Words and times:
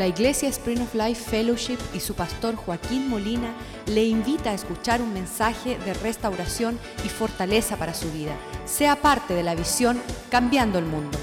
La 0.00 0.06
Iglesia 0.06 0.48
Spring 0.48 0.80
of 0.80 0.94
Life 0.94 1.28
Fellowship 1.30 1.76
y 1.92 2.00
su 2.00 2.14
pastor 2.14 2.56
Joaquín 2.56 3.10
Molina 3.10 3.52
le 3.86 4.02
invita 4.02 4.48
a 4.48 4.54
escuchar 4.54 5.02
un 5.02 5.12
mensaje 5.12 5.78
de 5.80 5.92
restauración 5.92 6.78
y 7.04 7.10
fortaleza 7.10 7.76
para 7.76 7.92
su 7.92 8.10
vida. 8.10 8.34
Sea 8.64 8.96
parte 8.96 9.34
de 9.34 9.42
la 9.42 9.54
visión 9.54 10.00
Cambiando 10.30 10.78
el 10.78 10.86
Mundo. 10.86 11.18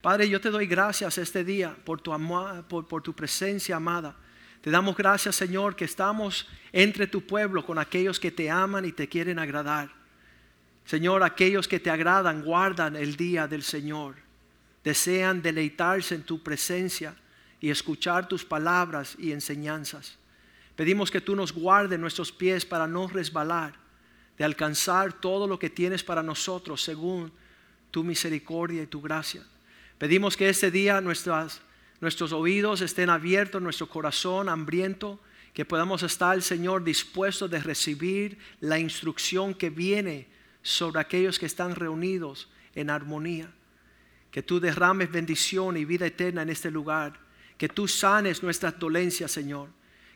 Padre, 0.00 0.28
yo 0.28 0.40
te 0.40 0.50
doy 0.50 0.68
gracias 0.68 1.18
este 1.18 1.42
día 1.42 1.74
por 1.84 2.00
tu, 2.00 2.12
amor, 2.12 2.62
por, 2.68 2.86
por 2.86 3.02
tu 3.02 3.12
presencia 3.12 3.74
amada. 3.74 4.14
Te 4.60 4.70
damos 4.70 4.96
gracias, 4.96 5.34
Señor, 5.34 5.74
que 5.74 5.84
estamos 5.84 6.46
entre 6.70 7.08
tu 7.08 7.26
pueblo 7.26 7.66
con 7.66 7.76
aquellos 7.76 8.20
que 8.20 8.30
te 8.30 8.48
aman 8.48 8.84
y 8.84 8.92
te 8.92 9.08
quieren 9.08 9.40
agradar. 9.40 9.90
Señor, 10.84 11.24
aquellos 11.24 11.66
que 11.66 11.80
te 11.80 11.90
agradan 11.90 12.44
guardan 12.44 12.94
el 12.94 13.16
día 13.16 13.48
del 13.48 13.64
Señor 13.64 14.23
desean 14.84 15.40
deleitarse 15.40 16.14
en 16.14 16.22
tu 16.22 16.42
presencia 16.42 17.16
y 17.60 17.70
escuchar 17.70 18.28
tus 18.28 18.44
palabras 18.44 19.16
y 19.18 19.32
enseñanzas. 19.32 20.18
Pedimos 20.76 21.10
que 21.10 21.22
tú 21.22 21.34
nos 21.34 21.52
guardes 21.52 21.98
nuestros 21.98 22.30
pies 22.30 22.66
para 22.66 22.86
no 22.86 23.08
resbalar, 23.08 23.74
de 24.36 24.44
alcanzar 24.44 25.12
todo 25.12 25.46
lo 25.46 25.58
que 25.58 25.70
tienes 25.70 26.04
para 26.04 26.22
nosotros 26.22 26.82
según 26.82 27.32
tu 27.90 28.04
misericordia 28.04 28.82
y 28.82 28.86
tu 28.86 29.00
gracia. 29.00 29.42
Pedimos 29.96 30.36
que 30.36 30.48
este 30.48 30.70
día 30.70 31.00
nuestros 31.00 32.32
oídos 32.32 32.80
estén 32.82 33.08
abiertos, 33.08 33.62
nuestro 33.62 33.88
corazón 33.88 34.48
hambriento, 34.48 35.20
que 35.54 35.64
podamos 35.64 36.02
estar, 36.02 36.42
Señor, 36.42 36.82
dispuestos 36.82 37.48
de 37.48 37.60
recibir 37.60 38.36
la 38.60 38.78
instrucción 38.78 39.54
que 39.54 39.70
viene 39.70 40.26
sobre 40.62 41.00
aquellos 41.00 41.38
que 41.38 41.46
están 41.46 41.76
reunidos 41.76 42.48
en 42.74 42.90
armonía 42.90 43.48
que 44.34 44.42
tú 44.42 44.58
derrames 44.58 45.12
bendición 45.12 45.76
y 45.76 45.84
vida 45.84 46.06
eterna 46.06 46.42
en 46.42 46.50
este 46.50 46.68
lugar, 46.68 47.12
que 47.56 47.68
tú 47.68 47.86
sanes 47.86 48.42
nuestras 48.42 48.76
dolencias, 48.80 49.30
Señor, 49.30 49.68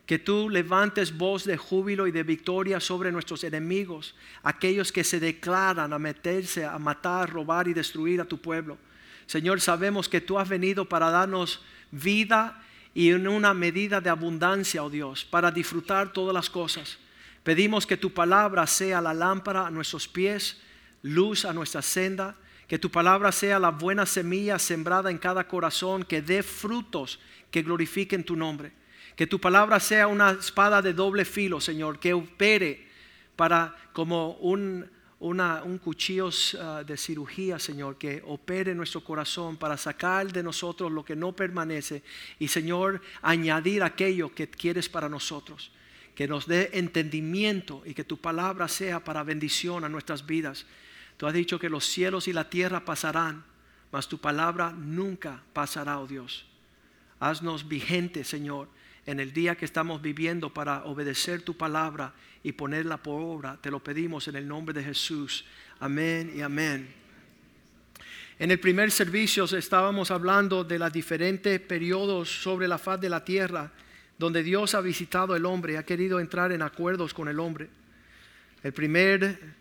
que 0.05 0.19
tú 0.19 0.49
levantes 0.49 1.17
voz 1.17 1.45
de 1.45 1.55
júbilo 1.55 2.05
y 2.05 2.11
de 2.11 2.23
victoria 2.23 2.81
sobre 2.81 3.13
nuestros 3.13 3.45
enemigos, 3.45 4.15
aquellos 4.43 4.91
que 4.91 5.05
se 5.05 5.21
declaran 5.21 5.93
a 5.93 5.99
meterse, 5.99 6.65
a 6.65 6.77
matar, 6.77 7.29
robar 7.29 7.69
y 7.69 7.73
destruir 7.73 8.19
a 8.19 8.25
tu 8.25 8.41
pueblo. 8.41 8.77
Señor, 9.25 9.61
sabemos 9.61 10.09
que 10.09 10.19
tú 10.19 10.37
has 10.37 10.49
venido 10.49 10.83
para 10.83 11.09
darnos 11.11 11.61
vida 11.89 12.61
y 12.93 13.11
en 13.11 13.25
una 13.25 13.53
medida 13.53 14.01
de 14.01 14.09
abundancia, 14.09 14.83
oh 14.83 14.89
Dios, 14.89 15.23
para 15.23 15.49
disfrutar 15.49 16.11
todas 16.11 16.33
las 16.33 16.49
cosas. 16.49 16.97
Pedimos 17.41 17.87
que 17.87 17.95
tu 17.95 18.13
palabra 18.13 18.67
sea 18.67 18.99
la 18.99 19.13
lámpara 19.13 19.65
a 19.65 19.71
nuestros 19.71 20.09
pies, 20.09 20.59
luz 21.03 21.45
a 21.45 21.53
nuestra 21.53 21.81
senda 21.81 22.35
que 22.69 22.77
tu 22.77 22.91
palabra 22.91 23.31
sea 23.31 23.57
la 23.57 23.71
buena 23.71 24.05
semilla 24.05 24.59
sembrada 24.59 25.09
en 25.09 25.17
cada 25.17 25.47
corazón, 25.47 26.03
que 26.03 26.21
dé 26.21 26.43
frutos 26.43 27.19
que 27.49 27.63
glorifiquen 27.63 28.23
tu 28.23 28.35
nombre. 28.35 28.71
Que 29.15 29.25
tu 29.25 29.41
palabra 29.41 29.79
sea 29.79 30.05
una 30.05 30.31
espada 30.31 30.79
de 30.79 30.93
doble 30.93 31.25
filo, 31.25 31.59
Señor, 31.59 31.99
que 31.99 32.13
opere 32.13 32.87
para 33.35 33.75
como 33.91 34.33
un, 34.33 34.87
un 35.19 35.79
cuchillo 35.83 36.29
ah, 36.61 36.83
de 36.85 36.95
cirugía, 36.95 37.57
Señor, 37.57 37.97
que 37.97 38.21
opere 38.27 38.75
nuestro 38.75 39.03
corazón 39.03 39.57
para 39.57 39.75
sacar 39.75 40.31
de 40.31 40.43
nosotros 40.43 40.91
lo 40.91 41.03
que 41.03 41.15
no 41.15 41.35
permanece 41.35 42.03
y, 42.37 42.49
Señor, 42.49 43.01
añadir 43.23 43.81
aquello 43.81 44.31
que 44.35 44.47
quieres 44.47 44.87
para 44.89 45.09
nosotros. 45.09 45.71
Que 46.13 46.27
nos 46.27 46.45
dé 46.45 46.69
entendimiento 46.73 47.81
y 47.83 47.95
que 47.95 48.03
tu 48.03 48.17
palabra 48.17 48.67
sea 48.67 49.03
para 49.03 49.23
bendición 49.23 49.83
a 49.85 49.89
nuestras 49.89 50.23
vidas. 50.27 50.67
Tú 51.19 51.27
has 51.27 51.33
dicho 51.33 51.59
que 51.59 51.69
los 51.69 51.85
cielos 51.85 52.29
y 52.29 52.33
la 52.33 52.49
tierra 52.49 52.85
pasarán, 52.85 53.43
mas 53.91 54.07
tu 54.07 54.19
palabra 54.19 54.71
nunca 54.71 55.43
pasará, 55.51 55.99
oh 55.99 56.07
Dios. 56.07 56.45
Haznos 57.19 57.67
vigentes, 57.67 58.25
Señor, 58.25 58.69
en 59.05 59.19
el 59.19 59.33
día 59.33 59.57
que 59.57 59.65
estamos 59.65 60.01
viviendo 60.01 60.53
para 60.53 60.85
obedecer 60.85 61.41
tu 61.41 61.57
palabra 61.57 62.13
y 62.41 62.53
ponerla 62.53 63.03
por 63.03 63.21
obra. 63.21 63.57
Te 63.61 63.69
lo 63.69 63.83
pedimos 63.83 64.29
en 64.29 64.37
el 64.37 64.47
nombre 64.47 64.73
de 64.73 64.81
Jesús. 64.81 65.43
Amén 65.81 66.31
y 66.33 66.39
amén. 66.39 66.87
En 68.39 68.51
el 68.51 68.59
primer 68.61 68.89
servicio 68.89 69.43
estábamos 69.43 70.11
hablando 70.11 70.63
de 70.63 70.79
los 70.79 70.93
diferentes 70.93 71.59
periodos 71.59 72.29
sobre 72.29 72.65
la 72.65 72.77
faz 72.77 73.01
de 73.01 73.09
la 73.09 73.25
tierra 73.25 73.69
donde 74.17 74.41
Dios 74.41 74.73
ha 74.73 74.79
visitado 74.79 75.33
al 75.33 75.45
hombre 75.45 75.77
ha 75.77 75.83
querido 75.83 76.21
entrar 76.21 76.53
en 76.53 76.61
acuerdos 76.61 77.13
con 77.13 77.27
el 77.27 77.41
hombre. 77.41 77.67
El 78.63 78.71
primer 78.71 79.58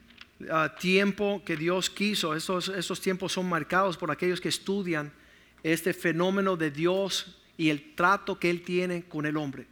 tiempo 0.78 1.42
que 1.44 1.56
Dios 1.56 1.90
quiso. 1.90 2.34
Esos, 2.34 2.68
esos 2.68 3.00
tiempos 3.00 3.32
son 3.32 3.48
marcados 3.48 3.96
por 3.96 4.10
aquellos 4.10 4.40
que 4.40 4.48
estudian 4.48 5.12
este 5.62 5.92
fenómeno 5.92 6.56
de 6.56 6.70
Dios 6.70 7.38
y 7.56 7.70
el 7.70 7.94
trato 7.94 8.38
que 8.38 8.50
Él 8.50 8.62
tiene 8.62 9.04
con 9.04 9.26
el 9.26 9.36
hombre. 9.36 9.66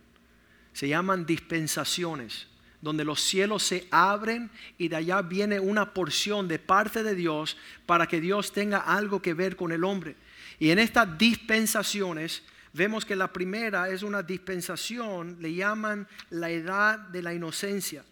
Se 0.72 0.88
llaman 0.88 1.24
dispensaciones, 1.24 2.48
donde 2.82 3.04
los 3.04 3.20
cielos 3.20 3.62
se 3.62 3.86
abren 3.90 4.50
y 4.76 4.88
de 4.88 4.96
allá 4.96 5.22
viene 5.22 5.60
una 5.60 5.94
porción 5.94 6.48
de 6.48 6.58
parte 6.58 7.02
de 7.02 7.14
Dios 7.14 7.56
para 7.86 8.06
que 8.06 8.20
Dios 8.20 8.52
tenga 8.52 8.78
algo 8.78 9.22
que 9.22 9.34
ver 9.34 9.56
con 9.56 9.72
el 9.72 9.84
hombre. 9.84 10.16
Y 10.58 10.70
en 10.70 10.78
estas 10.78 11.16
dispensaciones 11.16 12.42
vemos 12.72 13.04
que 13.04 13.16
la 13.16 13.32
primera 13.32 13.88
es 13.88 14.02
una 14.02 14.22
dispensación, 14.22 15.38
le 15.40 15.54
llaman 15.54 16.06
la 16.28 16.50
edad 16.50 16.98
de 16.98 17.22
la 17.22 17.32
inocencia 17.32 18.04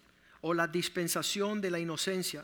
o 0.47 0.53
la 0.53 0.67
dispensación 0.67 1.59
de 1.59 1.71
la 1.71 1.79
inocencia. 1.79 2.43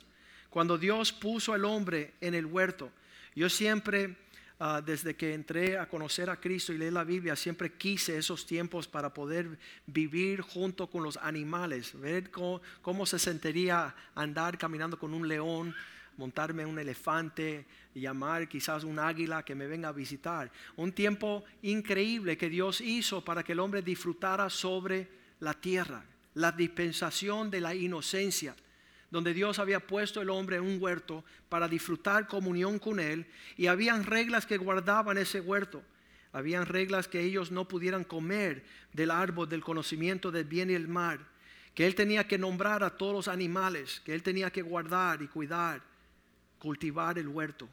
Cuando 0.50 0.76
Dios 0.76 1.14
puso 1.14 1.54
al 1.54 1.66
hombre 1.66 2.16
en 2.20 2.34
el 2.34 2.48
huerto, 2.48 2.92
yo 3.36 3.48
siempre, 3.48 4.18
ah, 4.60 4.82
desde 4.84 5.16
que 5.16 5.36
entré 5.36 5.78
a 5.78 5.88
conocer 5.88 6.28
a 6.32 6.40
Cristo 6.40 6.74
y 6.74 6.80
leer 6.80 6.94
la 6.94 7.04
Biblia, 7.04 7.36
siempre 7.36 7.74
quise 7.74 8.18
esos 8.18 8.48
tiempos 8.48 8.88
para 8.88 9.14
poder 9.14 9.60
vivir 9.86 10.42
junto 10.42 10.88
con 10.88 11.04
los 11.04 11.16
animales, 11.18 11.94
ver 11.94 12.32
cómo, 12.32 13.06
se 13.06 13.20
sentiría 13.20 13.96
andar 14.16 14.58
caminando 14.58 14.98
con 14.98 15.14
un 15.14 15.28
león, 15.28 15.76
montarme 16.18 16.66
un 16.66 16.80
elefante, 16.80 17.68
llamar 17.94 18.50
quizás 18.50 18.84
un 18.84 18.98
águila 18.98 19.46
que 19.46 19.54
me 19.54 19.68
venga 19.68 19.90
a 19.90 19.92
visitar. 19.92 20.52
Un 20.76 20.92
tiempo 20.92 21.44
increíble 21.62 22.36
que 22.36 22.50
Dios 22.50 22.82
hizo 22.82 23.24
para 23.24 23.44
que 23.44 23.52
el 23.52 23.60
hombre 23.60 23.84
disfrutara 23.84 24.50
sobre 24.50 25.08
la 25.40 25.54
tierra 25.54 26.04
la 26.34 26.52
dispensación 26.52 27.50
de 27.52 27.62
la 27.62 27.76
inocencia, 27.76 28.56
donde 29.10 29.34
Dios 29.34 29.60
había 29.60 29.86
puesto 29.86 30.22
el 30.22 30.30
hombre 30.30 30.58
en 30.58 30.64
un 30.64 30.82
huerto 30.82 31.26
para 31.50 31.68
disfrutar 31.68 32.28
comunión 32.28 32.80
con 32.80 33.00
él 33.00 33.26
y 33.58 33.68
habían 33.68 34.06
reglas 34.06 34.46
que 34.46 34.58
guardaban 34.58 35.18
ese 35.18 35.42
huerto. 35.42 35.84
Habían 36.32 36.66
reglas 36.66 37.10
que 37.10 37.20
ellos 37.20 37.52
no 37.52 37.68
pudieran 37.68 38.06
comer 38.06 38.64
del 38.94 39.12
árbol 39.12 39.50
del 39.50 39.62
conocimiento 39.62 40.32
del 40.32 40.46
bien 40.46 40.70
y 40.70 40.76
el 40.76 40.88
mal, 40.88 41.20
que 41.76 41.86
él 41.86 41.94
tenía 41.94 42.26
que 42.26 42.38
nombrar 42.38 42.84
a 42.84 42.98
todos 42.98 43.14
los 43.14 43.28
animales, 43.28 44.02
que 44.06 44.14
él 44.14 44.24
tenía 44.24 44.50
que 44.50 44.62
guardar 44.62 45.22
y 45.22 45.28
cuidar, 45.28 45.82
cultivar 46.58 47.18
el 47.18 47.28
huerto. 47.28 47.68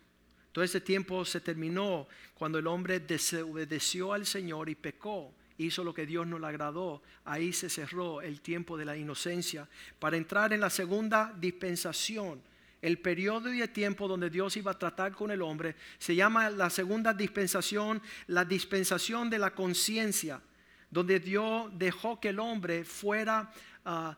Todo 0.51 0.65
ese 0.65 0.81
tiempo 0.81 1.25
se 1.25 1.41
terminó 1.41 2.09
cuando 2.35 2.59
el 2.59 2.67
hombre 2.67 2.99
desobedeció 2.99 4.13
al 4.13 4.27
Señor 4.27 4.69
y 4.69 4.75
pecó 4.75 5.33
hizo 5.59 5.85
lo 5.85 5.93
que 5.93 6.07
Dios 6.07 6.27
no 6.27 6.39
le 6.39 6.47
agradó, 6.47 7.03
ahí 7.25 7.53
se 7.53 7.69
cerró 7.69 8.23
el 8.23 8.41
tiempo 8.41 8.77
de 8.77 8.85
la 8.85 8.97
inocencia 8.97 9.69
para 9.99 10.17
entrar 10.17 10.53
en 10.53 10.61
la 10.61 10.71
segunda 10.71 11.35
dispensación. 11.37 12.41
El 12.81 13.01
periodo 13.01 13.53
y 13.53 13.61
el 13.61 13.71
tiempo 13.71 14.07
donde 14.07 14.31
Dios 14.31 14.57
iba 14.57 14.71
a 14.71 14.79
tratar 14.79 15.13
con 15.13 15.33
el 15.33 15.43
hombre 15.43 15.75
se 15.99 16.15
llama 16.15 16.49
la 16.49 16.71
segunda 16.71 17.13
dispensación, 17.13 18.01
la 18.29 18.45
dispensación 18.45 19.29
de 19.29 19.39
la 19.41 19.53
conciencia, 19.53 20.41
donde 20.89 21.19
Dios 21.19 21.71
dejó 21.77 22.21
que 22.21 22.29
el 22.29 22.39
hombre 22.39 22.85
fuera 22.85 23.53
uh, 23.85 24.15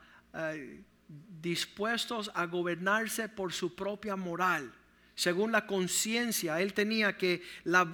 dispuestos 1.40 2.30
a 2.34 2.44
gobernarse 2.44 3.30
por 3.30 3.54
su 3.54 3.74
propia 3.74 4.14
moral 4.14 4.70
según 5.20 5.52
la 5.52 5.66
conciencia, 5.66 6.62
él 6.62 6.72
tenía 6.72 7.18
que 7.18 7.42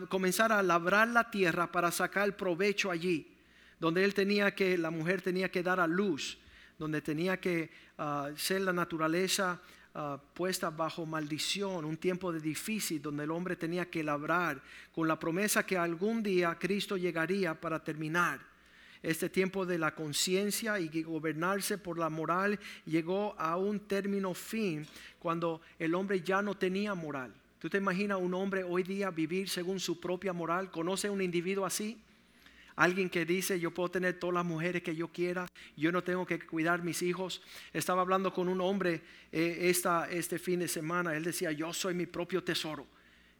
comenzar 0.09 0.53
a 0.53 0.63
labrar 0.63 1.09
la 1.09 1.29
tierra 1.29 1.73
para 1.73 1.91
sacar 1.91 2.37
provecho 2.37 2.89
allí 2.89 3.36
donde 3.79 4.05
él 4.05 4.15
tenía 4.15 4.55
que, 4.55 4.79
la 4.79 4.91
mujer 4.91 5.23
tenía 5.23 5.51
que 5.51 5.63
dar 5.63 5.81
a 5.81 5.87
luz, 5.87 6.39
donde 6.79 7.01
tenía 7.01 7.39
que 7.39 7.71
ah, 7.99 8.31
ser 8.37 8.63
la 8.63 8.73
naturaleza 8.73 9.61
ah, 9.95 10.21
puesta 10.35 10.71
bajo 10.71 11.07
maldición, 11.07 11.85
un 11.85 11.97
tiempo 11.97 12.33
de 12.33 12.41
difícil 12.41 13.01
donde 13.01 13.25
el 13.25 13.31
hombre 13.31 13.57
tenía 13.57 13.91
que 13.91 14.03
labrar 14.03 14.63
con 14.95 15.09
la 15.09 15.19
promesa 15.19 15.65
que 15.65 15.77
algún 15.77 16.23
día 16.23 16.57
Cristo 16.59 16.97
llegaría 16.97 17.59
para 17.59 17.83
terminar. 17.83 18.41
Este 19.03 19.29
tiempo 19.29 19.65
de 19.67 19.79
la 19.79 19.95
conciencia 19.95 20.81
y 20.81 21.03
gobernarse 21.03 21.79
por 21.79 21.99
la 21.99 22.09
moral 22.09 22.59
llegó 22.87 23.39
a 23.39 23.57
un 23.57 23.81
término 23.81 24.35
fin 24.35 24.87
cuando 25.19 25.61
el 25.79 25.95
hombre 25.95 26.23
ya 26.23 26.43
no 26.43 26.57
tenía 26.57 26.95
moral. 26.95 27.33
¿Tú 27.59 27.71
te 27.71 27.79
imaginas 27.79 28.19
un 28.21 28.35
hombre 28.35 28.65
hoy 28.65 28.83
día 28.83 29.11
vivir 29.11 29.49
según 29.49 29.81
su 29.81 30.01
propia 30.01 30.33
moral? 30.33 30.71
¿Conoce 30.71 31.09
un 31.09 31.23
individuo 31.23 31.65
así? 31.65 31.99
Alguien 32.77 33.09
que 33.09 33.25
dice, 33.25 33.59
yo 33.59 33.71
puedo 33.73 33.91
tener 33.91 34.19
todas 34.19 34.35
las 34.35 34.45
mujeres 34.45 34.83
que 34.83 34.95
yo 34.95 35.09
quiera, 35.09 35.47
yo 35.77 35.91
no 35.91 36.05
tengo 36.05 36.27
que 36.27 36.39
cuidar 36.39 36.83
mis 36.83 37.03
hijos. 37.03 37.43
Estaba 37.73 38.03
hablando 38.03 38.33
con 38.33 38.49
un 38.49 38.61
hombre 38.61 39.01
eh, 39.33 39.59
esta, 39.63 40.09
este 40.11 40.39
fin 40.39 40.61
de 40.61 40.69
semana, 40.69 41.17
él 41.17 41.25
decía, 41.25 41.53
yo 41.53 41.73
soy 41.73 41.95
mi 41.95 42.07
propio 42.07 42.45
tesoro. 42.45 42.87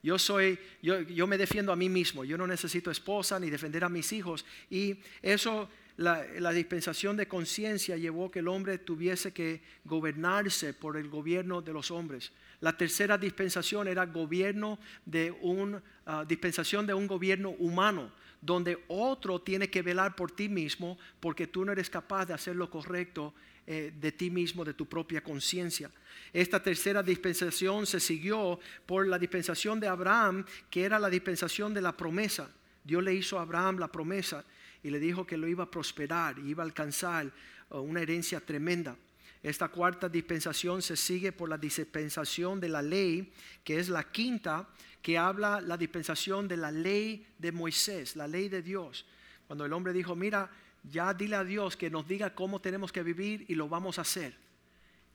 Yo 0.03 0.19
soy, 0.19 0.59
yo, 0.83 1.01
yo 1.01 1.27
me 1.27 1.37
defiendo 1.37 1.73
a 1.73 1.77
mí 1.77 1.89
mismo. 1.89 2.25
Yo 2.25 2.39
no 2.39 2.47
necesito 2.47 2.91
esposa 2.91 3.41
ni 3.41 3.51
defender 3.51 3.83
a 3.85 3.89
mis 3.89 4.13
hijos. 4.13 4.45
Y 4.71 4.97
eso 5.21 5.69
la, 5.97 6.53
dispensación 6.53 7.17
de 7.17 7.27
conciencia 7.27 7.97
llevó 7.97 8.31
que 8.31 8.41
el 8.41 8.49
hombre 8.49 8.79
tuviese 8.79 9.33
que 9.33 9.63
gobernarse 9.85 10.75
por 10.75 10.97
el 10.97 11.09
gobierno 11.09 11.63
de 11.63 11.73
los 11.73 11.91
hombres. 11.91 12.33
La 12.61 12.77
tercera 12.77 13.17
dispensación 13.17 13.89
era 13.89 14.05
gobierno 14.07 14.79
de 15.05 15.31
un, 15.31 15.81
ah, 16.05 16.25
dispensación 16.27 16.87
de 16.87 16.95
un 16.95 17.07
gobierno 17.07 17.51
humano, 17.51 18.13
donde 18.41 18.85
otro 18.89 19.41
tiene 19.41 19.69
que 19.71 19.83
velar 19.83 20.15
por 20.15 20.31
ti 20.31 20.49
mismo 20.49 20.99
porque 21.21 21.47
tú 21.47 21.65
no 21.65 21.73
eres 21.73 21.91
capaz 21.91 22.27
de 22.27 22.35
hacer 22.35 22.57
lo 22.57 22.71
correcto 22.71 23.35
eh, 23.67 23.93
de 23.99 24.13
ti 24.13 24.31
mismo, 24.31 24.65
de 24.65 24.75
tu 24.75 24.87
propia 24.87 25.23
conciencia. 25.23 25.91
Esta 26.33 26.63
tercera 26.63 27.03
dispensación 27.03 27.87
se 27.87 27.99
siguió 27.99 28.61
por 28.87 29.07
la 29.09 29.19
dispensación 29.19 29.81
de 29.81 29.89
Abraham, 29.89 30.45
que 30.71 30.85
era 30.85 30.99
la 30.99 31.11
dispensación 31.11 31.75
de 31.75 31.83
la 31.83 31.97
promesa. 31.97 32.49
Dios 32.85 33.03
le 33.03 33.15
hizo 33.15 33.39
a 33.39 33.43
Abraham 33.43 33.79
la 33.79 33.91
promesa 33.91 34.45
y 34.83 34.91
le 34.91 35.01
dijo 35.01 35.27
que 35.27 35.37
lo 35.37 35.49
iba 35.49 35.65
a 35.65 35.71
prosperar, 35.71 36.39
iba 36.39 36.63
a 36.63 36.67
alcanzar 36.67 37.33
uh, 37.71 37.79
una 37.79 38.03
herencia 38.03 38.39
tremenda. 38.39 38.97
Esta 39.43 39.69
cuarta 39.69 40.09
dispensación 40.09 40.81
se 40.81 40.97
sigue 40.97 41.33
por 41.33 41.49
la 41.49 41.59
dispensación 41.59 42.61
de 42.61 42.69
la 42.69 42.83
ley, 42.83 43.33
que 43.65 43.79
es 43.79 43.89
la 43.89 44.05
quinta, 44.05 44.69
que 45.07 45.19
habla 45.19 45.61
la 45.61 45.77
dispensación 45.77 46.49
de 46.49 46.57
la 46.57 46.73
ley 46.73 47.25
de 47.39 47.53
Moisés, 47.53 48.17
la 48.17 48.27
ley 48.27 48.49
de 48.49 48.61
Dios. 48.61 49.07
Cuando 49.47 49.65
el 49.65 49.73
hombre 49.73 49.93
dijo, 49.93 50.17
mira, 50.17 50.51
ya 50.83 51.15
dile 51.15 51.37
a 51.37 51.45
Dios 51.45 51.77
que 51.77 51.91
nos 51.91 52.09
diga 52.09 52.35
cómo 52.35 52.61
tenemos 52.61 52.91
que 52.91 53.05
vivir 53.05 53.45
y 53.47 53.55
lo 53.55 53.69
vamos 53.69 53.99
a 53.99 54.03
hacer. 54.03 54.35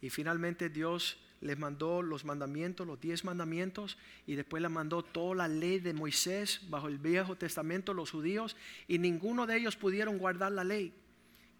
Y 0.02 0.10
finalmente 0.10 0.70
Dios 0.70 1.18
les 1.42 1.60
mandó 1.60 2.02
los 2.02 2.24
mandamientos, 2.24 2.88
los 2.88 3.02
diez 3.02 3.26
mandamientos, 3.26 3.98
y 4.26 4.36
después 4.36 4.64
les 4.64 4.72
mandó 4.72 5.04
toda 5.04 5.36
la 5.36 5.50
ley 5.50 5.82
de 5.82 5.94
Moisés 5.94 6.62
bajo 6.70 6.88
el 6.88 6.98
Viejo 6.98 7.36
Testamento, 7.36 7.94
los 7.94 8.12
judíos, 8.12 8.56
y 8.88 8.98
ninguno 8.98 9.46
de 9.46 9.58
ellos 9.58 9.76
pudieron 9.76 10.20
guardar 10.20 10.54
la 10.54 10.64
ley. 10.64 10.94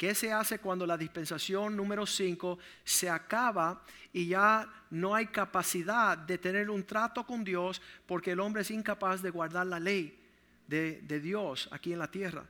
¿Qué 0.01 0.15
se 0.15 0.33
hace 0.33 0.57
cuando 0.57 0.88
la 0.88 0.98
dispensación 0.98 1.77
número 1.77 2.07
5 2.07 2.57
se 2.83 3.07
acaba 3.07 3.83
y 4.12 4.30
ya 4.30 4.68
no 4.89 5.13
hay 5.13 5.27
capacidad 5.27 6.18
de 6.18 6.39
tener 6.39 6.71
un 6.71 6.83
trato 6.88 7.24
con 7.24 7.44
Dios 7.44 7.80
porque 8.07 8.31
el 8.31 8.39
hombre 8.39 8.63
es 8.63 8.71
incapaz 8.71 9.21
de 9.21 9.30
guardar 9.30 9.68
la 9.68 9.80
ley 9.80 10.19
de, 10.65 11.01
de 11.03 11.19
Dios 11.19 11.69
aquí 11.71 11.94
en 11.94 12.00
la 12.00 12.09
tierra? 12.09 12.50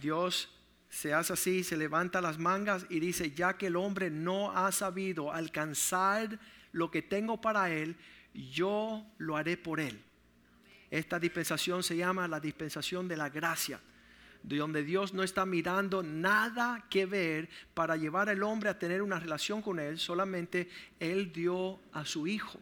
Dios 0.00 0.48
se 0.88 1.12
hace 1.12 1.32
así, 1.32 1.64
se 1.64 1.76
levanta 1.76 2.20
las 2.20 2.38
mangas 2.38 2.86
y 2.88 3.00
dice, 3.00 3.32
ya 3.32 3.54
que 3.54 3.66
el 3.66 3.74
hombre 3.74 4.08
no 4.08 4.56
ha 4.56 4.70
sabido 4.70 5.32
alcanzar 5.32 6.38
lo 6.70 6.92
que 6.92 7.02
tengo 7.02 7.40
para 7.40 7.68
él, 7.68 7.96
yo 8.32 9.04
lo 9.18 9.36
haré 9.36 9.56
por 9.56 9.80
él. 9.80 10.00
Esta 10.88 11.18
dispensación 11.18 11.82
se 11.82 11.96
llama 11.96 12.28
la 12.28 12.38
dispensación 12.38 13.08
de 13.08 13.16
la 13.16 13.28
gracia, 13.28 13.80
donde 14.42 14.82
Dios 14.82 15.14
no 15.14 15.22
está 15.22 15.46
mirando 15.46 16.02
nada 16.02 16.84
que 16.90 17.06
ver 17.06 17.48
para 17.74 17.96
llevar 17.96 18.28
al 18.28 18.42
hombre 18.42 18.70
a 18.70 18.78
tener 18.78 19.02
una 19.02 19.18
relación 19.18 19.62
con 19.62 19.78
él, 19.78 19.98
solamente 19.98 20.68
él 20.98 21.32
dio 21.32 21.80
a 21.92 22.04
su 22.04 22.26
hijo. 22.26 22.58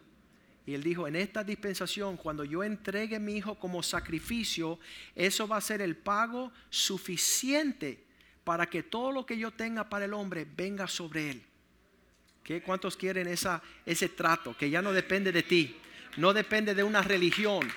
Y 0.65 0.75
él 0.75 0.83
dijo, 0.83 1.07
en 1.07 1.15
esta 1.15 1.43
dispensación, 1.43 2.17
cuando 2.17 2.43
yo 2.43 2.63
entregue 2.63 3.19
mi 3.19 3.37
hijo 3.37 3.55
como 3.55 3.81
sacrificio, 3.81 4.79
eso 5.15 5.47
va 5.47 5.57
a 5.57 5.61
ser 5.61 5.81
el 5.81 5.97
pago 5.97 6.51
suficiente 6.69 8.03
para 8.43 8.67
que 8.67 8.83
todo 8.83 9.11
lo 9.11 9.25
que 9.25 9.37
yo 9.37 9.51
tenga 9.51 9.89
para 9.89 10.05
el 10.05 10.13
hombre 10.13 10.45
venga 10.55 10.87
sobre 10.87 11.31
él. 11.31 11.43
¿Qué? 12.43 12.61
¿Cuántos 12.61 12.95
quieren 12.95 13.27
esa, 13.27 13.61
ese 13.85 14.09
trato 14.09 14.55
que 14.55 14.69
ya 14.69 14.81
no 14.81 14.93
depende 14.93 15.31
de 15.31 15.43
ti? 15.43 15.75
No 16.17 16.33
depende 16.33 16.75
de 16.75 16.83
una 16.83 17.01
religión, 17.01 17.67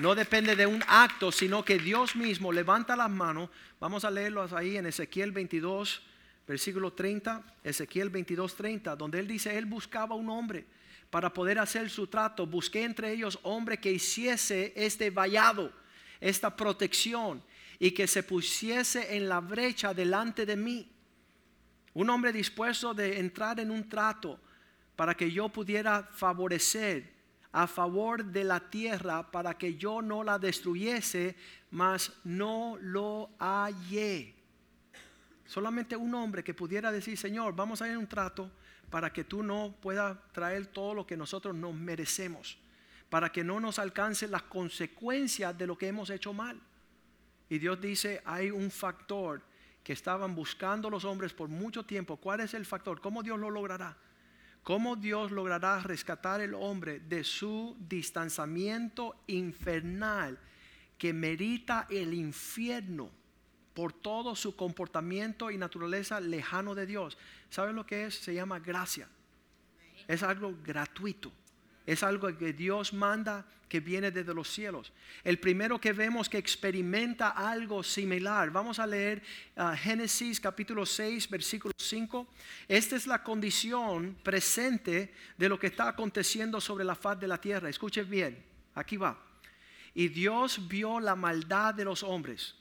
no 0.00 0.14
depende 0.14 0.54
de 0.54 0.66
un 0.66 0.82
acto, 0.86 1.32
sino 1.32 1.64
que 1.64 1.78
Dios 1.78 2.14
mismo 2.14 2.52
levanta 2.52 2.94
las 2.96 3.10
manos. 3.10 3.50
Vamos 3.80 4.04
a 4.04 4.10
leerlos 4.10 4.52
ahí 4.52 4.76
en 4.76 4.86
Ezequiel 4.86 5.32
22, 5.32 6.02
versículo 6.46 6.92
30, 6.92 7.42
Ezequiel 7.64 8.08
22, 8.08 8.54
30, 8.54 8.96
donde 8.96 9.18
él 9.18 9.26
dice, 9.26 9.56
él 9.58 9.66
buscaba 9.66 10.14
un 10.14 10.30
hombre 10.30 10.64
para 11.10 11.32
poder 11.32 11.58
hacer 11.58 11.90
su 11.90 12.06
trato. 12.06 12.46
Busqué 12.46 12.84
entre 12.84 13.12
ellos 13.12 13.38
hombre 13.42 13.78
que 13.78 13.90
hiciese 13.90 14.72
este 14.76 15.10
vallado, 15.10 15.72
esta 16.20 16.56
protección 16.56 17.42
y 17.78 17.90
que 17.90 18.06
se 18.06 18.22
pusiese 18.22 19.16
en 19.16 19.28
la 19.28 19.40
brecha 19.40 19.94
delante 19.94 20.46
de 20.46 20.56
mí 20.56 20.88
un 21.94 22.10
hombre 22.10 22.32
dispuesto 22.32 22.94
de 22.94 23.18
entrar 23.18 23.58
en 23.58 23.72
un 23.72 23.88
trato 23.88 24.38
para 24.94 25.16
que 25.16 25.30
yo 25.32 25.48
pudiera 25.48 26.04
favorecer 26.12 27.17
a 27.52 27.66
favor 27.66 28.24
de 28.24 28.44
la 28.44 28.60
tierra 28.70 29.30
para 29.30 29.56
que 29.56 29.76
yo 29.76 30.02
no 30.02 30.22
la 30.22 30.38
destruyese, 30.38 31.36
mas 31.70 32.12
no 32.24 32.76
lo 32.80 33.30
hallé. 33.38 34.34
Solamente 35.46 35.96
un 35.96 36.14
hombre 36.14 36.44
que 36.44 36.52
pudiera 36.52 36.92
decir, 36.92 37.16
Señor, 37.16 37.54
vamos 37.56 37.80
a 37.80 37.88
ir 37.88 37.94
a 37.94 37.98
un 37.98 38.06
trato 38.06 38.50
para 38.90 39.12
que 39.12 39.24
tú 39.24 39.42
no 39.42 39.74
puedas 39.80 40.16
traer 40.32 40.66
todo 40.66 40.94
lo 40.94 41.06
que 41.06 41.16
nosotros 41.16 41.54
nos 41.54 41.74
merecemos, 41.74 42.58
para 43.08 43.30
que 43.30 43.44
no 43.44 43.58
nos 43.60 43.78
alcance 43.78 44.28
las 44.28 44.42
consecuencias 44.42 45.56
de 45.56 45.66
lo 45.66 45.76
que 45.76 45.88
hemos 45.88 46.10
hecho 46.10 46.32
mal. 46.32 46.60
Y 47.48 47.58
Dios 47.58 47.80
dice, 47.80 48.20
hay 48.26 48.50
un 48.50 48.70
factor 48.70 49.42
que 49.82 49.94
estaban 49.94 50.34
buscando 50.34 50.90
los 50.90 51.06
hombres 51.06 51.32
por 51.32 51.48
mucho 51.48 51.82
tiempo. 51.84 52.18
¿Cuál 52.18 52.40
es 52.40 52.52
el 52.52 52.66
factor? 52.66 53.00
¿Cómo 53.00 53.22
Dios 53.22 53.38
lo 53.38 53.48
logrará? 53.48 53.96
¿Cómo 54.62 54.96
Dios 54.96 55.30
logrará 55.30 55.80
rescatar 55.80 56.40
el 56.40 56.54
hombre 56.54 57.00
de 57.00 57.24
su 57.24 57.76
distanciamiento 57.88 59.16
infernal 59.26 60.38
que 60.98 61.12
merita 61.12 61.86
el 61.88 62.12
infierno 62.12 63.10
por 63.72 63.92
todo 63.92 64.34
su 64.34 64.56
comportamiento 64.56 65.50
y 65.50 65.58
naturaleza 65.58 66.20
lejano 66.20 66.74
de 66.74 66.86
Dios? 66.86 67.16
¿Saben 67.48 67.76
lo 67.76 67.86
que 67.86 68.06
es? 68.06 68.14
Se 68.14 68.34
llama 68.34 68.58
gracia. 68.58 69.08
Es 70.06 70.22
algo 70.22 70.54
gratuito. 70.64 71.32
Es 71.86 72.02
algo 72.02 72.36
que 72.36 72.52
Dios 72.52 72.92
manda 72.92 73.46
que 73.68 73.80
viene 73.80 74.10
desde 74.10 74.34
los 74.34 74.48
cielos. 74.48 74.92
El 75.22 75.38
primero 75.38 75.80
que 75.80 75.92
vemos 75.92 76.28
que 76.28 76.38
experimenta 76.38 77.30
algo 77.30 77.82
similar. 77.82 78.50
Vamos 78.50 78.78
a 78.78 78.86
leer 78.86 79.22
uh, 79.56 79.76
Génesis 79.76 80.40
capítulo 80.40 80.86
6, 80.86 81.28
versículo 81.28 81.72
5. 81.76 82.26
Esta 82.66 82.96
es 82.96 83.06
la 83.06 83.22
condición 83.22 84.16
presente 84.22 85.12
de 85.36 85.48
lo 85.48 85.58
que 85.58 85.68
está 85.68 85.88
aconteciendo 85.88 86.60
sobre 86.60 86.84
la 86.84 86.94
faz 86.94 87.20
de 87.20 87.28
la 87.28 87.40
tierra. 87.40 87.68
Escuchen 87.68 88.08
bien, 88.08 88.42
aquí 88.74 88.96
va. 88.96 89.18
Y 89.94 90.08
Dios 90.08 90.68
vio 90.68 91.00
la 91.00 91.14
maldad 91.14 91.74
de 91.74 91.84
los 91.84 92.02
hombres. 92.02 92.54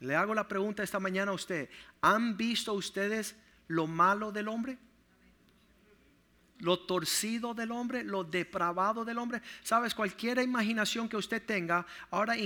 Le 0.00 0.16
hago 0.16 0.34
la 0.34 0.48
pregunta 0.48 0.82
esta 0.82 0.98
mañana 0.98 1.30
a 1.30 1.34
usted. 1.34 1.68
¿Han 2.00 2.36
visto 2.36 2.72
ustedes 2.72 3.36
lo 3.68 3.86
malo 3.86 4.32
del 4.32 4.48
hombre? 4.48 4.78
Lo 6.62 6.78
torcido 6.78 7.54
del 7.54 7.72
hombre, 7.72 8.04
lo 8.04 8.22
depravado 8.22 9.04
del 9.04 9.18
hombre. 9.18 9.42
Sabes, 9.64 9.94
cualquier 9.94 10.38
imaginación 10.38 11.08
que 11.08 11.16
usted 11.16 11.44
tenga, 11.44 11.84
ahora 12.10 12.36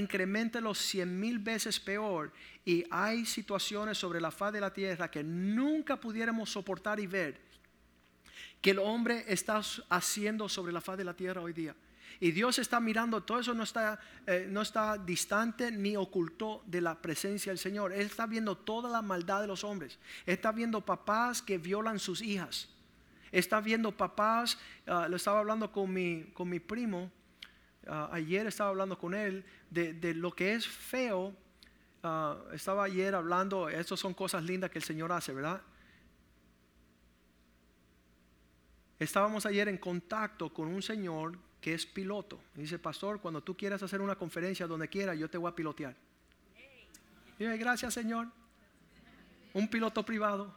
los 0.60 0.78
cien 0.78 1.20
mil 1.20 1.38
veces 1.38 1.78
peor. 1.78 2.32
Y 2.64 2.84
hay 2.90 3.26
situaciones 3.26 3.98
sobre 3.98 4.20
la 4.20 4.30
faz 4.30 4.54
de 4.54 4.60
la 4.60 4.72
tierra 4.72 5.10
que 5.10 5.22
nunca 5.22 6.00
pudiéramos 6.00 6.50
soportar 6.50 6.98
y 6.98 7.06
ver 7.06 7.38
que 8.62 8.70
el 8.70 8.78
hombre 8.78 9.26
está 9.28 9.60
haciendo 9.90 10.48
sobre 10.48 10.72
la 10.72 10.80
faz 10.80 10.96
de 10.96 11.04
la 11.04 11.14
tierra 11.14 11.42
hoy 11.42 11.52
día. 11.52 11.76
Y 12.18 12.30
Dios 12.30 12.58
está 12.58 12.80
mirando, 12.80 13.22
todo 13.22 13.40
eso 13.40 13.52
no 13.52 13.64
está, 13.64 14.00
eh, 14.26 14.46
no 14.48 14.62
está 14.62 14.96
distante 14.96 15.70
ni 15.70 15.94
oculto 15.94 16.62
de 16.66 16.80
la 16.80 16.94
presencia 16.94 17.52
del 17.52 17.58
Señor. 17.58 17.92
Él 17.92 18.06
está 18.06 18.24
viendo 18.24 18.56
toda 18.56 18.88
la 18.88 19.02
maldad 19.02 19.42
de 19.42 19.46
los 19.46 19.62
hombres. 19.62 19.98
Está 20.24 20.52
viendo 20.52 20.80
papás 20.80 21.42
que 21.42 21.58
violan 21.58 21.98
sus 21.98 22.22
hijas 22.22 22.70
Está 23.32 23.60
viendo 23.60 23.92
papás, 23.92 24.58
uh, 24.86 25.08
lo 25.08 25.16
estaba 25.16 25.40
hablando 25.40 25.72
con 25.72 25.92
mi, 25.92 26.24
con 26.32 26.48
mi 26.48 26.60
primo, 26.60 27.10
ah, 27.88 28.08
ayer 28.12 28.46
estaba 28.46 28.70
hablando 28.70 28.98
con 28.98 29.14
él 29.14 29.44
de, 29.70 30.14
lo 30.14 30.32
que 30.32 30.54
es 30.54 30.66
feo. 30.66 31.34
Ah, 32.02 32.36
estaba 32.52 32.84
ayer 32.84 33.14
hablando, 33.14 33.68
estas 33.68 33.98
son 33.98 34.14
cosas 34.14 34.44
lindas 34.44 34.70
que 34.70 34.78
el 34.78 34.84
Señor 34.84 35.12
hace, 35.12 35.32
¿verdad? 35.32 35.60
Estábamos 38.98 39.44
ayer 39.44 39.68
en 39.68 39.76
contacto 39.76 40.52
con 40.52 40.68
un 40.68 40.82
señor 40.82 41.38
que 41.60 41.74
es 41.74 41.84
piloto. 41.84 42.40
dice, 42.54 42.78
pastor, 42.78 43.20
cuando 43.20 43.42
tú 43.42 43.56
quieras 43.56 43.82
hacer 43.82 44.00
una 44.00 44.14
conferencia 44.14 44.66
donde 44.66 44.88
quiera, 44.88 45.14
yo 45.14 45.28
te 45.28 45.36
voy 45.36 45.50
a 45.50 45.54
pilotear. 45.54 45.94
Y 47.38 47.44
gracias 47.44 47.92
Señor. 47.92 48.28
Un 49.52 49.68
piloto 49.68 50.04
privado. 50.04 50.54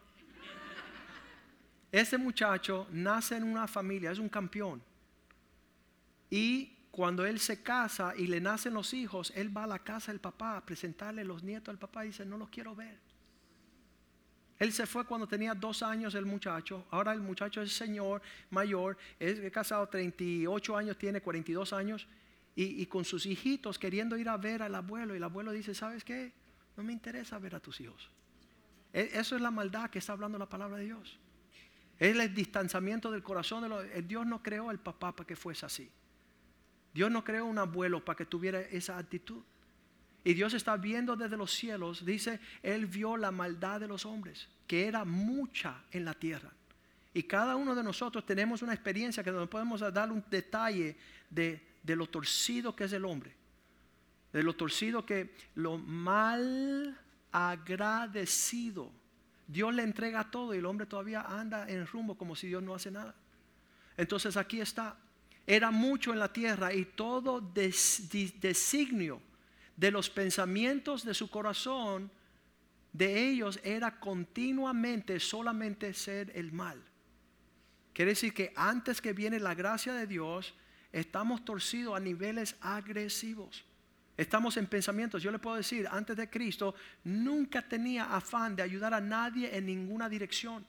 Ese 1.91 2.17
muchacho 2.17 2.87
nace 2.91 3.35
en 3.37 3.43
una 3.43 3.67
familia, 3.67 4.11
es 4.11 4.19
un 4.19 4.29
campeón. 4.29 4.81
Y 6.29 6.75
cuando 6.91 7.25
él 7.25 7.39
se 7.39 7.63
casa 7.63 8.13
y 8.15 8.27
le 8.27 8.39
nacen 8.39 8.73
los 8.73 8.93
hijos, 8.93 9.31
él 9.35 9.55
va 9.55 9.63
a 9.63 9.67
la 9.67 9.79
casa 9.79 10.11
del 10.11 10.21
papá 10.21 10.57
a 10.57 10.65
presentarle 10.65 11.23
los 11.23 11.43
nietos 11.43 11.69
al 11.69 11.79
papá 11.79 12.03
y 12.03 12.09
dice, 12.09 12.25
no 12.25 12.37
los 12.37 12.49
quiero 12.49 12.75
ver. 12.75 12.99
Él 14.59 14.73
se 14.73 14.85
fue 14.85 15.05
cuando 15.05 15.25
tenía 15.25 15.55
dos 15.55 15.81
años 15.81 16.13
el 16.15 16.25
muchacho. 16.25 16.85
Ahora 16.91 17.13
el 17.13 17.21
muchacho 17.21 17.61
es 17.61 17.71
señor 17.71 18.21
mayor, 18.49 18.97
es 19.17 19.39
casado 19.51 19.87
38 19.87 20.75
años, 20.75 20.97
tiene 20.97 21.21
42 21.21 21.73
años. 21.73 22.07
y, 22.55 22.81
y 22.81 22.85
con 22.87 23.05
sus 23.05 23.25
hijitos 23.25 23.79
queriendo 23.79 24.17
ir 24.17 24.27
a 24.27 24.35
ver 24.35 24.61
al 24.61 24.75
abuelo 24.75 25.13
y 25.13 25.17
el 25.17 25.23
abuelo 25.23 25.51
dice, 25.53 25.73
¿sabes 25.73 26.03
qué? 26.03 26.33
No 26.75 26.83
me 26.83 26.91
interesa 26.91 27.39
ver 27.39 27.55
a 27.55 27.59
tus 27.59 27.79
hijos. 27.79 28.09
E, 28.91 29.11
Eso 29.13 29.35
es 29.35 29.41
la 29.41 29.51
maldad 29.51 29.89
que 29.89 29.99
está 29.99 30.11
hablando 30.13 30.37
la 30.37 30.49
palabra 30.49 30.77
de 30.77 30.85
Dios. 30.85 31.17
Es 31.99 32.15
el 32.15 32.33
distanciamiento 32.33 33.11
del 33.11 33.21
corazón. 33.21 33.63
De 33.63 33.69
los, 33.69 33.83
eh, 33.85 34.03
Dios 34.07 34.25
no 34.25 34.41
creó 34.41 34.69
al 34.69 34.79
papá 34.79 35.15
para 35.15 35.27
que 35.27 35.35
fuese 35.35 35.65
así. 35.65 35.89
Dios 36.93 37.11
no 37.11 37.23
creó 37.23 37.45
un 37.45 37.57
abuelo 37.57 38.03
para 38.03 38.15
que 38.15 38.25
tuviera 38.25 38.61
esa 38.61 38.97
actitud. 38.97 39.41
Y 40.23 40.33
Dios 40.33 40.53
está 40.53 40.75
viendo 40.77 41.15
desde 41.15 41.37
los 41.37 41.51
cielos, 41.51 42.05
dice, 42.05 42.39
Él 42.61 42.85
vio 42.85 43.15
la 43.15 43.31
maldad 43.31 43.79
de 43.79 43.87
los 43.87 44.05
hombres, 44.05 44.49
que 44.67 44.85
era 44.85 45.05
mucha 45.05 45.83
en 45.91 46.03
la 46.03 46.13
tierra. 46.13 46.51
Y 47.13 47.23
cada 47.23 47.55
uno 47.55 47.73
de 47.73 47.83
nosotros 47.83 48.25
tenemos 48.25 48.61
una 48.61 48.73
experiencia 48.73 49.23
que 49.23 49.31
nos 49.31 49.47
podemos 49.47 49.79
dar 49.93 50.11
un 50.11 50.23
detalle 50.29 50.97
de, 51.29 51.61
de 51.81 51.95
lo 51.95 52.07
torcido 52.07 52.75
que 52.75 52.83
es 52.83 52.93
el 52.93 53.05
hombre. 53.05 53.33
De 54.31 54.43
lo 54.43 54.55
torcido 54.55 55.05
que 55.05 55.33
lo 55.55 55.77
mal 55.77 56.99
agradecido. 57.31 58.91
Dios 59.49 59.73
le 59.73 59.81
entrega 59.81 60.29
todo 60.29 60.53
y 60.53 60.59
el 60.59 60.65
hombre 60.67 60.85
todavía 60.85 61.21
anda 61.21 61.67
en 61.67 61.87
rumbo 61.87 62.15
como 62.15 62.35
si 62.35 62.45
Dios 62.47 62.61
no 62.61 62.75
hace 62.75 62.91
nada. 62.91 63.15
Entonces 63.97 64.37
aquí 64.37 64.61
está. 64.61 64.95
Era 65.47 65.71
mucho 65.71 66.13
en 66.13 66.19
la 66.19 66.31
tierra 66.31 66.71
y 66.71 66.85
todo 66.85 67.41
des, 67.41 68.07
des, 68.11 68.39
designio 68.39 69.19
de 69.75 69.89
los 69.89 70.07
pensamientos 70.11 71.03
de 71.03 71.15
su 71.15 71.31
corazón 71.31 72.11
de 72.93 73.27
ellos 73.27 73.59
era 73.63 73.99
continuamente 73.99 75.19
solamente 75.19 75.95
ser 75.95 76.31
el 76.35 76.51
mal. 76.51 76.79
Quiere 77.93 78.11
decir 78.11 78.35
que 78.35 78.53
antes 78.55 79.01
que 79.01 79.13
viene 79.13 79.39
la 79.39 79.55
gracia 79.55 79.93
de 79.93 80.05
Dios, 80.05 80.53
estamos 80.91 81.43
torcidos 81.43 81.95
a 81.95 81.99
niveles 81.99 82.55
agresivos. 82.61 83.65
Estamos 84.19 84.57
en 84.57 84.67
pensamientos. 84.67 85.23
Yo 85.23 85.31
le 85.31 85.39
puedo 85.39 85.55
decir, 85.55 85.87
antes 85.89 86.17
de 86.17 86.29
Cristo, 86.29 86.75
nunca 87.05 87.61
tenía 87.61 88.13
afán 88.13 88.53
de 88.53 88.61
ayudar 88.61 88.93
a 88.93 88.99
nadie 88.99 89.55
en 89.55 89.65
ninguna 89.65 90.09
dirección. 90.09 90.65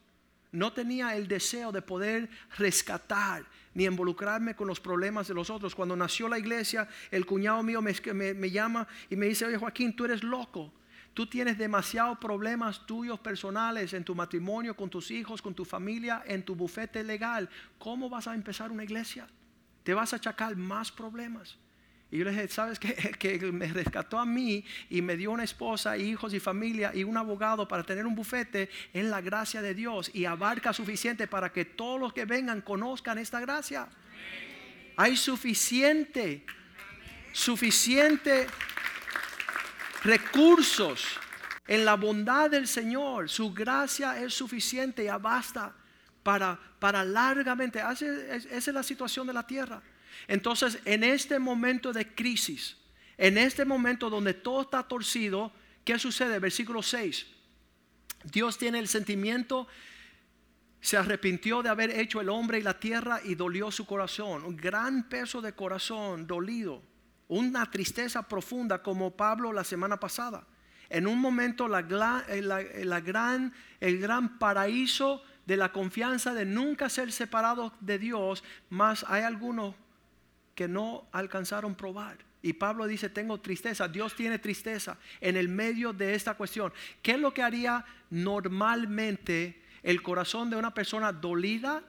No 0.53 0.71
tenía 0.71 1.17
el 1.17 1.27
deseo 1.27 1.73
de 1.73 1.81
poder 1.81 2.29
rescatar 2.57 3.43
ni 3.73 3.83
involucrarme 3.83 4.55
con 4.55 4.69
los 4.69 4.79
problemas 4.79 5.27
de 5.27 5.33
los 5.33 5.49
otros. 5.49 5.75
Cuando 5.75 5.97
nació 5.97 6.29
la 6.29 6.39
iglesia, 6.39 6.87
el 7.11 7.25
cuñado 7.25 7.61
mío 7.61 7.81
me, 7.81 8.49
llama 8.49 8.87
y 9.09 9.17
me 9.17 9.25
dice, 9.25 9.45
oye 9.45 9.57
Joaquín, 9.57 9.97
tú 9.97 10.05
eres 10.05 10.23
loco. 10.23 10.71
Tú 11.13 11.27
tienes 11.27 11.57
demasiados 11.57 12.19
problemas 12.19 12.85
tuyos 12.85 13.19
personales 13.19 13.91
en 13.91 14.05
tu 14.05 14.15
matrimonio, 14.15 14.77
con 14.77 14.89
tus 14.89 15.11
hijos, 15.11 15.41
con 15.41 15.53
tu 15.53 15.65
familia, 15.65 16.23
en 16.25 16.43
tu 16.43 16.55
bufete 16.55 17.03
legal. 17.03 17.49
¿Cómo 17.77 18.09
vas 18.09 18.29
a 18.29 18.33
empezar 18.33 18.71
una 18.71 18.85
iglesia? 18.85 19.27
Te 19.83 19.93
vas 19.93 20.13
a 20.13 20.15
achacar 20.15 20.55
más 20.55 20.89
problemas. 20.89 21.57
Y 22.11 22.17
yo 22.17 22.25
le 22.25 22.31
dije, 22.31 22.47
¿sabes 22.49 22.77
qué? 22.77 22.93
Que 23.19 23.39
me 23.51 23.67
rescató 23.67 24.19
a 24.19 24.25
mí 24.25 24.65
y 24.89 25.01
me 25.01 25.15
dio 25.15 25.31
una 25.31 25.45
esposa, 25.45 25.97
hijos 25.97 26.33
y 26.33 26.39
familia 26.39 26.91
y 26.93 27.05
un 27.05 27.15
abogado 27.15 27.67
para 27.67 27.83
tener 27.83 28.05
un 28.05 28.15
bufete 28.15 28.69
en 28.93 29.09
la 29.09 29.21
gracia 29.21 29.61
de 29.61 29.73
Dios 29.73 30.11
y 30.13 30.25
abarca 30.25 30.73
suficiente 30.73 31.27
para 31.27 31.51
que 31.53 31.63
todos 31.63 31.99
los 31.99 32.13
que 32.13 32.25
vengan 32.25 32.61
conozcan 32.61 33.17
esta 33.17 33.39
gracia. 33.39 33.87
Hay 34.97 35.15
suficiente, 35.15 36.43
suficiente 37.31 38.47
recursos 40.03 41.05
en 41.65 41.85
la 41.85 41.95
bondad 41.95 42.49
del 42.49 42.67
Señor. 42.67 43.29
Su 43.29 43.53
gracia 43.53 44.21
es 44.21 44.33
suficiente 44.33 45.05
y 45.05 45.07
basta 45.07 45.73
para, 46.23 46.59
para 46.77 47.05
largamente. 47.05 47.79
Esa 47.79 48.05
es 48.49 48.67
la 48.67 48.83
situación 48.83 49.27
de 49.27 49.33
la 49.33 49.47
tierra. 49.47 49.81
Entonces, 50.27 50.79
en 50.85 51.03
este 51.03 51.39
momento 51.39 51.93
de 51.93 52.13
crisis, 52.13 52.77
en 53.17 53.37
este 53.37 53.65
momento 53.65 54.09
donde 54.09 54.33
todo 54.33 54.61
está 54.61 54.83
torcido, 54.83 55.51
¿qué 55.83 55.99
sucede? 55.99 56.39
Versículo 56.39 56.81
6. 56.81 57.27
Dios 58.23 58.57
tiene 58.57 58.79
el 58.79 58.87
sentimiento, 58.87 59.67
se 60.79 60.97
arrepintió 60.97 61.61
de 61.61 61.69
haber 61.69 61.91
hecho 61.91 62.21
el 62.21 62.29
hombre 62.29 62.59
y 62.59 62.63
la 62.63 62.79
tierra 62.79 63.19
y 63.23 63.35
dolió 63.35 63.71
su 63.71 63.85
corazón. 63.85 64.43
Un 64.43 64.57
gran 64.57 65.07
peso 65.09 65.41
de 65.41 65.53
corazón 65.53 66.27
dolido, 66.27 66.81
una 67.27 67.69
tristeza 67.69 68.27
profunda 68.27 68.81
como 68.81 69.15
Pablo 69.15 69.53
la 69.53 69.63
semana 69.63 69.99
pasada. 69.99 70.47
En 70.89 71.07
un 71.07 71.19
momento 71.19 71.67
la, 71.67 71.81
la, 71.81 72.25
la 72.83 72.99
gran, 72.99 73.53
el 73.79 73.99
gran 73.99 74.37
paraíso 74.39 75.23
de 75.45 75.57
la 75.57 75.71
confianza 75.71 76.33
de 76.33 76.45
nunca 76.45 76.89
ser 76.89 77.11
separado 77.11 77.73
de 77.79 77.97
Dios, 77.97 78.43
más 78.69 79.05
hay 79.07 79.23
algunos 79.23 79.75
que 80.55 80.67
no 80.67 81.07
alcanzaron 81.11 81.75
probar. 81.75 82.17
Y 82.43 82.53
Pablo 82.53 82.87
dice, 82.87 83.09
tengo 83.09 83.39
tristeza, 83.39 83.87
Dios 83.87 84.15
tiene 84.15 84.39
tristeza 84.39 84.97
en 85.19 85.37
el 85.37 85.47
medio 85.47 85.93
de 85.93 86.15
esta 86.15 86.33
cuestión. 86.33 86.73
¿Qué 87.01 87.11
es 87.11 87.19
lo 87.19 87.33
que 87.33 87.43
haría 87.43 87.85
normalmente 88.09 89.61
el 89.83 90.01
corazón 90.01 90.49
de 90.49 90.55
una 90.55 90.73
persona 90.73 91.11
dolida 91.11 91.83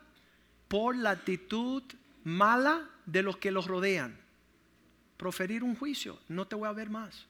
por 0.69 0.97
la 0.97 1.11
actitud 1.11 1.83
mala 2.25 2.89
de 3.07 3.23
los 3.23 3.39
que 3.39 3.51
los 3.51 3.67
rodean? 3.67 4.19
Proferir 5.17 5.65
un 5.65 5.75
juicio, 5.75 6.19
no 6.29 6.47
te 6.47 6.57
voy 6.57 6.69
a 6.69 6.73
ver 6.73 6.91
más. 6.91 7.27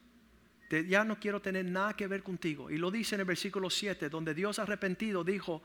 ya 0.88 1.04
no 1.04 1.20
quiero 1.20 1.40
tener 1.40 1.66
nada 1.66 1.94
que 1.94 2.08
ver 2.08 2.22
contigo. 2.22 2.70
Y 2.70 2.78
lo 2.78 2.90
dice 2.90 3.14
en 3.14 3.20
el 3.20 3.26
versículo 3.26 3.70
7, 3.70 4.08
donde 4.08 4.34
Dios 4.34 4.58
arrepentido 4.58 5.22
dijo, 5.22 5.62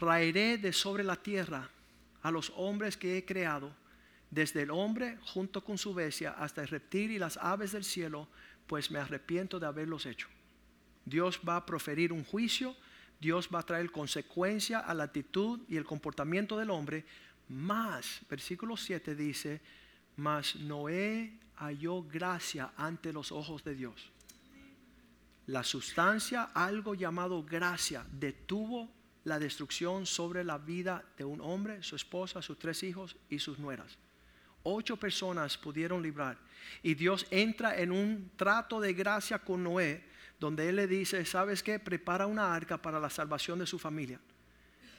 raeré 0.00 0.56
de 0.56 0.72
sobre 0.72 1.04
la 1.04 1.16
tierra 1.16 1.68
a 2.22 2.30
los 2.30 2.52
hombres 2.56 2.96
que 2.96 3.18
he 3.18 3.24
creado 3.24 3.81
desde 4.32 4.62
el 4.62 4.70
hombre 4.70 5.18
junto 5.26 5.62
con 5.62 5.76
su 5.76 5.92
bestia 5.92 6.30
hasta 6.30 6.62
el 6.62 6.68
reptil 6.68 7.10
y 7.10 7.18
las 7.18 7.36
aves 7.36 7.72
del 7.72 7.84
cielo, 7.84 8.28
pues 8.66 8.90
me 8.90 8.98
arrepiento 8.98 9.60
de 9.60 9.66
haberlos 9.66 10.06
hecho. 10.06 10.26
Dios 11.04 11.38
va 11.46 11.56
a 11.56 11.66
proferir 11.66 12.12
un 12.14 12.24
juicio, 12.24 12.74
Dios 13.20 13.50
va 13.54 13.58
a 13.58 13.66
traer 13.66 13.92
consecuencia 13.92 14.78
a 14.78 14.94
la 14.94 15.04
actitud 15.04 15.60
y 15.68 15.76
el 15.76 15.84
comportamiento 15.84 16.56
del 16.56 16.70
hombre, 16.70 17.04
más, 17.48 18.22
versículo 18.30 18.78
7 18.78 19.14
dice, 19.14 19.60
mas 20.16 20.56
Noé 20.56 21.38
halló 21.56 22.02
gracia 22.02 22.72
ante 22.78 23.12
los 23.12 23.32
ojos 23.32 23.62
de 23.64 23.74
Dios. 23.74 24.10
La 25.46 25.62
sustancia, 25.62 26.44
algo 26.54 26.94
llamado 26.94 27.44
gracia, 27.44 28.06
detuvo 28.10 28.88
la 29.24 29.38
destrucción 29.38 30.06
sobre 30.06 30.42
la 30.42 30.56
vida 30.56 31.04
de 31.18 31.24
un 31.26 31.42
hombre, 31.42 31.82
su 31.82 31.96
esposa, 31.96 32.40
sus 32.40 32.58
tres 32.58 32.82
hijos 32.82 33.16
y 33.28 33.38
sus 33.38 33.58
nueras. 33.58 33.98
Ocho 34.64 34.96
personas 34.96 35.58
pudieron 35.58 36.02
librar. 36.02 36.38
Y 36.82 36.94
Dios 36.94 37.26
entra 37.30 37.78
en 37.78 37.90
un 37.90 38.30
trato 38.36 38.80
de 38.80 38.92
gracia 38.92 39.38
con 39.38 39.64
Noé, 39.64 40.04
donde 40.38 40.68
Él 40.68 40.76
le 40.76 40.86
dice, 40.86 41.24
¿sabes 41.24 41.62
qué? 41.62 41.78
Prepara 41.78 42.26
una 42.26 42.54
arca 42.54 42.80
para 42.80 43.00
la 43.00 43.10
salvación 43.10 43.58
de 43.58 43.66
su 43.66 43.78
familia. 43.78 44.20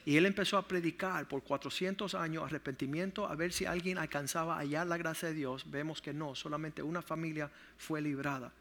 Y 0.06 0.18
Él 0.18 0.26
empezó 0.26 0.58
a 0.58 0.68
predicar 0.68 1.28
por 1.28 1.44
400 1.44 2.14
años 2.16 2.44
arrepentimiento, 2.44 3.26
a 3.26 3.36
ver 3.36 3.54
si 3.54 3.66
alguien 3.66 3.98
alcanzaba 3.98 4.56
a 4.56 4.60
hallar 4.60 4.88
la 4.88 4.98
gracia 4.98 5.30
de 5.30 5.36
Dios. 5.36 5.70
Vemos 5.70 6.02
que 6.02 6.14
no, 6.14 6.36
solamente 6.36 6.84
una 6.84 7.02
familia 7.02 7.50
fue 7.78 8.02
librada. 8.02 8.52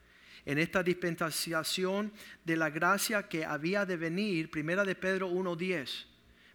En 0.45 0.59
esta 0.59 0.83
dispensación 0.83 2.13
de 2.45 2.57
la 2.57 2.71
gracia 2.71 3.29
que 3.29 3.45
había 3.45 3.85
de 3.85 3.97
venir, 3.97 4.51
primera 4.51 4.85
de 4.85 4.95
Pedro 4.95 5.31
1.10 5.31 6.12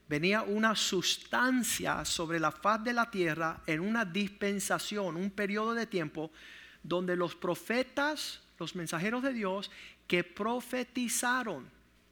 venía 0.07 0.41
una 0.41 0.75
sustancia 0.75 2.05
sobre 2.05 2.39
la 2.39 2.51
faz 2.51 2.83
de 2.83 2.93
la 2.93 3.09
tierra 3.09 3.61
en 3.65 3.81
una 3.81 4.05
dispensación, 4.05 5.17
un 5.17 5.31
periodo 5.31 5.73
de 5.73 5.85
tiempo 5.85 6.31
donde 6.81 7.15
los 7.15 7.35
profetas, 7.35 8.41
los 8.57 8.75
mensajeros 8.75 9.23
de 9.23 9.33
Dios, 9.33 9.69
que 10.07 10.23
profetizaron 10.23 11.69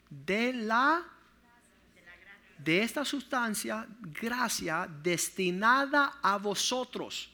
de 0.10 0.54
la 0.54 1.04
de 2.58 2.82
esta 2.82 3.04
sustancia, 3.04 3.86
gracia 4.00 4.88
destinada 5.04 6.20
a 6.22 6.38
vosotros. 6.38 7.30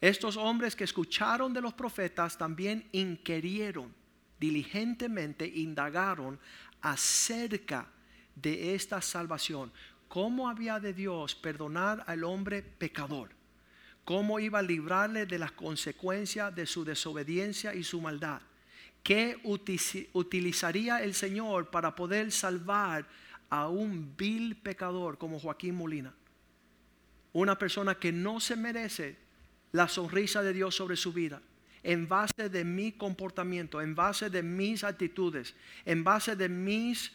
Estos 0.00 0.36
hombres 0.36 0.74
que 0.74 0.84
escucharon 0.84 1.52
de 1.52 1.60
los 1.60 1.74
profetas 1.74 2.36
también 2.36 2.88
inquirieron 2.92 3.94
diligentemente, 4.40 5.46
indagaron 5.46 6.40
acerca 6.80 7.82
de 7.82 7.99
esta 8.74 9.00
salvación. 9.02 9.72
¿Cómo 10.08 10.48
había 10.48 10.80
de 10.80 10.92
Dios 10.92 11.34
perdonar 11.34 12.04
al 12.06 12.24
hombre 12.24 12.62
pecador? 12.62 13.30
¿Cómo 14.04 14.40
iba 14.40 14.58
a 14.58 14.62
librarle 14.62 15.26
de 15.26 15.38
las 15.38 15.52
consecuencias 15.52 16.54
de 16.54 16.66
su 16.66 16.84
desobediencia 16.84 17.74
y 17.74 17.84
su 17.84 18.00
maldad? 18.00 18.40
¿Qué 19.02 19.38
utilizaría 19.44 21.02
el 21.02 21.14
Señor 21.14 21.70
para 21.70 21.94
poder 21.94 22.32
salvar 22.32 23.06
a 23.48 23.68
un 23.68 24.16
vil 24.16 24.56
pecador 24.56 25.16
como 25.16 25.38
Joaquín 25.38 25.76
Molina? 25.76 26.14
Una 27.32 27.56
persona 27.56 27.94
que 27.94 28.12
no 28.12 28.40
se 28.40 28.56
merece 28.56 29.16
la 29.72 29.88
sonrisa 29.88 30.42
de 30.42 30.52
Dios 30.52 30.74
sobre 30.74 30.96
su 30.96 31.12
vida 31.12 31.40
en 31.82 32.08
base 32.08 32.48
de 32.48 32.64
mi 32.64 32.92
comportamiento, 32.92 33.80
en 33.80 33.94
base 33.94 34.28
de 34.28 34.42
mis 34.42 34.84
actitudes, 34.84 35.54
en 35.84 36.04
base 36.04 36.36
de 36.36 36.48
mis 36.48 37.12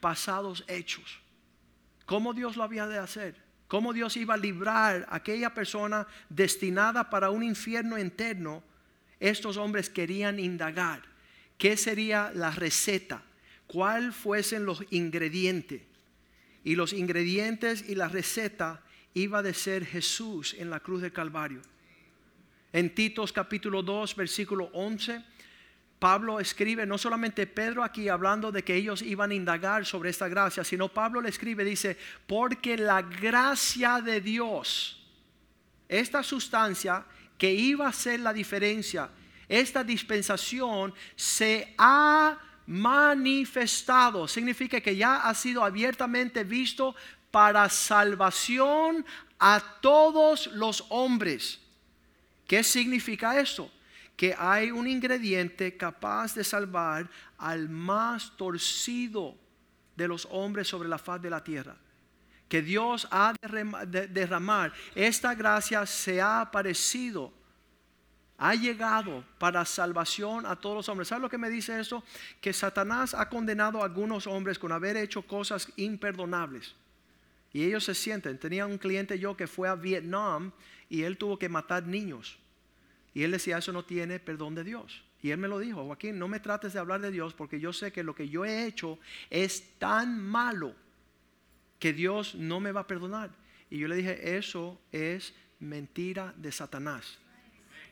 pasados 0.00 0.64
hechos. 0.66 1.20
¿Cómo 2.06 2.34
Dios 2.34 2.56
lo 2.56 2.64
había 2.64 2.86
de 2.86 2.98
hacer? 2.98 3.50
cómo 3.70 3.92
Dios 3.92 4.16
iba 4.16 4.34
a 4.34 4.36
librar 4.36 5.06
a 5.08 5.14
aquella 5.14 5.54
persona 5.54 6.04
destinada 6.28 7.08
para 7.08 7.30
un 7.30 7.44
infierno 7.44 7.96
eterno, 7.96 8.64
estos 9.20 9.56
hombres 9.56 9.88
querían 9.88 10.40
indagar 10.40 11.02
qué 11.56 11.76
sería 11.76 12.32
la 12.34 12.50
receta, 12.50 13.22
cuál 13.68 14.12
fuesen 14.12 14.64
los 14.64 14.82
ingredientes. 14.90 15.82
Y 16.64 16.74
los 16.74 16.92
ingredientes 16.92 17.88
y 17.88 17.94
la 17.94 18.08
receta 18.08 18.82
iba 19.14 19.40
de 19.40 19.54
ser 19.54 19.86
Jesús 19.86 20.56
en 20.58 20.68
la 20.68 20.80
cruz 20.80 21.00
del 21.02 21.12
Calvario. 21.12 21.62
En 22.72 22.92
Titos 22.92 23.32
capítulo 23.32 23.84
2, 23.84 24.16
versículo 24.16 24.68
11, 24.72 25.24
Pablo 26.00 26.40
escribe, 26.40 26.86
no 26.86 26.96
solamente 26.96 27.46
Pedro 27.46 27.84
aquí 27.84 28.08
hablando 28.08 28.50
de 28.50 28.64
que 28.64 28.74
ellos 28.74 29.02
iban 29.02 29.32
a 29.32 29.34
indagar 29.34 29.84
sobre 29.84 30.08
esta 30.08 30.28
gracia, 30.28 30.64
sino 30.64 30.88
Pablo 30.88 31.20
le 31.20 31.28
escribe, 31.28 31.62
dice, 31.62 31.96
porque 32.26 32.78
la 32.78 33.02
gracia 33.02 34.00
de 34.00 34.22
Dios, 34.22 34.98
esta 35.86 36.22
sustancia 36.22 37.04
que 37.36 37.52
iba 37.52 37.86
a 37.86 37.92
ser 37.92 38.20
la 38.20 38.32
diferencia, 38.32 39.10
esta 39.46 39.84
dispensación 39.84 40.94
se 41.16 41.74
ha 41.76 42.38
manifestado, 42.66 44.26
significa 44.26 44.80
que 44.80 44.96
ya 44.96 45.16
ha 45.28 45.34
sido 45.34 45.62
abiertamente 45.62 46.44
visto 46.44 46.94
para 47.30 47.68
salvación 47.68 49.04
a 49.38 49.60
todos 49.82 50.46
los 50.46 50.86
hombres. 50.88 51.60
¿Qué 52.46 52.64
significa 52.64 53.38
esto? 53.38 53.70
Que 54.20 54.34
hay 54.36 54.70
un 54.70 54.86
ingrediente 54.86 55.78
capaz 55.78 56.34
de 56.34 56.44
salvar 56.44 57.08
al 57.38 57.70
más 57.70 58.36
torcido 58.36 59.34
de 59.96 60.06
los 60.06 60.28
hombres 60.30 60.68
sobre 60.68 60.90
la 60.90 60.98
faz 60.98 61.22
de 61.22 61.30
la 61.30 61.42
tierra. 61.42 61.74
Que 62.46 62.60
Dios 62.60 63.08
ha 63.10 63.32
de 63.40 64.08
derramar. 64.08 64.74
Esta 64.94 65.34
gracia 65.34 65.86
se 65.86 66.20
ha 66.20 66.42
aparecido 66.42 67.32
ha 68.42 68.54
llegado 68.54 69.22
para 69.38 69.66
salvación 69.66 70.46
a 70.46 70.56
todos 70.56 70.76
los 70.76 70.88
hombres. 70.88 71.08
¿Sabe 71.08 71.20
lo 71.20 71.28
que 71.28 71.36
me 71.36 71.50
dice 71.50 71.78
esto? 71.78 72.02
Que 72.40 72.54
Satanás 72.54 73.12
ha 73.12 73.28
condenado 73.28 73.82
a 73.82 73.84
algunos 73.84 74.26
hombres 74.26 74.58
con 74.58 74.72
haber 74.72 74.96
hecho 74.96 75.20
cosas 75.22 75.70
imperdonables. 75.76 76.74
Y 77.52 77.64
ellos 77.64 77.84
se 77.84 77.94
sienten. 77.94 78.38
Tenía 78.38 78.64
un 78.64 78.78
cliente 78.78 79.18
yo 79.18 79.36
que 79.36 79.46
fue 79.46 79.68
a 79.68 79.74
Vietnam 79.74 80.52
y 80.88 81.02
él 81.02 81.18
tuvo 81.18 81.38
que 81.38 81.50
matar 81.50 81.86
niños. 81.86 82.38
Y 83.14 83.22
él 83.24 83.32
decía, 83.32 83.58
eso 83.58 83.72
no 83.72 83.84
tiene 83.84 84.20
perdón 84.20 84.54
de 84.54 84.64
Dios. 84.64 85.02
Y 85.22 85.30
él 85.30 85.38
me 85.38 85.48
lo 85.48 85.58
dijo, 85.58 85.84
Joaquín, 85.84 86.18
no 86.18 86.28
me 86.28 86.40
trates 86.40 86.72
de 86.72 86.78
hablar 86.78 87.00
de 87.00 87.10
Dios 87.10 87.34
porque 87.34 87.60
yo 87.60 87.72
sé 87.72 87.92
que 87.92 88.02
lo 88.02 88.14
que 88.14 88.28
yo 88.28 88.44
he 88.44 88.66
hecho 88.66 88.98
es 89.28 89.78
tan 89.78 90.20
malo 90.20 90.74
que 91.78 91.92
Dios 91.92 92.34
no 92.34 92.60
me 92.60 92.72
va 92.72 92.82
a 92.82 92.86
perdonar. 92.86 93.30
Y 93.68 93.78
yo 93.78 93.88
le 93.88 93.96
dije, 93.96 94.36
eso 94.36 94.80
es 94.92 95.34
mentira 95.58 96.34
de 96.36 96.52
Satanás. 96.52 97.18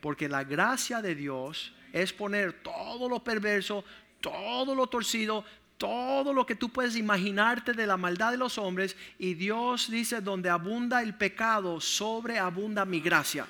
Porque 0.00 0.28
la 0.28 0.44
gracia 0.44 1.02
de 1.02 1.14
Dios 1.14 1.75
es 1.92 2.12
poner 2.12 2.62
todo 2.62 3.08
lo 3.08 3.22
perverso, 3.22 3.84
todo 4.20 4.75
lo 4.75 4.87
torcido, 4.87 5.44
todo 5.76 6.32
lo 6.32 6.44
que 6.44 6.56
tú 6.56 6.70
puedes 6.70 6.96
imaginarte 6.96 7.72
de 7.72 7.87
la 7.87 7.96
maldad 7.96 8.32
de 8.32 8.37
los 8.37 8.58
hombres 8.58 8.96
y 9.18 9.34
Dios 9.34 9.90
dice, 9.90 10.20
donde 10.20 10.50
abunda 10.50 11.02
el 11.02 11.14
pecado, 11.14 11.80
sobreabunda 11.80 12.84
mi 12.84 13.00
gracia. 13.00 13.46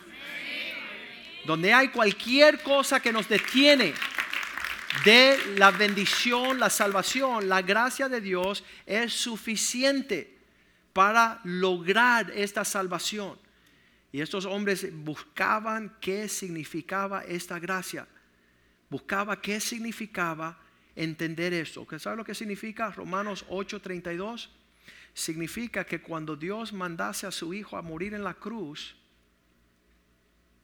Donde 1.49 1.73
hay 1.73 1.88
cualquier 1.88 2.62
cosa 2.62 3.00
que 3.00 3.11
nos 3.11 3.26
detiene 3.26 3.95
de 5.02 5.38
la 5.57 5.71
bendición, 5.71 6.61
la 6.61 6.69
salvación, 6.69 7.49
la 7.49 7.62
gracia 7.62 8.07
de 8.07 8.21
Dios 8.21 8.62
es 8.85 9.14
suficiente 9.14 10.37
para 10.93 11.40
lograr 11.45 12.31
esta 12.35 12.67
salvación. 12.67 13.38
Y 14.12 14.21
estos 14.21 14.45
hombres 14.45 14.88
buscaban 14.93 15.97
qué 16.02 16.28
significaba 16.28 17.25
esta 17.25 17.59
gracia. 17.59 18.07
Buscaba 18.90 19.40
qué 19.40 19.59
significaba 19.59 20.59
entender 20.95 21.54
esto. 21.54 21.87
¿Sabe 21.99 22.19
lo 22.19 22.25
que 22.26 22.34
significa 22.34 22.91
Romanos 22.91 23.47
8:32? 23.49 24.50
Significa 25.15 25.87
que 25.87 26.02
cuando 26.02 26.37
Dios 26.37 26.75
mandase 26.75 27.26
a 27.26 27.30
su 27.30 27.54
Hijo 27.54 27.78
a 27.78 27.80
morir 27.80 28.13
en 28.13 28.23
la 28.23 28.34
cruz, 28.34 28.99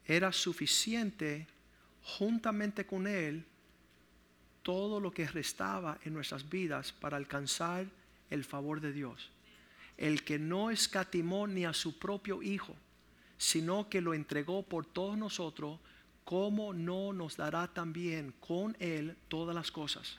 era 0.06 0.32
suficiente 0.32 1.46
juntamente 2.02 2.86
con 2.86 3.06
Él 3.06 3.44
todo 4.62 5.00
lo 5.00 5.12
que 5.12 5.26
restaba 5.26 5.98
en 6.04 6.14
nuestras 6.14 6.48
vidas 6.48 6.92
para 6.92 7.16
alcanzar 7.16 7.86
el 8.30 8.44
favor 8.44 8.80
de 8.80 8.92
Dios. 8.92 9.30
El 9.96 10.24
que 10.24 10.38
no 10.38 10.70
escatimó 10.70 11.46
ni 11.46 11.64
a 11.64 11.72
su 11.72 11.98
propio 11.98 12.42
Hijo, 12.42 12.74
sino 13.36 13.88
que 13.88 14.00
lo 14.00 14.14
entregó 14.14 14.62
por 14.62 14.86
todos 14.86 15.16
nosotros, 15.16 15.78
¿cómo 16.24 16.72
no 16.72 17.12
nos 17.12 17.36
dará 17.36 17.68
también 17.68 18.32
con 18.40 18.76
Él 18.80 19.16
todas 19.28 19.54
las 19.54 19.70
cosas? 19.70 20.18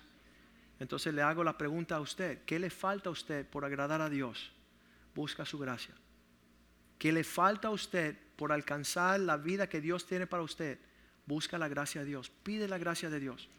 Entonces 0.79 1.13
le 1.13 1.21
hago 1.21 1.43
la 1.43 1.57
pregunta 1.57 1.95
a 1.95 2.01
usted, 2.01 2.43
¿qué 2.45 2.59
le 2.59 2.69
falta 2.69 3.09
a 3.09 3.13
usted 3.13 3.47
por 3.47 3.65
agradar 3.65 4.01
a 4.01 4.09
Dios? 4.09 4.51
Busca 5.13 5.45
su 5.45 5.57
gracia. 5.57 5.95
¿Qué 6.99 7.11
le 7.11 7.23
falta 7.23 7.69
a 7.69 7.71
usted 7.71 8.17
por 8.35 8.51
alcanzar 8.51 9.19
la 9.19 9.37
vida 9.37 9.67
que 9.67 9.81
Dios 9.81 10.05
tiene 10.05 10.27
para 10.27 10.43
usted? 10.43 10.77
Busca 11.25 11.57
la 11.57 11.67
gracia 11.67 12.01
de 12.01 12.07
Dios, 12.07 12.31
pide 12.43 12.67
la 12.67 12.77
gracia 12.77 13.09
de 13.09 13.19
Dios. 13.19 13.49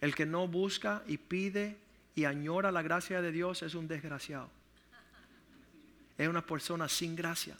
El 0.00 0.14
que 0.14 0.26
no 0.26 0.48
busca 0.48 1.02
y 1.06 1.16
pide 1.16 1.76
y 2.14 2.24
añora 2.24 2.72
la 2.72 2.82
gracia 2.82 3.22
de 3.22 3.32
Dios 3.32 3.62
es 3.62 3.74
un 3.74 3.88
desgraciado. 3.88 4.50
Es 6.18 6.28
una 6.28 6.44
persona 6.44 6.88
sin 6.88 7.16
gracia. 7.16 7.56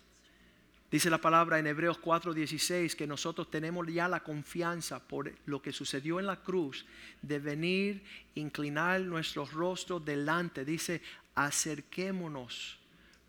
Dice 0.91 1.09
la 1.09 1.23
palabra 1.23 1.59
en 1.59 1.67
Hebreos 1.67 1.99
4:16 1.99 2.95
que 2.95 3.07
nosotros 3.07 3.51
tenemos 3.51 3.87
ya 3.87 4.09
la 4.09 4.21
confianza 4.21 5.01
por 5.01 5.33
lo 5.47 5.63
que 5.63 5.73
sucedió 5.73 6.21
en 6.21 6.27
la 6.27 6.43
cruz 6.43 6.85
de 7.23 7.39
venir, 7.39 8.05
inclinar 8.35 9.01
nuestro 9.01 9.47
rostro 9.47 10.01
delante. 10.01 10.67
Dice, 10.67 11.01
acerquémonos 11.35 12.79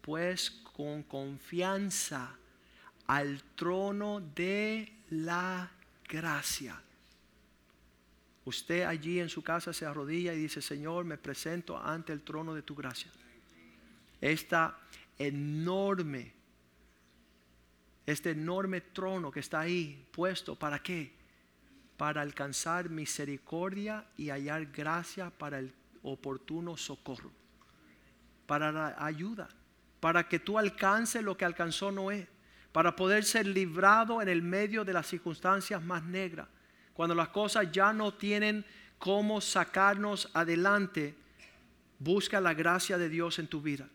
pues 0.02 0.52
con 0.76 1.04
confianza 1.04 2.36
al 3.08 3.44
trono 3.56 4.22
de 4.22 4.92
la 5.10 5.72
gracia. 6.08 6.82
Usted 8.46 8.84
allí 8.84 9.20
en 9.20 9.30
su 9.30 9.42
casa 9.42 9.72
se 9.74 9.86
arrodilla 9.86 10.34
y 10.34 10.39
dice, 10.39 10.62
Señor, 10.62 11.06
me 11.06 11.18
presento 11.18 11.78
ante 11.78 12.12
el 12.12 12.22
trono 12.22 12.54
de 12.54 12.62
tu 12.62 12.76
gracia. 12.76 13.12
Esta 14.20 14.78
enorme 15.18 16.34
este 18.06 18.32
enorme 18.32 18.82
trono 18.82 19.32
que 19.32 19.39
está 19.39 19.62
ahí 19.62 20.06
puesto, 20.12 20.56
¿para 20.56 20.80
qué? 20.80 21.13
Para 21.98 22.22
alcanzar 22.22 22.89
misericordia 22.89 24.06
y 24.18 24.30
hallar 24.30 24.66
gracia 24.66 25.30
para 25.30 25.60
el 25.60 25.74
oportuno 26.02 26.76
socorro, 26.76 27.32
para 28.46 28.72
la 28.72 28.96
ayuda, 28.98 29.48
para 30.02 30.28
que 30.28 30.39
tú 30.39 30.60
alcances 30.60 31.24
lo 31.24 31.38
que 31.38 31.46
alcanzó 31.46 31.92
Noé, 31.92 32.28
para 32.74 32.96
poder 32.96 33.24
ser 33.24 33.46
librado 33.46 34.22
en 34.22 34.28
el 34.28 34.42
medio 34.42 34.84
de 34.84 34.94
las 34.94 35.08
circunstancias 35.08 35.82
más 35.82 36.04
negras, 36.04 36.48
cuando 36.94 37.16
las 37.16 37.30
cosas 37.30 37.72
ya 37.72 37.94
no 37.94 38.16
tienen 38.16 38.66
cómo 38.98 39.40
sacarnos 39.42 40.30
adelante, 40.34 41.16
busca 42.00 42.42
la 42.42 42.54
gracia 42.54 42.98
de 42.98 43.10
Dios 43.10 43.38
en 43.40 43.48
tu 43.48 43.62
vida. 43.62 43.88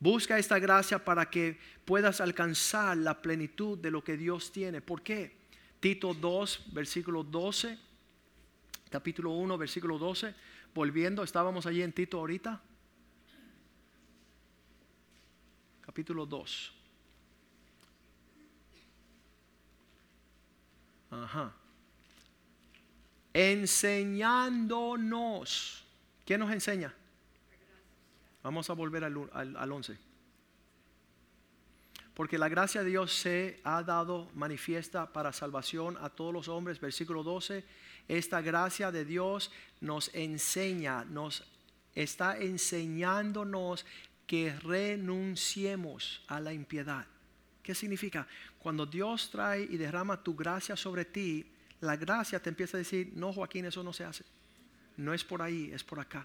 Busca 0.00 0.38
esta 0.38 0.58
gracia 0.58 1.04
para 1.04 1.30
que 1.30 1.58
puedas 1.84 2.20
alcanzar 2.20 2.96
la 2.96 3.22
plenitud 3.22 3.78
de 3.78 3.92
lo 3.92 4.02
que 4.02 4.16
Dios 4.16 4.50
tiene. 4.50 4.80
¿Por 4.80 5.02
qué? 5.02 5.36
Tito 5.78 6.14
2, 6.14 6.72
versículo 6.72 7.22
12, 7.22 7.78
capítulo 8.90 9.30
1, 9.30 9.56
versículo 9.56 9.98
12. 9.98 10.34
Volviendo, 10.74 11.22
estábamos 11.22 11.64
allí 11.66 11.82
en 11.82 11.92
Tito 11.92 12.18
ahorita. 12.18 12.60
Capítulo 15.80 16.26
2. 16.26 16.83
Ajá. 21.22 21.52
Enseñándonos. 23.32 25.84
¿Quién 26.24 26.40
nos 26.40 26.50
enseña? 26.50 26.92
Vamos 28.42 28.68
a 28.70 28.72
volver 28.72 29.04
al, 29.04 29.30
al, 29.32 29.72
11. 29.72 29.96
Porque 32.14 32.38
la 32.38 32.48
gracia 32.48 32.82
de 32.82 32.90
Dios 32.90 33.12
se 33.12 33.60
ha 33.64 33.82
dado 33.82 34.30
manifiesta 34.34 35.12
para 35.12 35.32
salvación 35.32 35.98
a 36.00 36.08
todos 36.10 36.32
los 36.32 36.48
hombres. 36.48 36.80
Versículo 36.80 37.22
12. 37.22 37.64
Esta 38.06 38.40
gracia 38.40 38.92
de 38.92 39.04
Dios 39.04 39.50
nos 39.80 40.14
enseña, 40.14 41.04
nos 41.04 41.42
está 41.94 42.38
enseñándonos 42.38 43.84
que 44.26 44.54
renunciemos 44.60 46.22
a 46.28 46.40
la 46.40 46.52
impiedad. 46.52 47.06
¿Qué 47.64 47.74
significa? 47.74 48.28
Cuando 48.60 48.86
Dios 48.86 49.30
trae 49.32 49.62
y 49.62 49.76
derrama 49.76 50.22
tu 50.22 50.36
gracia 50.36 50.76
sobre 50.76 51.04
ti, 51.04 51.44
la 51.80 51.96
gracia 51.96 52.38
te 52.38 52.50
empieza 52.50 52.76
a 52.76 52.78
decir, 52.78 53.10
no 53.16 53.32
Joaquín, 53.32 53.64
eso 53.64 53.82
no 53.82 53.92
se 53.92 54.04
hace. 54.04 54.24
No 54.96 55.12
es 55.12 55.24
por 55.24 55.42
ahí, 55.42 55.72
es 55.72 55.82
por 55.82 55.98
acá. 55.98 56.24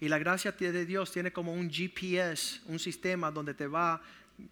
Y 0.00 0.08
la 0.08 0.18
gracia 0.18 0.52
de 0.52 0.84
Dios 0.84 1.10
tiene 1.10 1.32
como 1.32 1.54
un 1.54 1.70
GPS, 1.70 2.60
un 2.66 2.78
sistema 2.78 3.30
donde 3.30 3.54
te 3.54 3.66
va 3.66 4.02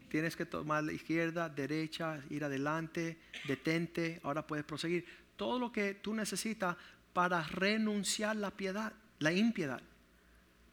tienes 0.09 0.37
que 0.37 0.47
tomar 0.47 0.85
la 0.85 0.93
izquierda, 0.93 1.49
derecha, 1.49 2.21
ir 2.31 2.45
adelante, 2.45 3.19
detente, 3.47 4.21
ahora 4.23 4.47
puedes 4.47 4.65
proseguir. 4.65 5.05
Todo 5.37 5.59
lo 5.59 5.73
que 5.73 5.95
tú 5.95 6.15
necesitas 6.15 6.77
para 7.13 7.43
renunciar 7.43 8.37
la 8.37 8.51
piedad, 8.51 8.93
la 9.19 9.33
impiedad. 9.33 9.81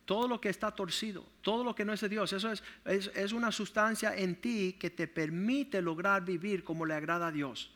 Todo 0.10 0.28
lo 0.28 0.41
que 0.41 0.50
está 0.50 0.72
torcido, 0.72 1.24
todo 1.43 1.63
lo 1.63 1.76
que 1.76 1.86
no 1.86 1.93
es 1.93 2.02
de 2.02 2.10
Dios, 2.10 2.34
eso 2.34 2.52
es, 2.52 2.63
es, 2.84 3.32
una 3.32 3.52
sustancia 3.52 4.15
en 4.17 4.38
ti 4.41 4.76
que 4.80 4.89
te 4.89 5.08
permite 5.08 5.84
lograr 5.84 6.26
vivir 6.26 6.63
como 6.63 6.84
le 6.84 6.95
agrada 6.95 7.28
a 7.28 7.32
Dios. 7.32 7.69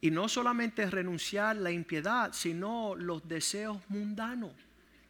Y 0.00 0.10
no 0.10 0.30
solamente 0.30 0.90
renunciar 0.90 1.56
la 1.56 1.70
impiedad, 1.72 2.32
sino 2.32 2.94
los 2.94 3.28
deseos 3.28 3.82
mundanos. 3.90 4.54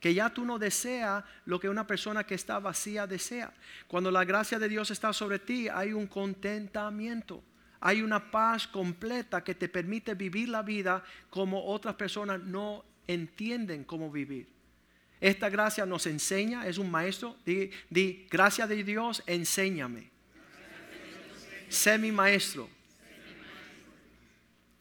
Que 0.00 0.12
ya 0.12 0.30
tú 0.30 0.44
no 0.44 0.58
deseas 0.58 1.22
lo 1.44 1.60
que 1.60 1.68
una 1.68 1.86
persona 1.86 2.24
que 2.24 2.34
está 2.34 2.58
vacía 2.58 3.06
desea. 3.06 3.54
Cuando 3.86 4.10
la 4.10 4.24
gracia 4.24 4.58
de 4.58 4.68
Dios 4.68 4.90
está 4.90 5.12
sobre 5.12 5.38
ti, 5.38 5.68
hay 5.68 5.92
un 5.92 6.08
contentamiento. 6.08 7.40
Hay 7.78 8.02
una 8.02 8.32
paz 8.32 8.66
completa 8.66 9.44
que 9.44 9.54
te 9.54 9.68
permite 9.68 10.14
vivir 10.14 10.48
la 10.48 10.62
vida 10.62 11.04
como 11.30 11.66
otras 11.66 11.94
personas 11.94 12.40
no 12.40 12.84
entienden 13.06 13.84
cómo 13.84 14.10
vivir. 14.10 14.59
Esta 15.20 15.48
gracia 15.50 15.84
nos 15.84 16.06
enseña, 16.06 16.66
es 16.66 16.78
un 16.78 16.90
maestro. 16.90 17.36
Di, 17.44 17.70
di 17.90 18.26
gracia 18.30 18.66
de 18.66 18.82
Dios, 18.82 19.22
enséñame. 19.26 20.10
Sé 21.68 21.98
mi 21.98 22.10
maestro 22.10 22.68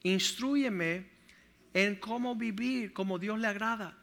instruyeme 0.04 1.06
en 1.74 1.96
cómo 1.96 2.36
vivir 2.36 2.94
como 2.94 3.20
Dios 3.20 3.40
le 3.40 3.48
agrada, 3.48 3.98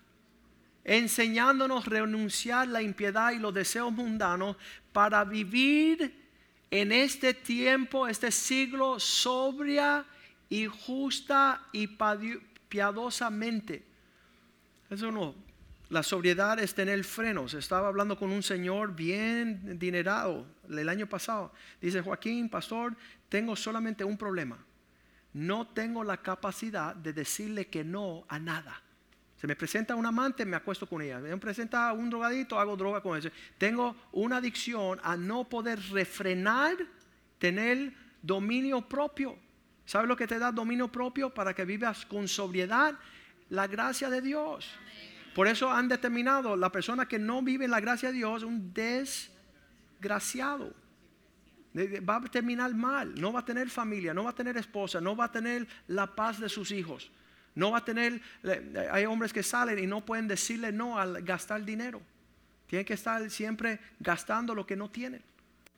enseñándonos 0.85 1.87
a 1.87 1.91
renunciar 1.91 2.69
la 2.69 2.83
impiedad 2.83 3.33
y 3.33 3.39
los 3.39 3.53
deseos 3.53 3.93
mundanos 3.93 4.57
para 4.93 5.25
vivir 5.25 6.25
en 6.71 6.93
este 6.93 7.35
tiempo, 7.35 8.07
este 8.07 8.31
siglo, 8.31 9.01
sobria 9.01 10.05
y 10.49 10.67
justa 10.67 11.67
y 11.73 11.89
piadosamente. 12.69 13.85
Eso 14.89 15.11
no, 15.11 15.35
la 15.89 16.03
sobriedad 16.03 16.59
es 16.59 16.75
tener 16.75 17.03
frenos. 17.05 17.55
Estaba 17.55 17.89
hablando 17.89 18.19
con 18.19 18.31
un 18.31 18.43
señor 18.43 18.95
bien 18.95 19.79
dinerado 19.79 20.47
el 20.69 20.89
año 20.89 21.09
pasado. 21.09 21.53
Dice, 21.81 22.01
Joaquín, 22.01 22.49
pastor, 22.49 22.97
tengo 23.29 23.55
solamente 23.57 24.05
un 24.05 24.17
problema 24.17 24.59
no 25.37 25.67
tengo 25.67 26.03
la 26.03 26.17
capacidad 26.17 26.97
de 26.97 27.13
decirle 27.13 27.67
que 27.67 27.85
no 27.85 28.25
a 28.27 28.39
nada. 28.39 28.81
Se 29.39 29.47
me 29.47 29.55
presenta 29.55 29.95
un 29.95 30.07
amante, 30.07 30.47
me 30.47 30.57
acuesto 30.57 30.87
con 30.87 31.03
ella. 31.03 31.19
Me 31.19 31.37
presenta 31.37 31.93
un 31.93 32.09
drogadito, 32.09 32.59
hago 32.59 32.75
droga 32.75 33.03
con 33.03 33.19
ella. 33.19 33.31
Tengo 33.59 33.95
una 34.13 34.39
adicción 34.39 34.99
a 35.03 35.15
no 35.15 35.45
poder 35.45 35.79
refrenar, 35.91 36.75
tener 37.39 37.93
dominio 38.23 38.81
propio. 38.89 39.39
¿Sabes 39.85 40.09
lo 40.09 40.17
que 40.17 40.27
te 40.27 40.39
da 40.39 40.51
dominio 40.51 40.89
propio 40.89 41.29
para 41.29 41.53
que 41.53 41.67
vivas 41.67 42.07
con 42.07 42.27
sobriedad? 42.29 42.95
La 43.51 43.67
gracia 43.67 44.09
de 44.09 44.23
Dios. 44.23 44.67
Por 45.37 45.49
eso 45.49 45.71
han 45.71 45.87
determinado 45.87 46.57
la 46.57 46.73
persona 46.73 47.07
que 47.07 47.19
no 47.19 47.43
vive 47.43 47.67
en 47.67 47.71
la 47.71 47.81
gracia 47.81 48.09
de 48.09 48.15
Dios 48.15 48.43
un 48.43 48.73
desgraciado 48.73 50.73
va 51.77 52.17
a 52.17 52.23
terminar 52.23 52.75
mal, 52.75 53.15
no 53.21 53.35
va 53.35 53.41
a 53.41 53.45
tener 53.45 53.69
familia, 53.69 54.15
no 54.15 54.25
va 54.25 54.31
a 54.31 54.35
tener 54.35 54.57
esposa, 54.57 54.99
no 54.99 55.15
va 55.15 55.27
a 55.27 55.31
tener 55.31 55.69
la 55.89 56.07
paz 56.07 56.41
de 56.41 56.49
sus 56.49 56.71
hijos, 56.71 57.11
no 57.55 57.73
va 57.73 57.79
a 57.79 57.85
tener, 57.85 58.23
hay 58.91 59.05
hombres 59.05 59.31
que 59.31 59.43
salen 59.43 59.79
y 59.79 59.87
no 59.87 60.07
pueden 60.07 60.27
decirle 60.27 60.73
no 60.73 60.99
al 60.99 61.23
gastar 61.23 61.67
dinero, 61.67 62.01
tienen 62.67 62.87
que 62.87 62.95
estar 62.95 63.31
siempre 63.31 63.79
gastando 64.01 64.55
lo 64.55 64.67
que 64.67 64.75
no 64.75 64.91
tienen. 64.91 65.23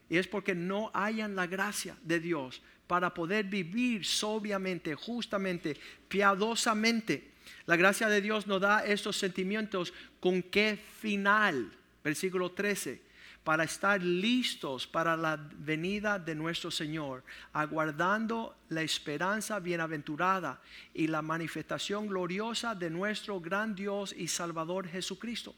Y 0.08 0.18
es 0.18 0.28
porque 0.28 0.54
no 0.54 0.92
hayan 0.94 1.34
la 1.34 1.48
gracia 1.48 1.96
de 2.04 2.20
Dios 2.20 2.62
para 2.86 3.12
poder 3.12 3.46
vivir 3.46 4.04
sobriamente, 4.04 4.94
justamente, 4.94 5.76
piadosamente. 6.06 7.32
La 7.66 7.76
gracia 7.76 8.08
de 8.08 8.20
Dios 8.20 8.46
nos 8.46 8.60
da 8.60 8.84
estos 8.84 9.16
sentimientos 9.16 9.92
con 10.20 10.42
qué 10.42 10.78
final. 11.00 11.72
Versículo 12.02 12.52
13 12.52 13.08
para 13.48 13.64
estar 13.64 14.02
listos 14.02 14.86
para 14.86 15.16
la 15.16 15.36
venida 15.36 16.18
de 16.18 16.34
nuestro 16.34 16.70
Señor, 16.70 17.24
aguardando 17.54 18.54
la 18.68 18.82
esperanza 18.82 19.58
bienaventurada 19.58 20.60
y 20.92 21.06
la 21.06 21.22
manifestación 21.22 22.08
gloriosa 22.08 22.74
de 22.74 22.90
nuestro 22.90 23.40
gran 23.40 23.74
Dios 23.74 24.14
y 24.14 24.28
Salvador 24.28 24.86
Jesucristo. 24.86 25.54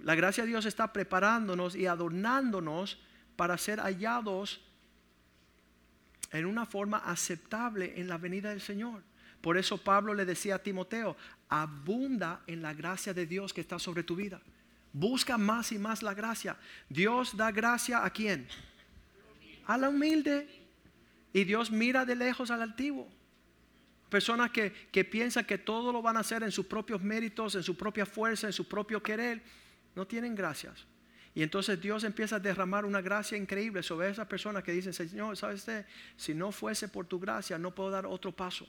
La 0.00 0.16
gracia 0.16 0.42
de 0.42 0.48
Dios 0.48 0.66
está 0.66 0.92
preparándonos 0.92 1.76
y 1.76 1.86
adornándonos 1.86 2.98
para 3.36 3.56
ser 3.58 3.78
hallados 3.78 4.60
en 6.32 6.46
una 6.46 6.66
forma 6.66 6.98
aceptable 6.98 8.00
en 8.00 8.08
la 8.08 8.18
venida 8.18 8.50
del 8.50 8.60
Señor. 8.60 9.04
Por 9.42 9.58
eso 9.58 9.76
Pablo 9.76 10.14
le 10.14 10.24
decía 10.24 10.54
a 10.54 10.62
Timoteo, 10.62 11.16
abunda 11.48 12.42
en 12.46 12.62
la 12.62 12.72
gracia 12.72 13.12
de 13.12 13.26
Dios 13.26 13.52
que 13.52 13.60
está 13.60 13.78
sobre 13.78 14.04
tu 14.04 14.14
vida. 14.14 14.40
Busca 14.92 15.36
más 15.36 15.72
y 15.72 15.78
más 15.78 16.02
la 16.02 16.14
gracia. 16.14 16.56
Dios 16.88 17.36
da 17.36 17.50
gracia 17.50 18.04
a 18.04 18.10
quién? 18.10 18.46
A 19.66 19.76
la 19.76 19.88
humilde. 19.88 20.48
Y 21.32 21.44
Dios 21.44 21.70
mira 21.70 22.04
de 22.04 22.14
lejos 22.14 22.50
al 22.50 22.62
altivo. 22.62 23.08
Personas 24.08 24.50
que, 24.50 24.72
que 24.92 25.04
piensan 25.04 25.44
que 25.44 25.58
todo 25.58 25.92
lo 25.92 26.02
van 26.02 26.18
a 26.18 26.20
hacer 26.20 26.42
en 26.42 26.52
sus 26.52 26.66
propios 26.66 27.02
méritos, 27.02 27.54
en 27.56 27.62
su 27.62 27.76
propia 27.76 28.06
fuerza, 28.06 28.46
en 28.46 28.52
su 28.52 28.68
propio 28.68 29.02
querer, 29.02 29.42
no 29.96 30.06
tienen 30.06 30.34
gracias. 30.36 30.86
Y 31.34 31.42
entonces 31.42 31.80
Dios 31.80 32.04
empieza 32.04 32.36
a 32.36 32.38
derramar 32.38 32.84
una 32.84 33.00
gracia 33.00 33.38
increíble 33.38 33.82
sobre 33.82 34.10
esas 34.10 34.28
personas 34.28 34.62
que 34.62 34.72
dicen, 34.72 34.92
Señor, 34.92 35.36
¿sabes 35.36 35.60
usted? 35.60 35.86
Si 36.16 36.34
no 36.34 36.52
fuese 36.52 36.88
por 36.88 37.06
tu 37.06 37.18
gracia, 37.18 37.58
no 37.58 37.74
puedo 37.74 37.90
dar 37.90 38.04
otro 38.04 38.30
paso. 38.30 38.68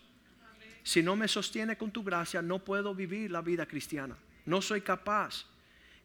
Si 0.84 1.02
no 1.02 1.16
me 1.16 1.28
sostiene 1.28 1.78
con 1.78 1.92
tu 1.92 2.04
gracia, 2.04 2.42
no 2.42 2.60
puedo 2.60 2.94
vivir 2.94 3.32
la 3.32 3.42
vida 3.42 3.66
cristiana. 3.66 4.18
No 4.46 4.62
soy 4.62 4.82
capaz. 4.82 5.46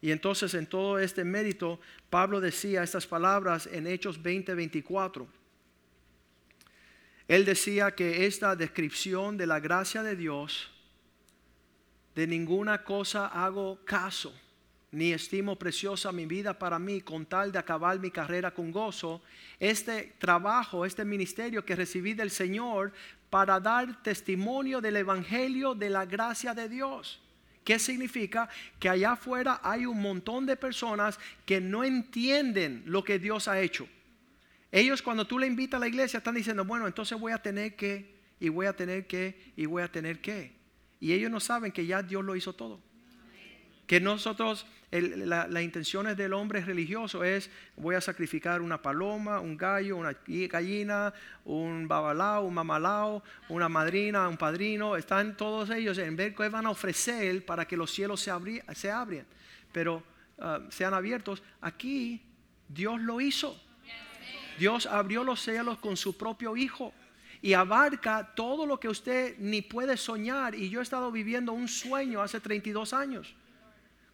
Y 0.01 0.11
entonces 0.11 0.53
en 0.53 0.65
todo 0.65 0.97
este 0.97 1.25
mérito, 1.25 1.79
Pablo 2.09 2.39
decía 2.39 2.83
estas 2.83 3.05
palabras 3.05 3.67
en 3.67 3.85
Hechos 3.85 4.21
20, 4.21 4.53
24. 4.55 5.27
Él 7.27 7.45
decía 7.45 7.91
que 7.91 8.25
esta 8.25 8.55
descripción 8.55 9.37
de 9.37 9.45
la 9.45 9.59
gracia 9.59 10.01
de 10.01 10.15
Dios, 10.15 10.71
de 12.15 12.25
ninguna 12.25 12.83
cosa 12.83 13.27
hago 13.27 13.79
caso, 13.85 14.33
ni 14.91 15.13
estimo 15.13 15.55
preciosa 15.55 16.11
mi 16.11 16.25
vida 16.25 16.57
para 16.57 16.79
mí 16.79 17.01
con 17.01 17.25
tal 17.25 17.51
de 17.51 17.59
acabar 17.59 17.99
mi 17.99 18.09
carrera 18.09 18.51
con 18.51 18.71
gozo. 18.71 19.21
Este 19.59 20.15
trabajo, 20.17 20.85
este 20.85 21.05
ministerio 21.05 21.63
que 21.63 21.75
recibí 21.75 22.13
del 22.13 22.31
Señor 22.31 22.91
para 23.29 23.59
dar 23.59 24.01
testimonio 24.01 24.81
del 24.81 24.97
Evangelio 24.97 25.75
de 25.75 25.89
la 25.89 26.05
gracia 26.05 26.53
de 26.53 26.67
Dios. 26.67 27.21
¿Qué 27.63 27.77
significa? 27.77 28.49
Que 28.79 28.89
allá 28.89 29.11
afuera 29.11 29.59
hay 29.63 29.85
un 29.85 30.01
montón 30.01 30.45
de 30.45 30.55
personas 30.55 31.19
que 31.45 31.61
no 31.61 31.83
entienden 31.83 32.83
lo 32.85 33.03
que 33.03 33.19
Dios 33.19 33.47
ha 33.47 33.59
hecho. 33.59 33.87
Ellos 34.71 35.01
cuando 35.01 35.25
tú 35.25 35.37
le 35.39 35.47
invitas 35.47 35.77
a 35.77 35.81
la 35.81 35.87
iglesia 35.87 36.17
están 36.17 36.35
diciendo, 36.35 36.65
bueno, 36.65 36.87
entonces 36.87 37.19
voy 37.19 37.31
a 37.31 37.37
tener 37.37 37.75
que, 37.75 38.17
y 38.39 38.49
voy 38.49 38.65
a 38.65 38.73
tener 38.73 39.07
que, 39.07 39.53
y 39.55 39.65
voy 39.65 39.83
a 39.83 39.91
tener 39.91 40.19
que. 40.19 40.53
Y 40.99 41.13
ellos 41.13 41.31
no 41.31 41.39
saben 41.39 41.71
que 41.71 41.85
ya 41.85 42.01
Dios 42.01 42.23
lo 42.23 42.35
hizo 42.35 42.53
todo. 42.53 42.79
Que 43.87 43.99
nosotros 43.99 44.65
la, 44.91 45.47
la, 45.47 45.61
intención 45.61 46.15
del 46.15 46.33
hombre 46.33 46.61
religioso 46.61 47.23
es 47.23 47.51
voy 47.75 47.95
a 47.95 48.01
sacrificar 48.01 48.61
una 48.61 48.81
paloma, 48.81 49.39
un 49.39 49.55
gallo, 49.55 49.97
una 49.97 50.17
gallina, 50.25 51.13
un 51.45 51.87
babalao, 51.87 52.45
un 52.45 52.53
mamalao, 52.53 53.23
una 53.49 53.69
madrina, 53.69 54.27
un 54.27 54.37
padrino. 54.37 54.95
Están 54.95 55.37
todos 55.37 55.69
ellos 55.69 55.97
en 55.99 56.15
ver 56.15 56.33
qué 56.33 56.49
van 56.49 56.65
a 56.65 56.71
ofrecer 56.71 57.45
para 57.45 57.67
que 57.67 57.77
los 57.77 57.91
cielos 57.91 58.19
se, 58.21 58.31
se 58.73 58.89
abran, 58.89 59.25
pero 59.71 60.01
ah, 60.39 60.59
sean 60.69 60.93
abiertos. 60.95 61.43
Aquí 61.61 62.21
Dios 62.67 62.99
lo 62.99 63.21
hizo. 63.21 63.61
Dios 64.57 64.87
abrió 64.87 65.23
los 65.23 65.39
cielos 65.41 65.77
con 65.77 65.95
su 65.95 66.17
propio 66.17 66.57
Hijo 66.57 66.93
y 67.41 67.53
abarca 67.53 68.33
todo 68.35 68.65
lo 68.65 68.79
que 68.79 68.89
usted 68.89 69.37
ni 69.37 69.61
puede 69.61 69.95
soñar. 69.97 70.55
Y 70.55 70.69
yo 70.69 70.79
he 70.79 70.83
estado 70.83 71.11
viviendo 71.11 71.53
un 71.53 71.67
sueño 71.67 72.21
hace 72.21 72.39
32 72.39 72.93
años. 72.93 73.35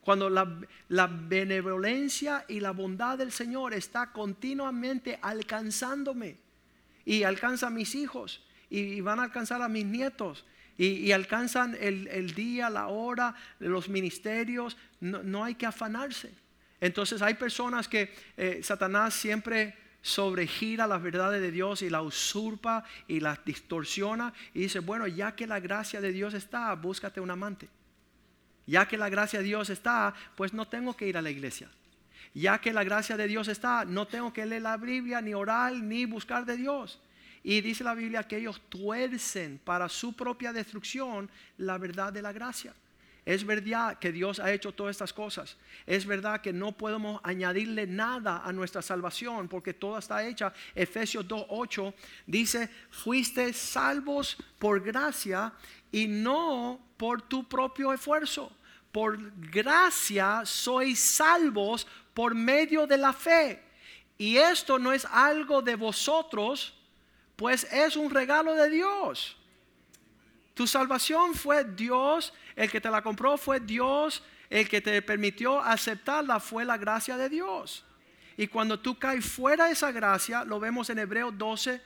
Cuando 0.05 0.29
la, 0.29 1.07
benevolencia 1.07 2.45
y 2.47 2.59
la 2.59 2.69
bondad 2.71 3.17
del 3.17 3.31
Señor 3.31 3.73
está 3.73 4.11
continuamente 4.11 5.17
alcanzándome 5.19 6.37
y 7.03 7.23
alcanza 7.23 7.67
a 7.67 7.69
mis 7.71 7.95
hijos 7.95 8.43
y, 8.69 9.01
van 9.01 9.19
a 9.19 9.23
alcanzar 9.23 9.63
a 9.63 9.67
mis 9.67 9.83
nietos 9.83 10.45
y, 10.77 11.11
alcanzan 11.11 11.75
el, 11.79 12.35
día, 12.35 12.69
la 12.69 12.87
hora, 12.87 13.33
los 13.57 13.89
ministerios, 13.89 14.77
no, 14.99 15.43
hay 15.43 15.55
que 15.55 15.65
afanarse. 15.65 16.31
Entonces 16.79 17.23
hay 17.23 17.33
personas 17.33 17.87
que 17.87 18.13
eh, 18.37 18.59
Satanás 18.61 19.15
siempre 19.15 19.75
sobregira 20.03 20.85
las 20.85 21.01
verdades 21.01 21.41
de 21.41 21.49
Dios 21.49 21.81
y 21.81 21.89
la 21.89 22.03
usurpa 22.03 22.83
y 23.07 23.21
las 23.21 23.43
distorsiona 23.43 24.35
y 24.53 24.59
dice, 24.59 24.81
bueno, 24.81 25.07
ya 25.07 25.35
que 25.35 25.47
la 25.47 25.59
gracia 25.59 25.99
de 25.99 26.11
Dios 26.11 26.35
está, 26.35 26.71
búscate 26.75 27.19
un 27.19 27.31
amante. 27.31 27.67
Ya 28.67 28.88
que 28.88 28.97
la 28.97 29.10
gracia 29.10 29.39
de 29.39 29.45
Dios 29.45 29.69
está, 29.69 30.13
pues 30.36 30.54
no 30.54 30.67
tengo 30.67 30.95
que 30.95 31.08
ir 31.08 31.17
a 31.17 31.21
la 31.21 31.30
iglesia. 31.30 31.69
Ya 32.34 32.60
que 32.60 32.73
la 32.73 32.84
gracia 32.84 33.15
de 33.15 33.28
Dios 33.28 33.47
está, 33.47 33.86
no 33.86 34.08
tengo 34.08 34.34
que 34.34 34.45
leer 34.45 34.63
la 34.63 34.78
Biblia, 34.78 35.21
ni 35.21 35.34
orar, 35.34 35.73
ni 35.73 36.06
buscar 36.06 36.45
de 36.45 36.58
Dios. 36.58 36.99
Y 37.43 37.62
dice 37.62 37.84
la 37.84 37.93
Biblia 37.93 38.23
que 38.23 38.38
ellos 38.38 38.60
tuercen 38.69 39.60
para 39.63 39.88
su 39.88 40.13
propia 40.13 40.51
destrucción 40.51 41.30
la 41.58 41.78
verdad 41.78 42.12
de 42.12 42.21
la 42.21 42.34
gracia. 42.34 42.73
Es 43.25 43.43
verdad 43.43 43.97
que 43.97 44.11
Dios 44.11 44.39
ha 44.39 44.51
hecho 44.53 44.71
todas 44.71 44.91
estas 44.91 45.11
cosas. 45.11 45.57
Es 45.88 46.05
verdad 46.05 46.41
que 46.41 46.53
no 46.53 46.71
podemos 46.73 47.19
añadirle 47.23 47.88
nada 47.88 48.43
a 48.45 48.53
nuestra 48.53 48.83
salvación 48.83 49.47
porque 49.47 49.73
toda 49.73 49.97
está 49.97 50.23
hecha. 50.27 50.53
Efesios 50.75 51.27
2.8 51.27 51.93
dice, 52.27 52.69
fuiste 52.91 53.51
salvos 53.51 54.38
por 54.59 54.79
gracia 54.79 55.51
y 55.91 56.07
no 56.07 56.79
por 56.97 57.23
tu 57.23 57.47
propio 57.47 57.91
esfuerzo. 57.91 58.51
Por 58.91 59.17
gracia 59.49 60.43
sois 60.45 60.99
salvos 60.99 61.88
por 62.13 62.35
medio 62.35 62.85
de 62.85 62.97
la 62.97 63.11
fe. 63.11 63.63
Y 64.19 64.38
esto 64.38 64.77
no 64.77 64.93
es 64.93 65.03
algo 65.05 65.63
de 65.63 65.75
vosotros, 65.75 66.73
pues 67.35 67.65
es 67.73 67.95
un 67.95 68.11
regalo 68.11 68.53
de 68.53 68.69
Dios. 68.69 69.35
Tu 70.53 70.65
salvación 70.67 71.33
fue 71.33 71.65
Dios, 71.65 72.33
el 72.55 72.69
que 72.69 72.81
te 72.81 72.89
la 72.89 73.01
compró 73.01 73.37
fue 73.37 73.59
Dios, 73.59 74.23
el 74.49 74.69
que 74.69 74.81
te 74.81 75.01
permitió 75.01 75.61
aceptarla 75.61 76.39
fue 76.39 76.65
la 76.65 76.77
gracia 76.77 77.17
de 77.17 77.29
Dios. 77.29 77.85
Y 78.37 78.47
cuando 78.47 78.79
tú 78.79 78.97
caes 78.99 79.25
fuera 79.25 79.65
de 79.65 79.71
esa 79.71 79.91
gracia, 79.91 80.43
lo 80.43 80.59
vemos 80.59 80.89
en 80.89 80.99
Hebreos 80.99 81.37
12, 81.37 81.81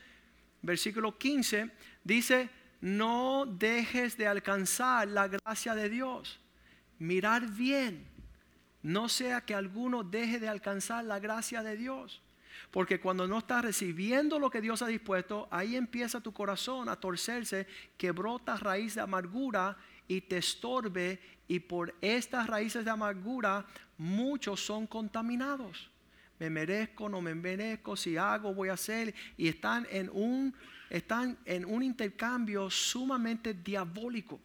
versículo 0.62 1.18
15, 1.18 1.70
dice, 2.04 2.50
no 2.82 3.46
dejes 3.46 4.18
de 4.18 4.28
alcanzar 4.28 5.08
la 5.08 5.28
gracia 5.28 5.76
de 5.76 5.90
Dios. 5.90 6.40
Mirar 6.98 7.50
bien, 7.52 8.08
no 8.82 9.10
sea 9.10 9.42
que 9.42 9.54
alguno 9.54 10.04
deje 10.04 10.40
de 10.40 10.50
alcanzar 10.50 11.04
la 11.06 11.20
gracia 11.20 11.62
de 11.62 11.78
Dios. 11.78 12.22
Porque 12.72 13.00
cuando 13.00 13.28
no 13.28 13.40
estás 13.40 13.64
recibiendo 13.64 14.38
lo 14.38 14.50
que 14.50 14.62
Dios 14.62 14.82
ha 14.82 14.88
dispuesto, 14.88 15.48
ahí 15.52 15.76
empieza 15.76 16.22
tu 16.22 16.34
corazón 16.34 16.90
a 16.90 16.96
torcerse, 16.96 17.68
que 17.98 18.12
brota 18.12 18.58
raíz 18.58 18.96
de 18.96 19.02
amargura 19.02 19.78
y 20.10 20.20
te 20.20 20.40
estorbe. 20.40 21.22
Y 21.48 21.60
por 21.62 21.96
estas 22.02 22.48
raíces 22.48 22.84
de 22.84 22.92
amargura, 22.92 23.66
muchos 23.98 24.60
son 24.60 24.86
contaminados. 24.86 25.90
Me 26.38 26.50
merezco, 26.50 27.08
no 27.08 27.22
me 27.22 27.34
merezco, 27.34 27.96
si 27.96 28.18
hago, 28.18 28.54
voy 28.54 28.68
a 28.68 28.74
hacer. 28.74 29.16
Y 29.38 29.48
están 29.48 29.88
en 29.90 30.10
un, 30.12 30.54
están 30.90 31.38
en 31.46 31.64
un 31.64 31.84
intercambio 31.84 32.70
sumamente 32.70 33.54
diabólico, 33.54 34.42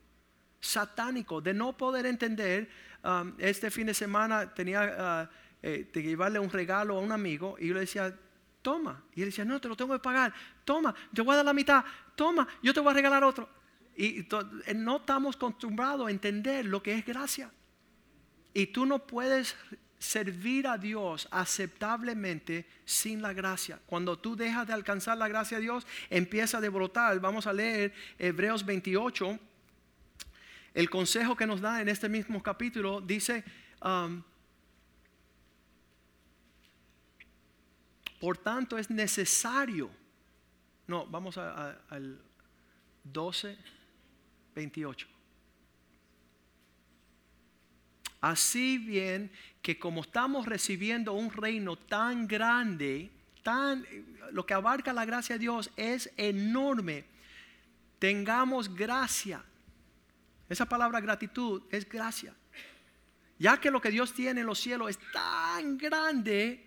satánico, 0.60 1.40
de 1.40 1.52
no 1.52 1.76
poder 1.76 2.06
entender. 2.06 2.70
Um, 3.02 3.34
este 3.38 3.72
fin 3.72 3.88
de 3.88 3.94
semana 3.94 4.54
tenía... 4.54 5.28
Uh, 5.28 5.44
eh, 5.66 5.90
llevarle 5.94 6.38
un 6.38 6.50
regalo 6.50 6.98
a 6.98 7.00
un 7.00 7.10
amigo 7.10 7.56
y 7.58 7.68
yo 7.68 7.74
le 7.74 7.80
decía, 7.80 8.14
toma. 8.60 9.02
Y 9.14 9.22
él 9.22 9.28
decía, 9.28 9.46
no, 9.46 9.58
te 9.58 9.66
lo 9.66 9.74
tengo 9.74 9.94
que 9.94 9.98
pagar. 9.98 10.30
Toma, 10.62 10.94
yo 11.10 11.24
voy 11.24 11.32
a 11.32 11.36
dar 11.36 11.46
la 11.46 11.54
mitad. 11.54 11.82
Toma, 12.14 12.46
yo 12.62 12.74
te 12.74 12.80
voy 12.80 12.90
a 12.90 12.94
regalar 12.94 13.24
otro. 13.24 13.48
Y 13.96 14.20
eh, 14.20 14.74
no 14.74 14.96
estamos 14.96 15.36
acostumbrados 15.36 16.08
a 16.08 16.10
entender 16.10 16.66
lo 16.66 16.82
que 16.82 16.94
es 16.94 17.04
gracia. 17.04 17.50
Y 18.52 18.66
tú 18.66 18.86
no 18.86 19.06
puedes 19.06 19.56
servir 19.98 20.66
a 20.66 20.76
Dios 20.76 21.28
aceptablemente 21.30 22.66
sin 22.84 23.22
la 23.22 23.32
gracia. 23.32 23.80
Cuando 23.86 24.18
tú 24.18 24.36
dejas 24.36 24.66
de 24.66 24.72
alcanzar 24.72 25.16
la 25.16 25.28
gracia 25.28 25.58
de 25.58 25.62
Dios, 25.62 25.86
empieza 26.10 26.58
a 26.58 26.68
brotar. 26.68 27.18
Vamos 27.20 27.46
a 27.46 27.52
leer 27.52 27.92
Hebreos 28.18 28.64
28. 28.64 29.38
El 30.74 30.90
consejo 30.90 31.36
que 31.36 31.46
nos 31.46 31.60
da 31.60 31.80
en 31.80 31.88
este 31.88 32.08
mismo 32.08 32.42
capítulo 32.42 33.00
dice, 33.00 33.44
um, 33.82 34.22
Por 38.24 38.38
tanto, 38.38 38.78
es 38.78 38.88
necesario. 38.88 39.90
No, 40.86 41.04
vamos 41.04 41.36
al 41.36 42.22
12, 43.02 43.58
28. 44.54 45.06
Así 48.20 48.78
bien 48.78 49.30
que 49.60 49.78
como 49.78 50.00
estamos 50.00 50.46
recibiendo 50.46 51.12
un 51.12 51.30
reino 51.30 51.76
tan 51.76 52.26
grande, 52.26 53.10
tan 53.42 53.86
lo 54.32 54.46
que 54.46 54.54
abarca 54.54 54.92
la 54.92 55.04
gracia 55.04 55.34
de 55.34 55.40
Dios 55.40 55.70
es 55.76 56.10
enorme. 56.16 57.04
Tengamos 57.98 58.74
gracia. 58.74 59.44
Esa 60.48 60.66
palabra 60.66 61.00
gratitud 61.00 61.62
es 61.70 61.88
gracia. 61.88 62.34
Ya 63.38 63.60
que 63.60 63.70
lo 63.70 63.80
que 63.80 63.90
Dios 63.90 64.14
tiene 64.14 64.40
en 64.40 64.46
los 64.46 64.58
cielos 64.58 64.90
es 64.90 64.98
tan 65.12 65.76
grande, 65.76 66.64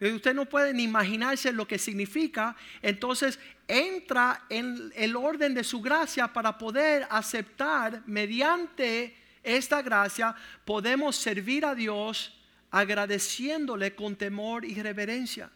Usted 0.00 0.34
no 0.34 0.46
puede 0.46 0.72
ni 0.72 0.84
imaginarse 0.84 1.52
lo 1.52 1.68
que 1.68 1.78
significa. 1.78 2.56
Entonces 2.80 3.38
entra 3.68 4.44
en 4.48 4.92
el 4.96 5.14
orden 5.14 5.54
de 5.54 5.62
su 5.62 5.80
gracia 5.82 6.32
para 6.32 6.56
poder 6.56 7.06
aceptar 7.10 8.02
mediante 8.06 9.14
esta 9.42 9.82
gracia, 9.82 10.34
podemos 10.64 11.16
servir 11.16 11.64
a 11.64 11.74
Dios 11.74 12.38
agradeciéndole 12.70 13.94
con 13.94 14.16
temor 14.16 14.64
y 14.64 14.80
reverencia. 14.80 15.50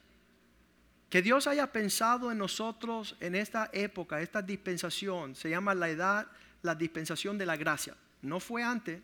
Que 1.09 1.23
Dios 1.23 1.47
haya 1.47 1.71
pensado 1.71 2.33
en 2.33 2.39
nosotros 2.39 3.17
en 3.21 3.35
esta 3.35 3.71
época, 3.73 4.21
esta 4.21 4.43
dispensación, 4.43 5.35
se 5.37 5.51
llama 5.51 5.75
la 5.75 5.89
edad, 5.89 6.27
la 6.63 6.75
dispensación 6.75 7.39
de 7.39 7.47
la 7.47 7.57
gracia. 7.57 7.95
No 8.23 8.41
fue 8.41 8.63
antes, 8.63 9.01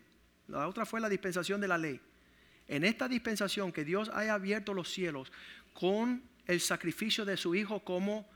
la 0.47 0.67
otra 0.67 0.85
fue 0.85 0.99
la 0.99 1.09
dispensación 1.09 1.61
de 1.61 1.67
la 1.67 1.77
ley 1.77 2.01
en 2.67 2.83
esta 2.83 3.07
dispensación 3.07 3.71
que 3.71 3.85
Dios 3.85 4.09
haya 4.13 4.33
abierto 4.33 4.73
los 4.73 4.91
cielos 4.91 5.31
con 5.73 6.23
el 6.45 6.59
sacrificio 6.59 7.25
de 7.25 7.37
su 7.37 7.55
Hijo 7.55 7.83
como 7.83 8.29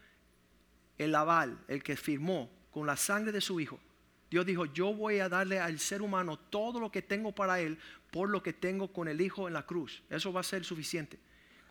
el 0.98 1.14
aval, 1.16 1.60
el 1.68 1.84
que 1.84 1.96
firmó 1.96 2.50
con 2.72 2.88
la 2.88 2.96
sangre 2.96 3.32
de 3.32 3.42
su 3.42 3.60
Hijo. 3.60 3.80
Dios 4.30 4.46
dijo, 4.46 4.66
yo 4.66 4.94
voy 4.94 5.20
a 5.20 5.30
darle 5.30 5.60
al 5.60 5.80
ser 5.80 6.02
humano 6.02 6.38
todo 6.38 6.80
lo 6.80 6.92
que 6.92 7.02
tengo 7.02 7.34
para 7.34 7.60
él 7.60 7.78
por 8.12 8.30
lo 8.30 8.42
que 8.42 8.54
tengo 8.54 8.92
con 8.92 9.08
el 9.08 9.22
Hijo 9.22 9.48
en 9.48 9.54
la 9.54 9.66
cruz. 9.66 10.04
Eso 10.10 10.32
va 10.34 10.42
a 10.42 10.44
ser 10.44 10.64
suficiente. 10.64 11.20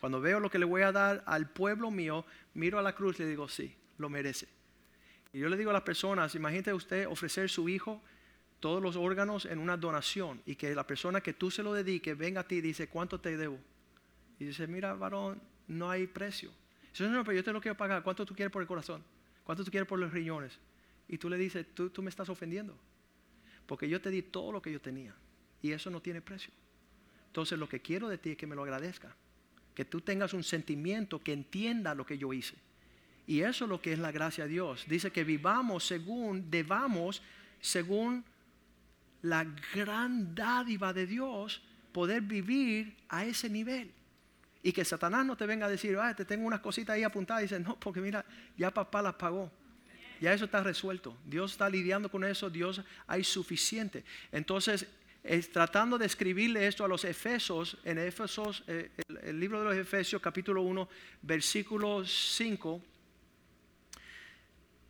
Cuando 0.01 0.21
veo 0.21 0.39
lo 0.41 0.51
que 0.51 0.59
le 0.59 0.67
voy 0.67 0.83
a 0.83 0.93
dar 0.93 1.23
al 1.27 1.49
pueblo 1.49 1.91
mío, 1.91 2.27
miro 2.53 2.79
a 2.79 2.83
la 2.83 2.95
cruz 2.95 3.19
y 3.19 3.23
le 3.23 3.31
digo, 3.31 3.49
sí, 3.49 3.75
lo 3.97 4.09
merece. 4.11 4.49
Y 5.33 5.39
yo 5.39 5.49
le 5.49 5.57
digo 5.57 5.71
a 5.71 5.73
las 5.73 5.83
personas, 5.83 6.35
imagínate 6.35 6.73
usted 6.73 7.09
ofrecer 7.09 7.49
su 7.49 7.69
hijo 7.69 8.03
todos 8.65 8.83
los 8.83 8.97
órganos 8.97 9.45
en 9.45 9.59
una 9.59 9.77
donación 9.77 10.41
y 10.47 10.55
que 10.55 10.75
la 10.75 10.87
persona 10.87 11.21
que 11.21 11.35
tú 11.35 11.51
se 11.51 11.63
lo 11.63 11.75
dediques 11.75 12.17
venga 12.17 12.41
a 12.41 12.49
ti 12.49 12.55
y 12.55 12.61
dice, 12.63 12.89
¿cuánto 12.89 13.21
te 13.21 13.37
debo? 13.37 13.59
Y 14.39 14.47
dice, 14.47 14.67
mira, 14.67 14.95
varón, 14.95 15.39
no 15.69 15.91
hay 15.91 16.07
precio. 16.07 16.51
Dice, 16.91 17.07
no, 17.11 17.23
pero 17.25 17.37
yo 17.37 17.45
te 17.45 17.53
lo 17.53 17.61
quiero 17.61 17.77
pagar. 17.77 18.03
¿Cuánto 18.03 18.25
tú 18.25 18.35
quieres 18.35 18.51
por 18.51 18.63
el 18.63 18.67
corazón? 18.67 19.05
¿Cuánto 19.45 19.67
tú 19.67 19.71
quieres 19.71 19.87
por 19.87 19.99
los 19.99 20.11
riñones? 20.11 20.59
Y 21.09 21.19
tú 21.19 21.29
le 21.29 21.37
dices, 21.37 21.67
tú, 21.75 21.91
tú 21.91 22.01
me 22.01 22.09
estás 22.09 22.31
ofendiendo. 22.31 22.75
Porque 23.67 23.87
yo 23.87 24.01
te 24.01 24.09
di 24.09 24.23
todo 24.23 24.51
lo 24.51 24.63
que 24.63 24.73
yo 24.73 24.81
tenía. 24.81 25.15
Y 25.61 25.73
eso 25.73 25.91
no 25.91 26.01
tiene 26.01 26.23
precio. 26.23 26.55
Entonces 27.27 27.59
lo 27.59 27.69
que 27.69 27.83
quiero 27.83 28.09
de 28.09 28.17
ti 28.17 28.31
es 28.31 28.39
que 28.39 28.47
me 28.47 28.57
lo 28.57 28.63
agradezca. 28.63 29.15
Que 29.75 29.85
tú 29.85 30.01
tengas 30.01 30.33
un 30.33 30.43
sentimiento 30.43 31.23
que 31.23 31.35
entienda 31.35 31.95
lo 31.95 32.07
que 32.07 32.17
yo 32.17 32.33
hice. 32.33 32.55
Y 33.27 33.43
eso 33.43 33.67
es 33.67 33.69
lo 33.69 33.83
que 33.83 33.93
es 33.93 33.99
la 33.99 34.11
gracia 34.11 34.45
de 34.45 34.53
Dios. 34.53 34.87
Dice 34.89 35.11
que 35.11 35.23
vivamos 35.23 35.85
según, 35.85 36.51
debamos 36.51 37.21
según 37.61 38.25
la 39.25 39.47
gran 39.75 40.35
dádiva 40.35 40.93
de 40.93 41.07
Dios 41.07 41.63
poder 41.93 42.21
vivir 42.21 42.95
a 43.09 43.25
ese 43.25 43.49
nivel. 43.49 43.91
Y 44.63 44.73
que 44.73 44.85
Satanás 44.85 45.25
no 45.25 45.37
te 45.37 45.47
venga 45.47 45.67
a 45.67 45.69
decir, 45.69 45.97
ah, 45.99 46.15
te 46.15 46.25
tengo 46.25 46.47
unas 46.47 46.61
cositas 46.61 46.95
ahí 46.95 47.03
apuntadas. 47.03 47.43
Y 47.43 47.45
dice, 47.47 47.61
no, 47.61 47.79
porque 47.79 48.01
mira, 48.01 48.25
ya 48.57 48.71
papá 48.71 49.01
las 49.01 49.15
pagó. 49.15 49.51
Ya 50.21 50.33
eso 50.33 50.45
está 50.45 50.63
resuelto. 50.63 51.17
Dios 51.25 51.53
está 51.53 51.69
lidiando 51.71 52.11
con 52.11 52.23
eso. 52.25 52.51
Dios 52.51 52.83
hay 53.07 53.25
suficiente. 53.25 54.05
Entonces, 54.31 54.87
es, 55.23 55.51
tratando 55.51 55.97
de 55.97 56.05
escribirle 56.05 56.67
esto 56.67 56.85
a 56.85 56.89
los 56.89 57.05
Efesos, 57.05 57.79
en 57.85 57.99
Efesos, 57.99 58.63
eh, 58.67 58.91
el, 59.09 59.17
el, 59.19 59.41
libro 59.41 59.61
de 59.61 59.65
los 59.65 59.77
Efesios, 59.77 60.21
capítulo 60.21 60.61
1, 60.63 60.89
versículo 61.23 62.05
5 62.05 62.83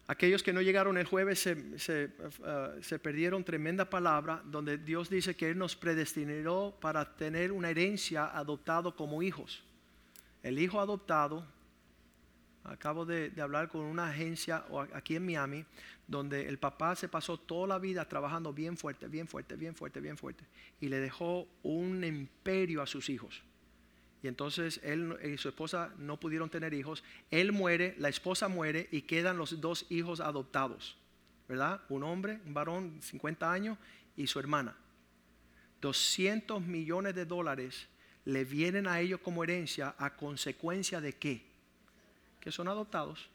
Aquellos 0.06 0.42
que 0.42 0.52
no 0.52 0.60
llegaron 0.60 0.98
el 0.98 1.06
jueves 1.06 1.46
uh, 1.46 1.78
se, 1.78 2.98
perdieron 2.98 3.42
tremenda 3.42 3.88
palabra 3.88 4.42
donde 4.44 4.76
Dios 4.76 5.08
dice 5.08 5.34
que 5.34 5.48
Él 5.48 5.56
nos 5.56 5.76
predestinó 5.76 6.74
para 6.78 7.16
tener 7.16 7.52
una 7.52 7.70
herencia 7.70 8.26
adoptado 8.26 8.94
como 8.94 9.22
hijos. 9.22 9.64
El 10.42 10.58
hijo 10.58 10.78
adoptado, 10.78 11.46
acabo 12.64 13.06
de, 13.06 13.30
de 13.30 13.40
hablar 13.40 13.68
con 13.68 13.80
una 13.80 14.08
agencia 14.08 14.66
aquí 14.92 15.16
en 15.16 15.24
Miami, 15.24 15.64
donde 16.06 16.48
el 16.48 16.58
papá 16.58 16.94
se 16.96 17.08
pasó 17.08 17.38
toda 17.38 17.66
la 17.66 17.78
vida 17.78 18.06
trabajando 18.06 18.52
bien 18.52 18.76
fuerte, 18.76 19.08
bien 19.08 19.26
fuerte, 19.26 19.56
bien 19.56 19.74
fuerte, 19.74 20.00
bien 20.00 20.18
fuerte, 20.18 20.44
y 20.80 20.88
le 20.90 21.00
dejó 21.00 21.48
un 21.62 22.04
imperio 22.04 22.82
a 22.82 22.86
sus 22.86 23.08
hijos. 23.08 23.42
Y 24.24 24.26
entonces 24.26 24.80
él 24.82 25.18
y 25.22 25.36
su 25.36 25.50
esposa 25.50 25.92
no 25.98 26.18
pudieron 26.18 26.48
tener 26.48 26.72
hijos. 26.72 27.04
Él 27.30 27.52
muere, 27.52 27.94
la 27.98 28.08
esposa 28.08 28.48
muere 28.48 28.88
y 28.90 29.02
quedan 29.02 29.36
los 29.36 29.60
dos 29.60 29.84
hijos 29.90 30.20
adoptados. 30.20 30.96
¿Verdad? 31.46 31.82
Un 31.90 32.04
hombre, 32.04 32.40
un 32.46 32.54
varón, 32.54 33.02
50 33.02 33.52
años 33.52 33.76
y 34.16 34.26
su 34.26 34.38
hermana. 34.38 34.74
200 35.82 36.62
millones 36.62 37.14
de 37.14 37.26
dólares 37.26 37.86
le 38.24 38.46
vienen 38.46 38.88
a 38.88 38.98
ellos 38.98 39.20
como 39.20 39.44
herencia 39.44 39.94
a 39.98 40.16
consecuencia 40.16 41.02
de 41.02 41.12
qué? 41.12 41.44
Que 42.40 42.50
son 42.50 42.66
adoptados. 42.68 43.28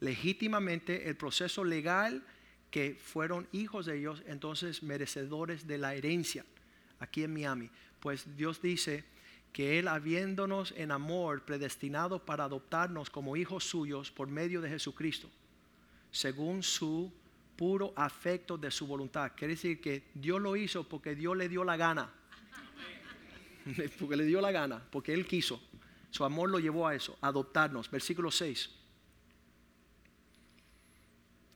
Legítimamente 0.00 1.06
el 1.06 1.16
proceso 1.16 1.64
legal 1.64 2.24
que 2.70 2.94
fueron 2.94 3.46
hijos 3.52 3.84
de 3.84 3.98
ellos, 3.98 4.22
entonces 4.26 4.82
merecedores 4.82 5.66
de 5.66 5.76
la 5.76 5.94
herencia 5.94 6.46
aquí 6.98 7.24
en 7.24 7.34
Miami. 7.34 7.68
Pues 8.00 8.38
Dios 8.38 8.62
dice 8.62 9.04
que 9.56 9.78
Él 9.78 9.88
habiéndonos 9.88 10.74
en 10.76 10.90
amor 10.90 11.42
predestinado 11.46 12.18
para 12.18 12.44
adoptarnos 12.44 13.08
como 13.08 13.38
hijos 13.38 13.64
suyos 13.64 14.10
por 14.10 14.28
medio 14.28 14.60
de 14.60 14.68
Jesucristo, 14.68 15.30
según 16.10 16.62
su 16.62 17.10
puro 17.56 17.94
afecto 17.96 18.58
de 18.58 18.70
su 18.70 18.86
voluntad. 18.86 19.32
Quiere 19.34 19.54
decir 19.54 19.80
que 19.80 20.10
Dios 20.12 20.42
lo 20.42 20.56
hizo 20.56 20.86
porque 20.86 21.14
Dios 21.14 21.34
le 21.38 21.48
dio 21.48 21.64
la 21.64 21.78
gana. 21.78 22.12
porque 23.98 24.16
le 24.16 24.24
dio 24.26 24.42
la 24.42 24.52
gana, 24.52 24.86
porque 24.90 25.14
Él 25.14 25.26
quiso. 25.26 25.58
Su 26.10 26.26
amor 26.26 26.50
lo 26.50 26.58
llevó 26.58 26.86
a 26.86 26.94
eso, 26.94 27.16
adoptarnos. 27.22 27.90
Versículo 27.90 28.30
6. 28.30 28.68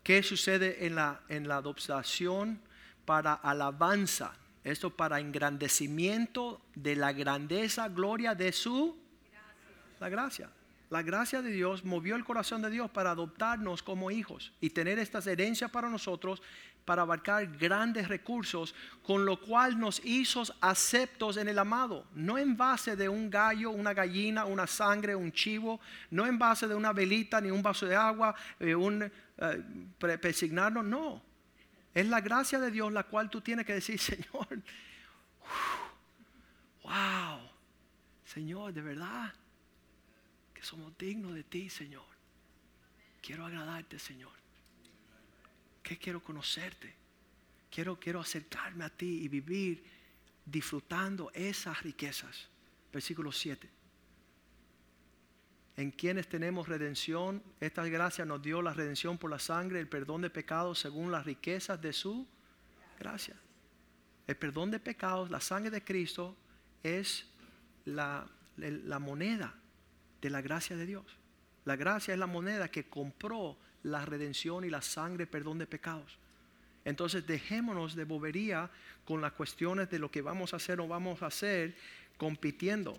¿Qué 0.02 0.22
sucede 0.22 0.86
en 0.86 0.94
la, 0.94 1.20
en 1.28 1.46
la 1.46 1.56
adopción 1.56 2.62
para 3.04 3.34
alabanza? 3.34 4.32
Esto 4.64 4.90
para 4.90 5.20
engrandecimiento 5.20 6.60
de 6.74 6.96
la 6.96 7.12
grandeza, 7.12 7.88
gloria 7.88 8.34
de 8.34 8.52
su 8.52 8.98
la 10.00 10.08
gracia. 10.08 10.50
La 10.88 11.02
gracia 11.02 11.40
de 11.40 11.50
Dios 11.50 11.84
movió 11.84 12.16
el 12.16 12.24
corazón 12.24 12.62
de 12.62 12.70
Dios 12.70 12.90
para 12.90 13.12
adoptarnos 13.12 13.82
como 13.82 14.10
hijos 14.10 14.52
y 14.60 14.70
tener 14.70 14.98
estas 14.98 15.26
herencias 15.26 15.70
para 15.70 15.88
nosotros 15.88 16.42
para 16.84 17.02
abarcar 17.02 17.46
grandes 17.58 18.08
recursos, 18.08 18.74
con 19.04 19.24
lo 19.24 19.40
cual 19.40 19.78
nos 19.78 20.04
hizo 20.04 20.42
aceptos 20.60 21.36
en 21.36 21.48
el 21.48 21.58
amado, 21.58 22.06
no 22.14 22.38
en 22.38 22.56
base 22.56 22.96
de 22.96 23.08
un 23.08 23.30
gallo, 23.30 23.70
una 23.70 23.94
gallina, 23.94 24.46
una 24.46 24.66
sangre, 24.66 25.14
un 25.14 25.30
chivo, 25.30 25.78
no 26.10 26.26
en 26.26 26.38
base 26.38 26.66
de 26.66 26.74
una 26.74 26.92
velita 26.92 27.40
ni 27.40 27.50
un 27.50 27.62
vaso 27.62 27.86
de 27.86 27.94
agua, 27.94 28.34
eh, 28.58 28.74
un 28.74 29.04
eh, 29.04 29.64
no. 30.82 31.22
Es 31.94 32.06
la 32.06 32.20
gracia 32.20 32.58
de 32.58 32.70
Dios 32.70 32.92
la 32.92 33.04
cual 33.04 33.30
tú 33.30 33.40
tienes 33.40 33.66
que 33.66 33.74
decir, 33.74 33.98
Señor, 34.00 34.62
wow, 36.82 37.40
Señor, 38.24 38.72
de 38.72 38.82
verdad 38.82 39.34
que 40.54 40.62
somos 40.62 40.96
dignos 40.96 41.34
de 41.34 41.42
ti, 41.42 41.68
Señor. 41.68 42.04
Quiero 43.20 43.44
agradarte, 43.46 43.98
Señor. 43.98 44.32
Que 45.82 45.98
quiero 45.98 46.22
conocerte. 46.22 46.94
Quiero, 47.70 47.98
quiero 47.98 48.20
acercarme 48.20 48.84
a 48.84 48.90
ti 48.90 49.22
y 49.22 49.28
vivir 49.28 49.84
disfrutando 50.44 51.30
esas 51.34 51.82
riquezas. 51.82 52.48
Versículo 52.92 53.32
7. 53.32 53.79
En 55.80 55.92
quienes 55.92 56.28
tenemos 56.28 56.68
redención, 56.68 57.42
esta 57.58 57.86
gracia 57.86 58.26
nos 58.26 58.42
dio 58.42 58.60
la 58.60 58.74
redención 58.74 59.16
por 59.16 59.30
la 59.30 59.38
sangre, 59.38 59.80
el 59.80 59.88
perdón 59.88 60.20
de 60.20 60.28
pecados 60.28 60.78
según 60.78 61.10
las 61.10 61.24
riquezas 61.24 61.80
de 61.80 61.94
su 61.94 62.26
gracia. 62.98 63.34
El 64.26 64.36
perdón 64.36 64.70
de 64.70 64.78
pecados, 64.78 65.30
la 65.30 65.40
sangre 65.40 65.70
de 65.70 65.82
Cristo 65.82 66.36
es 66.82 67.24
la, 67.86 68.28
moneda 69.00 69.54
de 70.20 70.28
la 70.28 70.42
gracia 70.42 70.76
de 70.76 70.84
Dios. 70.84 71.06
La 71.64 71.76
gracia 71.76 72.12
es 72.12 72.20
la 72.20 72.26
moneda 72.26 72.70
que 72.70 72.84
compró 72.84 73.56
la 73.82 74.04
redención 74.04 74.66
y 74.66 74.68
la 74.68 74.82
sangre, 74.82 75.26
perdón 75.26 75.56
de 75.56 75.66
pecados. 75.66 76.18
Entonces 76.84 77.26
dejémonos 77.26 77.94
de 77.94 78.04
bobería 78.04 78.68
con 79.06 79.22
las 79.22 79.32
cuestiones 79.32 79.88
de 79.88 79.98
lo 79.98 80.10
que 80.10 80.20
vamos 80.20 80.52
a 80.52 80.58
hacer 80.58 80.78
o 80.78 80.86
vamos 80.86 81.22
a 81.22 81.28
hacer 81.28 81.74
compitiendo. 82.18 82.98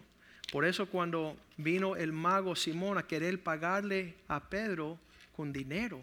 Por 0.52 0.66
eso 0.66 0.88
cuando 0.88 1.38
vino 1.56 1.96
el 1.96 2.12
mago 2.12 2.58
Simón 2.58 2.98
a 2.98 3.08
querer 3.08 3.42
pagarle 3.42 4.16
a 4.28 4.50
Pedro 4.50 5.00
con 5.34 5.54
dinero, 5.54 6.02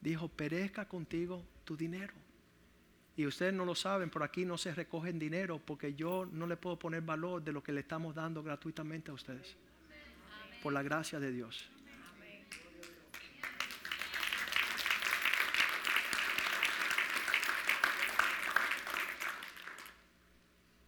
dijo, 0.00 0.26
perezca 0.28 0.88
contigo 0.88 1.44
tu 1.64 1.76
dinero. 1.76 2.14
Y 3.14 3.26
ustedes 3.26 3.52
no 3.52 3.64
lo 3.64 3.74
saben, 3.74 4.08
por 4.08 4.22
aquí 4.22 4.46
no 4.46 4.56
se 4.56 4.74
recogen 4.74 5.18
dinero 5.18 5.60
porque 5.64 5.94
yo 5.94 6.26
no 6.32 6.46
le 6.46 6.56
puedo 6.56 6.78
poner 6.78 7.02
valor 7.02 7.44
de 7.44 7.52
lo 7.52 7.62
que 7.62 7.72
le 7.72 7.80
estamos 7.80 8.14
dando 8.14 8.42
gratuitamente 8.42 9.10
a 9.10 9.14
ustedes 9.14 9.54
por 10.62 10.72
la 10.72 10.82
gracia 10.82 11.20
de 11.20 11.30
Dios. 11.30 11.68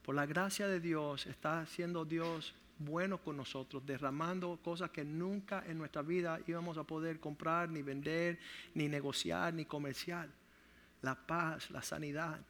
Por 0.02 0.14
la 0.14 0.24
gracia 0.24 0.66
de 0.66 0.80
Dios 0.80 1.26
está 1.26 1.66
siendo 1.66 2.06
Dios 2.06 2.54
bueno 2.78 3.18
con 3.18 3.36
nosotros, 3.36 3.84
derramando 3.86 4.58
cosas 4.62 4.90
que 4.90 5.04
nunca 5.04 5.64
en 5.66 5.78
nuestra 5.78 6.02
vida 6.02 6.40
íbamos 6.46 6.76
a 6.78 6.84
poder 6.84 7.18
comprar, 7.20 7.68
ni 7.68 7.82
vender, 7.82 8.38
ni 8.74 8.88
negociar, 8.88 9.54
ni 9.54 9.64
comercial. 9.64 10.30
La 11.02 11.14
paz, 11.14 11.70
la 11.70 11.82
sanidad, 11.82 12.40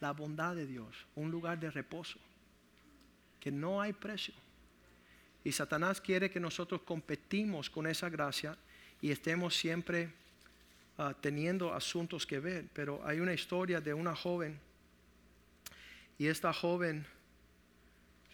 la 0.00 0.12
bondad 0.12 0.54
de 0.54 0.66
Dios, 0.66 1.06
un 1.16 1.30
lugar 1.30 1.58
de 1.58 1.70
reposo, 1.70 2.18
que 3.40 3.50
no 3.50 3.80
hay 3.80 3.92
precio. 3.92 4.34
Y 5.44 5.52
Satanás 5.52 6.00
quiere 6.00 6.30
que 6.30 6.40
nosotros 6.40 6.82
competimos 6.82 7.68
con 7.68 7.86
esa 7.86 8.08
gracia 8.08 8.56
y 9.00 9.10
estemos 9.10 9.56
siempre 9.56 10.12
ah, 10.98 11.14
teniendo 11.20 11.74
asuntos 11.74 12.26
que 12.26 12.38
ver. 12.38 12.68
Pero 12.72 13.04
hay 13.04 13.18
una 13.18 13.34
historia 13.34 13.80
de 13.80 13.92
una 13.92 14.14
joven 14.14 14.58
y 16.18 16.28
esta 16.28 16.52
joven 16.52 17.04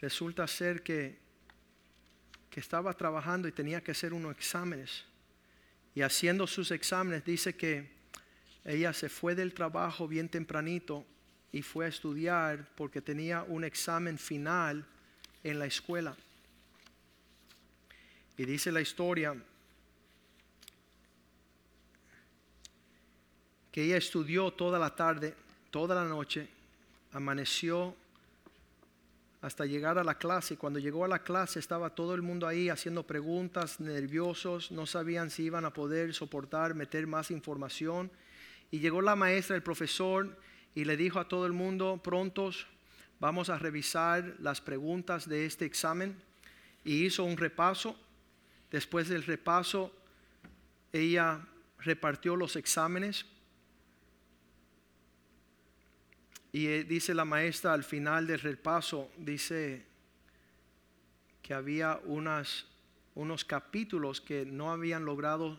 resulta 0.00 0.46
ser 0.46 0.82
que, 0.82 1.18
que 2.50 2.60
estaba 2.60 2.92
trabajando 2.94 3.48
y 3.48 3.52
tenía 3.52 3.82
que 3.82 3.92
hacer 3.92 4.12
unos 4.12 4.36
exámenes. 4.36 5.04
Y 5.94 6.02
haciendo 6.02 6.46
sus 6.46 6.70
exámenes 6.70 7.24
dice 7.24 7.56
que 7.56 7.90
ella 8.64 8.92
se 8.92 9.08
fue 9.08 9.34
del 9.34 9.54
trabajo 9.54 10.06
bien 10.06 10.28
tempranito 10.28 11.04
y 11.52 11.62
fue 11.62 11.86
a 11.86 11.88
estudiar 11.88 12.68
porque 12.76 13.00
tenía 13.00 13.42
un 13.42 13.64
examen 13.64 14.18
final 14.18 14.84
en 15.42 15.58
la 15.58 15.66
escuela. 15.66 16.16
Y 18.36 18.44
dice 18.44 18.70
la 18.70 18.80
historia 18.80 19.34
que 23.72 23.84
ella 23.84 23.96
estudió 23.96 24.52
toda 24.52 24.78
la 24.78 24.94
tarde, 24.94 25.34
toda 25.70 25.94
la 25.94 26.04
noche, 26.04 26.48
amaneció 27.12 27.96
hasta 29.40 29.66
llegar 29.66 29.98
a 29.98 30.04
la 30.04 30.18
clase. 30.18 30.56
Cuando 30.56 30.78
llegó 30.78 31.04
a 31.04 31.08
la 31.08 31.22
clase 31.22 31.58
estaba 31.58 31.94
todo 31.94 32.14
el 32.14 32.22
mundo 32.22 32.46
ahí 32.46 32.68
haciendo 32.68 33.06
preguntas, 33.06 33.80
nerviosos, 33.80 34.70
no 34.70 34.86
sabían 34.86 35.30
si 35.30 35.44
iban 35.44 35.64
a 35.64 35.72
poder 35.72 36.14
soportar, 36.14 36.74
meter 36.74 37.06
más 37.06 37.30
información. 37.30 38.10
Y 38.70 38.80
llegó 38.80 39.00
la 39.02 39.16
maestra, 39.16 39.56
el 39.56 39.62
profesor, 39.62 40.36
y 40.74 40.84
le 40.84 40.96
dijo 40.96 41.18
a 41.18 41.28
todo 41.28 41.46
el 41.46 41.52
mundo, 41.52 42.00
prontos, 42.02 42.66
vamos 43.20 43.48
a 43.48 43.58
revisar 43.58 44.36
las 44.40 44.60
preguntas 44.60 45.28
de 45.28 45.46
este 45.46 45.64
examen. 45.64 46.16
Y 46.84 47.04
hizo 47.06 47.24
un 47.24 47.36
repaso 47.36 47.96
Después 48.70 49.08
del 49.08 49.24
repaso, 49.24 49.92
ella 50.92 51.40
repartió 51.78 52.36
los 52.36 52.56
exámenes 52.56 53.24
y 56.52 56.66
eh, 56.66 56.84
dice 56.84 57.14
la 57.14 57.24
maestra 57.24 57.72
al 57.72 57.84
final 57.84 58.26
del 58.26 58.40
repaso, 58.40 59.10
dice 59.18 59.84
que 61.42 61.54
había 61.54 62.00
unos 62.04 62.64
capítulos 63.46 64.20
que 64.20 64.44
no 64.44 64.70
habían 64.70 65.04
logrado 65.04 65.58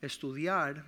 estudiar, 0.00 0.84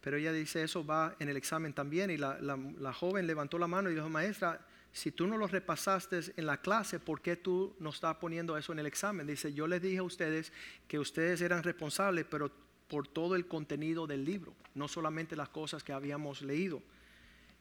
pero 0.00 0.16
ella 0.16 0.32
dice 0.32 0.62
eso 0.62 0.84
va 0.84 1.16
en 1.18 1.28
el 1.28 1.36
examen 1.36 1.72
también 1.72 2.10
y 2.10 2.16
la, 2.16 2.38
la 2.40 2.92
joven 2.92 3.26
levantó 3.26 3.58
la 3.58 3.66
mano 3.66 3.90
y 3.90 3.94
dijo, 3.94 4.08
maestra, 4.08 4.60
si 4.96 5.12
tú 5.12 5.26
no 5.26 5.36
lo 5.36 5.46
repasaste 5.46 6.20
en 6.38 6.46
la 6.46 6.56
clase, 6.62 6.98
¿por 6.98 7.20
qué 7.20 7.36
tú 7.36 7.76
no 7.80 7.90
estás 7.90 8.16
poniendo 8.16 8.56
eso 8.56 8.72
en 8.72 8.78
el 8.78 8.86
examen? 8.86 9.26
Dice, 9.26 9.52
yo 9.52 9.66
les 9.66 9.82
dije 9.82 9.98
a 9.98 10.02
ustedes 10.02 10.54
que 10.88 10.98
ustedes 10.98 11.42
eran 11.42 11.62
responsables, 11.62 12.24
pero 12.24 12.50
por 12.88 13.06
todo 13.06 13.36
el 13.36 13.46
contenido 13.46 14.06
del 14.06 14.24
libro, 14.24 14.54
no 14.74 14.88
solamente 14.88 15.36
las 15.36 15.50
cosas 15.50 15.84
que 15.84 15.92
habíamos 15.92 16.40
leído. 16.40 16.82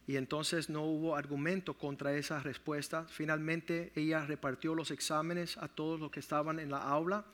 Y 0.08 0.18
entonces 0.18 0.70
no 0.70 0.84
hubo 0.84 1.16
argumento 1.16 1.74
contra 1.74 2.16
esa 2.16 2.40
respuesta. 2.40 3.06
Finalmente 3.10 3.92
ella 3.96 4.26
repartió 4.26 4.76
los 4.76 4.92
exámenes 4.92 5.58
a 5.58 5.68
todos 5.68 6.00
los 6.00 6.12
que 6.12 6.20
estaban 6.20 6.60
en 6.60 6.70
la 6.70 6.78
aula. 6.78 7.26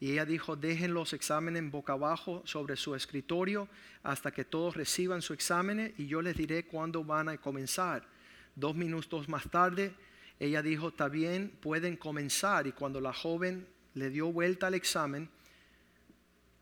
Y 0.00 0.12
ella 0.12 0.24
dijo, 0.24 0.54
dejen 0.54 0.94
los 0.94 1.12
exámenes 1.12 1.70
boca 1.70 1.94
abajo 1.94 2.42
sobre 2.44 2.76
su 2.76 2.94
escritorio 2.94 3.68
hasta 4.02 4.32
que 4.32 4.44
todos 4.44 4.76
reciban 4.76 5.22
su 5.22 5.32
examen 5.32 5.94
y 5.96 6.06
yo 6.06 6.20
les 6.20 6.36
diré 6.36 6.66
cuándo 6.66 7.04
van 7.04 7.28
a 7.28 7.38
comenzar. 7.38 8.06
Dos 8.54 8.74
minutos 8.74 9.28
más 9.28 9.50
tarde, 9.50 9.94
ella 10.38 10.62
dijo, 10.62 10.88
está 10.88 11.08
bien, 11.08 11.52
pueden 11.60 11.96
comenzar. 11.96 12.66
Y 12.66 12.72
cuando 12.72 13.00
la 13.00 13.12
joven 13.12 13.66
le 13.94 14.10
dio 14.10 14.30
vuelta 14.30 14.66
al 14.66 14.74
examen, 14.74 15.28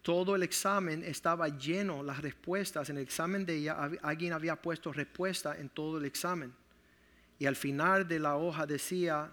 todo 0.02 0.34
el 0.34 0.42
examen 0.42 1.04
estaba 1.04 1.48
lleno, 1.48 2.02
las 2.02 2.20
respuestas 2.20 2.90
en 2.90 2.96
el 2.96 3.04
examen 3.04 3.46
de 3.46 3.56
ella, 3.56 3.90
alguien 4.02 4.32
había 4.32 4.60
puesto 4.60 4.92
respuesta 4.92 5.56
en 5.56 5.68
todo 5.68 5.98
el 5.98 6.04
examen. 6.04 6.52
Y 7.38 7.46
al 7.46 7.56
final 7.56 8.06
de 8.06 8.18
la 8.18 8.36
hoja 8.36 8.66
decía, 8.66 9.30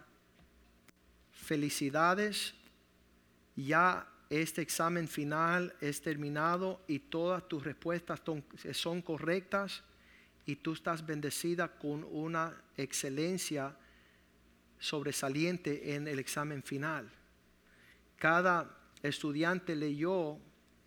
felicidades, 1.31 2.53
ya 3.55 4.07
este 4.29 4.61
examen 4.61 5.07
final 5.07 5.73
es 5.81 6.01
terminado 6.01 6.81
y 6.87 6.99
todas 6.99 7.47
tus 7.47 7.63
respuestas 7.63 8.21
son 8.73 9.01
correctas 9.01 9.83
y 10.45 10.55
tú 10.55 10.73
estás 10.73 11.03
bendecida 11.03 11.67
con 11.67 12.03
una 12.03 12.55
excelencia 12.77 13.75
sobresaliente 14.77 15.95
en 15.95 16.07
el 16.07 16.19
examen 16.19 16.61
final. 16.61 17.11
Cada 18.17 18.77
estudiante 19.01 19.75
leyó 19.75 20.39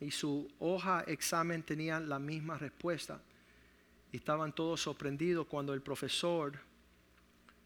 y 0.02 0.10
su 0.10 0.50
hoja 0.58 1.04
examen 1.06 1.62
tenía 1.62 2.00
la 2.00 2.18
misma 2.18 2.58
respuesta. 2.58 3.20
Estaban 4.12 4.52
todos 4.52 4.80
sorprendidos 4.80 5.46
cuando 5.46 5.72
el 5.72 5.80
profesor, 5.80 6.58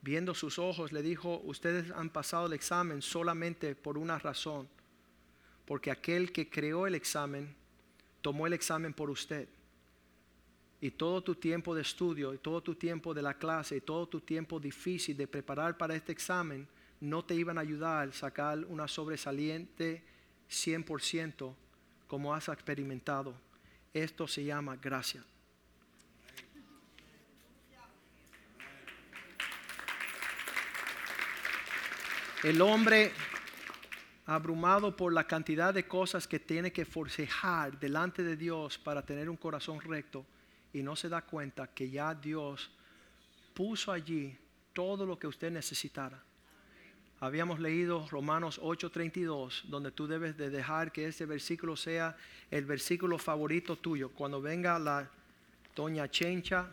viendo 0.03 0.35
sus 0.35 0.59
ojos, 0.59 0.93
le 0.93 1.03
dijo, 1.03 1.41
ustedes 1.45 1.91
han 1.91 2.11
pasado 2.11 2.47
el 2.47 2.53
examen 2.53 3.01
solamente 3.01 3.75
por 3.75 3.97
una 3.97 4.19
razón, 4.19 4.69
porque 5.65 5.91
aquel 5.91 6.31
que 6.31 6.49
creó 6.49 6.87
el 6.87 6.95
examen 6.95 7.55
tomó 8.21 8.47
el 8.47 8.53
examen 8.53 8.93
por 8.93 9.09
usted. 9.09 9.49
Y 10.81 10.91
todo 10.91 11.23
tu 11.23 11.35
tiempo 11.35 11.75
de 11.75 11.83
estudio, 11.83 12.35
y 12.35 12.39
todo 12.39 12.63
tu 12.63 12.75
tiempo 12.75 13.15
de 13.15 13.23
la 13.23 13.35
clase, 13.35 13.77
y 13.77 13.81
todo 13.81 14.07
tu 14.07 14.21
tiempo 14.21 14.61
difícil 14.61 15.17
de 15.17 15.27
preparar 15.27 15.79
para 15.79 15.97
este 15.97 16.13
examen, 16.13 16.69
no 17.01 17.25
te 17.25 17.35
iban 17.35 17.57
a 17.57 17.63
ayudar 17.63 18.09
a 18.09 18.13
sacar 18.13 18.59
una 18.67 18.87
sobresaliente 18.87 20.05
100% 20.51 21.55
como 22.07 22.35
has 22.35 22.49
experimentado. 22.49 23.35
Esto 23.93 24.29
se 24.29 24.45
llama 24.45 24.77
gracia. 24.77 25.25
El 32.43 32.61
hombre 32.61 33.13
abrumado 34.27 34.95
por 34.95 35.13
la 35.13 35.27
cantidad 35.27 35.73
de 35.73 35.87
cosas 35.87 36.27
que 36.29 36.39
tiene 36.41 36.73
que 36.73 36.85
forcejar 36.85 37.79
delante 37.79 38.23
de 38.23 38.37
Dios 38.37 38.77
para 38.77 39.05
tener 39.05 39.31
un 39.31 39.37
corazón 39.37 39.81
recto 39.81 40.27
y 40.73 40.83
no 40.83 40.97
se 40.97 41.09
da 41.09 41.23
cuenta 41.23 41.69
que 41.69 41.89
ya 41.89 42.15
Dios 42.15 42.71
puso 43.55 43.93
allí 43.93 44.37
todo 44.73 45.07
lo 45.07 45.19
que 45.19 45.27
usted 45.27 45.51
necesitara. 45.51 46.26
Habíamos 47.19 47.61
leído 47.61 48.07
Romanos 48.11 48.61
8:32, 48.63 49.63
donde 49.69 49.91
tú 49.91 50.07
debes 50.07 50.37
de 50.37 50.51
dejar 50.51 50.93
que 50.93 51.07
ese 51.07 51.25
versículo 51.25 51.75
sea 51.75 52.17
el 52.51 52.67
versículo 52.67 53.17
favorito 53.19 53.77
tuyo. 53.77 54.11
Cuando 54.11 54.43
venga 54.43 54.79
la 54.79 55.09
doña 55.75 56.11
Chencha 56.11 56.69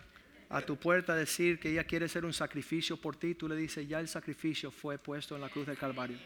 a 0.50 0.62
tu 0.62 0.76
puerta 0.76 1.14
a 1.14 1.16
decir 1.16 1.60
que 1.60 1.72
ella 1.72 1.86
quiere 1.86 2.10
ser 2.10 2.26
un 2.26 2.34
sacrificio 2.34 2.98
por 2.98 3.16
ti, 3.16 3.36
tú 3.36 3.48
le 3.48 3.56
dices, 3.56 3.88
ya 3.88 4.00
el 4.00 4.08
sacrificio 4.08 4.70
fue 4.70 4.98
puesto 4.98 5.36
en 5.36 5.42
la 5.42 5.50
cruz 5.50 5.66
del 5.66 5.78
Calvario. 5.78 6.18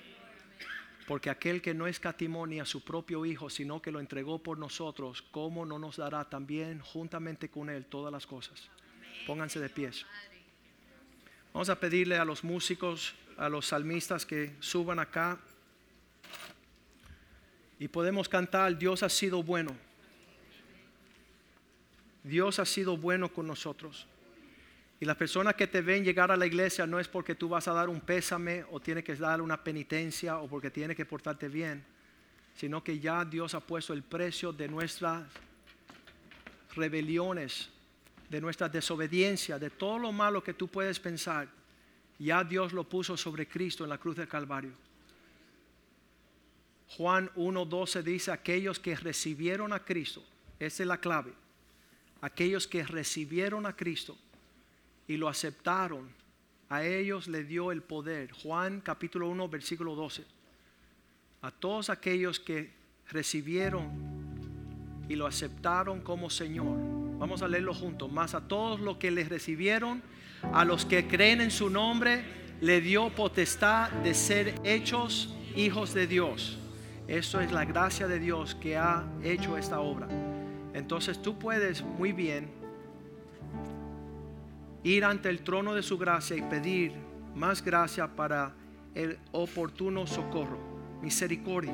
Porque 1.07 1.29
aquel 1.29 1.61
que 1.61 1.73
no 1.73 1.87
escatimó 1.87 2.45
ni 2.45 2.59
a 2.59 2.65
su 2.65 2.83
propio 2.83 3.23
Hijo, 3.25 3.49
sino 3.49 3.81
que 3.81 3.91
lo 3.91 3.99
entregó 3.99 4.39
por 4.39 4.57
nosotros, 4.57 5.21
¿cómo 5.31 5.65
no 5.65 5.79
nos 5.79 5.95
dará 5.95 6.25
también 6.25 6.79
juntamente 6.79 7.49
con 7.49 7.69
Él 7.69 7.85
todas 7.85 8.11
las 8.11 8.27
cosas? 8.27 8.67
Pónganse 9.25 9.59
de 9.59 9.69
pies. 9.69 10.05
Vamos 11.53 11.69
a 11.69 11.79
pedirle 11.79 12.17
a 12.17 12.25
los 12.25 12.43
músicos 12.43 13.15
a 13.37 13.49
los 13.49 13.67
salmistas 13.67 14.25
que 14.25 14.55
suban 14.59 14.99
acá. 14.99 15.37
Y 17.79 17.87
podemos 17.87 18.27
cantar, 18.27 18.77
Dios 18.77 19.03
ha 19.03 19.09
sido 19.09 19.43
bueno. 19.43 19.75
Dios 22.23 22.59
ha 22.59 22.65
sido 22.65 22.97
bueno 22.97 23.31
con 23.31 23.47
nosotros. 23.47 24.07
Y 24.99 25.05
las 25.05 25.15
personas 25.15 25.53
que 25.53 25.67
te 25.67 25.81
ven 25.81 26.03
llegar 26.03 26.31
a 26.31 26.37
la 26.37 26.47
iglesia 26.47 26.87
no 26.87 26.99
es 26.99 27.07
porque 27.07 27.35
tú 27.35 27.47
vas 27.47 27.67
a 27.67 27.73
dar 27.73 27.87
un 27.87 28.01
pésame 28.01 28.65
o 28.71 28.79
tienes 28.79 29.03
que 29.03 29.15
dar 29.15 29.41
una 29.41 29.63
penitencia 29.63 30.39
o 30.39 30.47
porque 30.47 30.71
tienes 30.71 30.97
que 30.97 31.05
portarte 31.05 31.47
bien, 31.47 31.85
sino 32.55 32.83
que 32.83 32.99
ya 32.99 33.23
Dios 33.23 33.53
ha 33.53 33.59
puesto 33.59 33.93
el 33.93 34.01
precio 34.01 34.51
de 34.51 34.67
nuestras 34.67 35.23
rebeliones, 36.75 37.69
de 38.27 38.41
nuestra 38.41 38.67
desobediencia, 38.67 39.59
de 39.59 39.69
todo 39.69 39.99
lo 39.99 40.11
malo 40.11 40.43
que 40.43 40.55
tú 40.55 40.67
puedes 40.67 40.99
pensar 40.99 41.47
ya 42.19 42.43
Dios 42.43 42.73
lo 42.73 42.83
puso 42.83 43.15
sobre 43.17 43.47
Cristo 43.47 43.83
en 43.83 43.89
la 43.89 43.97
cruz 43.97 44.15
del 44.15 44.27
Calvario. 44.27 44.71
Juan 46.89 47.29
1.12 47.35 48.01
dice, 48.01 48.31
aquellos 48.31 48.79
que 48.79 48.95
recibieron 48.95 49.73
a 49.73 49.83
Cristo, 49.83 50.23
esa 50.59 50.83
es 50.83 50.87
la 50.87 50.99
clave, 50.99 51.33
aquellos 52.21 52.67
que 52.67 52.83
recibieron 52.83 53.65
a 53.65 53.75
Cristo 53.75 54.17
y 55.07 55.17
lo 55.17 55.27
aceptaron, 55.27 56.09
a 56.69 56.83
ellos 56.83 57.27
le 57.27 57.43
dio 57.43 57.71
el 57.71 57.81
poder. 57.81 58.31
Juan 58.31 58.81
capítulo 58.81 59.29
1, 59.29 59.47
versículo 59.47 59.95
12. 59.95 60.25
A 61.41 61.51
todos 61.51 61.89
aquellos 61.89 62.39
que 62.39 62.71
recibieron 63.09 63.89
y 65.07 65.15
lo 65.15 65.27
aceptaron 65.27 66.01
como 66.01 66.29
Señor. 66.29 66.77
Vamos 67.19 67.41
a 67.41 67.47
leerlo 67.47 67.73
juntos. 67.73 68.11
Más 68.11 68.35
a 68.35 68.47
todos 68.47 68.81
los 68.81 68.97
que 68.97 69.11
les 69.11 69.29
recibieron 69.29 70.01
a 70.53 70.65
los 70.65 70.85
que 70.85 71.07
creen 71.07 71.41
en 71.41 71.51
su 71.51 71.69
nombre 71.69 72.23
le 72.61 72.81
dio 72.81 73.09
potestad 73.09 73.89
de 73.89 74.13
ser 74.13 74.55
hechos 74.63 75.35
hijos 75.55 75.93
de 75.93 76.07
Dios. 76.07 76.57
Eso 77.07 77.39
es 77.39 77.51
la 77.51 77.65
gracia 77.65 78.07
de 78.07 78.19
Dios 78.19 78.55
que 78.55 78.77
ha 78.77 79.05
hecho 79.23 79.57
esta 79.57 79.79
obra. 79.79 80.07
Entonces 80.73 81.21
tú 81.21 81.39
puedes 81.39 81.83
muy 81.83 82.11
bien 82.11 82.49
ir 84.83 85.05
ante 85.05 85.29
el 85.29 85.41
trono 85.41 85.73
de 85.73 85.83
su 85.83 85.97
gracia 85.97 86.35
y 86.35 86.41
pedir 86.41 86.93
más 87.35 87.63
gracia 87.63 88.07
para 88.07 88.53
el 88.95 89.19
oportuno 89.31 90.07
socorro, 90.07 90.59
misericordia. 91.01 91.73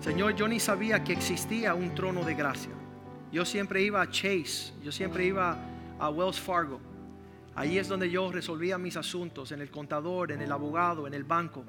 Señor, 0.00 0.34
yo 0.34 0.48
ni 0.48 0.60
sabía 0.60 1.04
que 1.04 1.12
existía 1.12 1.74
un 1.74 1.94
trono 1.94 2.24
de 2.24 2.34
gracia. 2.34 2.72
Yo 3.32 3.44
siempre 3.44 3.82
iba 3.82 4.00
a 4.02 4.10
Chase, 4.10 4.72
yo 4.82 4.92
siempre 4.92 5.26
iba 5.26 5.56
a 5.98 6.10
Wells 6.10 6.40
Fargo. 6.40 6.80
Ahí 7.56 7.78
es 7.78 7.88
donde 7.88 8.10
yo 8.10 8.32
resolvía 8.32 8.78
mis 8.78 8.96
asuntos, 8.96 9.52
en 9.52 9.60
el 9.60 9.70
contador, 9.70 10.32
en 10.32 10.42
el 10.42 10.50
abogado, 10.50 11.06
en 11.06 11.14
el 11.14 11.22
banco. 11.22 11.64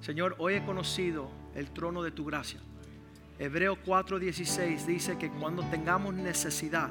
Señor, 0.00 0.34
hoy 0.38 0.54
he 0.54 0.64
conocido 0.64 1.30
el 1.54 1.70
trono 1.70 2.02
de 2.02 2.10
tu 2.10 2.24
gracia. 2.24 2.60
Hebreo 3.38 3.76
4:16 3.84 4.84
dice 4.84 5.16
que 5.16 5.30
cuando 5.30 5.62
tengamos 5.64 6.14
necesidad, 6.14 6.90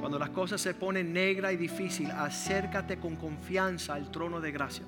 cuando 0.00 0.18
las 0.18 0.30
cosas 0.30 0.60
se 0.60 0.74
ponen 0.74 1.12
negra 1.12 1.52
y 1.52 1.56
difícil, 1.56 2.10
acércate 2.10 2.98
con 2.98 3.16
confianza 3.16 3.94
al 3.94 4.10
trono 4.10 4.40
de 4.40 4.50
gracia. 4.50 4.84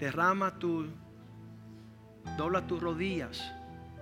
Derrama 0.00 0.58
tu, 0.58 0.86
dobla 2.36 2.66
tus 2.66 2.82
rodillas 2.82 3.52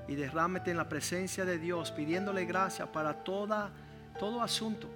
y 0.08 0.14
derrámate 0.14 0.70
en 0.70 0.78
la 0.78 0.88
presencia 0.88 1.44
de 1.44 1.58
Dios, 1.58 1.90
pidiéndole 1.90 2.46
gracia 2.46 2.90
para 2.90 3.22
todo 3.22 4.42
asunto. 4.42 4.88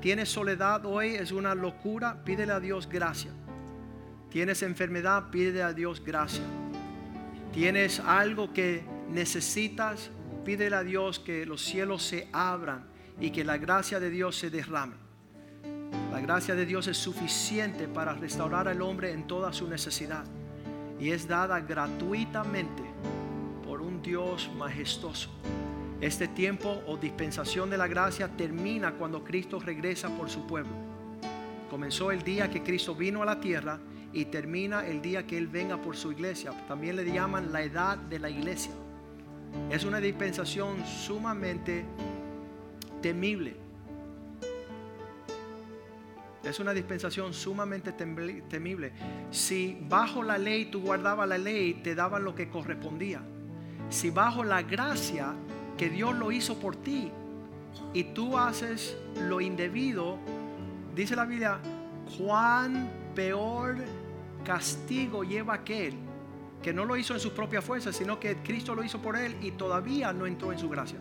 Tienes 0.00 0.28
soledad 0.28 0.84
hoy, 0.84 1.14
es 1.14 1.32
una 1.32 1.54
locura, 1.54 2.22
pídele 2.24 2.52
a 2.52 2.60
Dios 2.60 2.88
gracia. 2.88 3.30
Tienes 4.30 4.62
enfermedad, 4.62 5.30
pídele 5.30 5.62
a 5.62 5.72
Dios 5.72 6.04
gracia. 6.04 6.44
Tienes 7.52 8.00
algo 8.00 8.52
que 8.52 8.84
necesitas, 9.10 10.10
pídele 10.44 10.76
a 10.76 10.82
Dios 10.82 11.18
que 11.18 11.46
los 11.46 11.62
cielos 11.62 12.02
se 12.02 12.28
abran 12.32 12.86
y 13.20 13.30
que 13.30 13.44
la 13.44 13.56
gracia 13.56 13.98
de 13.98 14.10
Dios 14.10 14.36
se 14.36 14.50
derrame. 14.50 14.94
La 16.12 16.20
gracia 16.20 16.54
de 16.54 16.66
Dios 16.66 16.86
es 16.86 16.96
suficiente 16.96 17.88
para 17.88 18.14
restaurar 18.14 18.68
al 18.68 18.82
hombre 18.82 19.12
en 19.12 19.26
toda 19.26 19.52
su 19.52 19.68
necesidad 19.68 20.24
y 20.98 21.10
es 21.10 21.28
dada 21.28 21.60
gratuitamente 21.60 22.82
por 23.64 23.80
un 23.80 24.02
Dios 24.02 24.50
majestuoso. 24.56 25.30
Este 26.00 26.28
tiempo 26.28 26.82
o 26.86 26.98
dispensación 26.98 27.70
de 27.70 27.78
la 27.78 27.86
gracia 27.86 28.28
termina 28.28 28.92
cuando 28.92 29.24
Cristo 29.24 29.58
regresa 29.58 30.10
por 30.10 30.28
su 30.28 30.46
pueblo. 30.46 30.72
Comenzó 31.70 32.10
el 32.12 32.22
día 32.22 32.50
que 32.50 32.62
Cristo 32.62 32.94
vino 32.94 33.22
a 33.22 33.26
la 33.26 33.40
tierra 33.40 33.80
y 34.12 34.26
termina 34.26 34.86
el 34.86 35.00
día 35.00 35.26
que 35.26 35.38
Él 35.38 35.46
venga 35.46 35.80
por 35.80 35.96
su 35.96 36.12
iglesia. 36.12 36.52
También 36.68 36.96
le 36.96 37.10
llaman 37.10 37.50
la 37.50 37.62
edad 37.62 37.96
de 37.96 38.18
la 38.18 38.28
iglesia. 38.28 38.72
Es 39.70 39.84
una 39.84 39.98
dispensación 39.98 40.84
sumamente 40.84 41.86
temible. 43.00 43.56
Es 46.44 46.60
una 46.60 46.74
dispensación 46.74 47.32
sumamente 47.32 47.92
temible. 47.92 48.92
Si 49.30 49.78
bajo 49.88 50.22
la 50.22 50.36
ley 50.36 50.66
tú 50.66 50.82
guardabas 50.82 51.26
la 51.26 51.38
ley, 51.38 51.80
te 51.82 51.94
daban 51.94 52.22
lo 52.22 52.34
que 52.34 52.50
correspondía. 52.50 53.22
Si 53.88 54.10
bajo 54.10 54.44
la 54.44 54.62
gracia 54.62 55.34
que 55.76 55.90
Dios 55.90 56.14
lo 56.14 56.32
hizo 56.32 56.58
por 56.58 56.76
ti 56.76 57.10
y 57.92 58.04
tú 58.04 58.38
haces 58.38 58.96
lo 59.28 59.40
indebido, 59.40 60.18
dice 60.94 61.16
la 61.16 61.24
Biblia, 61.24 61.58
cuán 62.18 62.90
peor 63.14 63.76
castigo 64.44 65.24
lleva 65.24 65.54
aquel 65.54 65.94
que 66.62 66.72
no 66.72 66.84
lo 66.84 66.96
hizo 66.96 67.14
en 67.14 67.20
sus 67.20 67.32
propias 67.32 67.64
fuerzas, 67.64 67.94
sino 67.96 68.18
que 68.18 68.36
Cristo 68.38 68.74
lo 68.74 68.82
hizo 68.82 69.00
por 69.00 69.16
él 69.16 69.36
y 69.40 69.52
todavía 69.52 70.12
no 70.12 70.26
entró 70.26 70.52
en 70.52 70.58
su 70.58 70.68
gracia. 70.68 70.98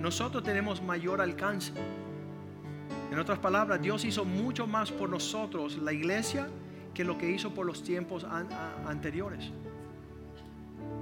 Nosotros 0.00 0.44
tenemos 0.44 0.82
mayor 0.82 1.20
alcance. 1.20 1.72
En 3.10 3.18
otras 3.18 3.38
palabras, 3.38 3.80
Dios 3.80 4.04
hizo 4.04 4.24
mucho 4.24 4.66
más 4.66 4.92
por 4.92 5.08
nosotros, 5.08 5.78
la 5.78 5.92
iglesia, 5.92 6.48
que 6.94 7.04
lo 7.04 7.18
que 7.18 7.30
hizo 7.30 7.54
por 7.54 7.66
los 7.66 7.82
tiempos 7.82 8.24
anteriores. 8.86 9.50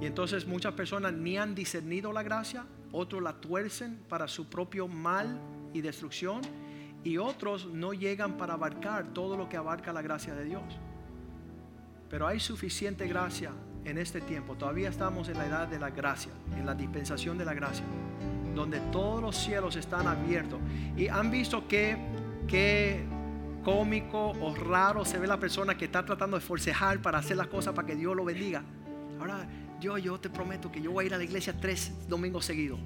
Y 0.01 0.05
entonces 0.05 0.45
muchas 0.45 0.73
personas 0.73 1.13
ni 1.13 1.37
han 1.37 1.55
discernido 1.55 2.11
la 2.11 2.23
gracia, 2.23 2.65
otros 2.91 3.21
la 3.21 3.33
tuercen 3.33 3.99
para 4.09 4.27
su 4.27 4.49
propio 4.49 4.87
mal 4.87 5.39
y 5.73 5.81
destrucción, 5.81 6.41
y 7.03 7.17
otros 7.17 7.67
no 7.67 7.93
llegan 7.93 8.37
para 8.37 8.53
abarcar 8.53 9.13
todo 9.13 9.37
lo 9.37 9.47
que 9.47 9.57
abarca 9.57 9.93
la 9.93 10.01
gracia 10.01 10.33
de 10.33 10.45
Dios. 10.45 10.63
Pero 12.09 12.27
hay 12.27 12.39
suficiente 12.39 13.07
gracia 13.07 13.51
en 13.83 13.97
este 13.97 14.21
tiempo. 14.21 14.55
Todavía 14.55 14.89
estamos 14.89 15.29
en 15.29 15.37
la 15.37 15.45
edad 15.45 15.67
de 15.67 15.79
la 15.79 15.91
gracia, 15.91 16.31
en 16.57 16.65
la 16.65 16.73
dispensación 16.73 17.37
de 17.37 17.45
la 17.45 17.53
gracia, 17.53 17.85
donde 18.55 18.79
todos 18.91 19.21
los 19.21 19.35
cielos 19.35 19.75
están 19.75 20.07
abiertos. 20.07 20.59
Y 20.97 21.07
han 21.07 21.29
visto 21.29 21.67
que, 21.67 21.95
que 22.47 23.05
cómico 23.63 24.31
o 24.41 24.55
raro 24.55 25.05
se 25.05 25.19
ve 25.19 25.27
la 25.27 25.39
persona 25.39 25.77
que 25.77 25.85
está 25.85 26.03
tratando 26.05 26.37
de 26.37 26.41
forcejar 26.41 27.01
para 27.01 27.19
hacer 27.19 27.37
las 27.37 27.47
cosas 27.47 27.73
para 27.73 27.87
que 27.87 27.95
Dios 27.95 28.15
lo 28.15 28.25
bendiga. 28.25 28.63
Ahora, 29.19 29.47
yo, 29.85 29.97
yo 29.99 30.19
te 30.19 30.29
prometo 30.29 30.71
que 30.71 30.81
yo 30.81 30.91
voy 30.91 31.03
a 31.03 31.07
ir 31.07 31.13
a 31.13 31.17
la 31.17 31.23
iglesia 31.23 31.53
tres 31.59 31.93
domingos 32.07 32.45
seguidos. 32.45 32.79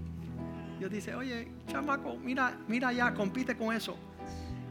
Dios 0.80 0.92
dice, 0.92 1.16
oye, 1.16 1.48
chamaco, 1.68 2.18
mira, 2.18 2.58
mira 2.68 2.92
ya, 2.92 3.14
compite 3.14 3.56
con 3.56 3.74
eso. 3.74 3.98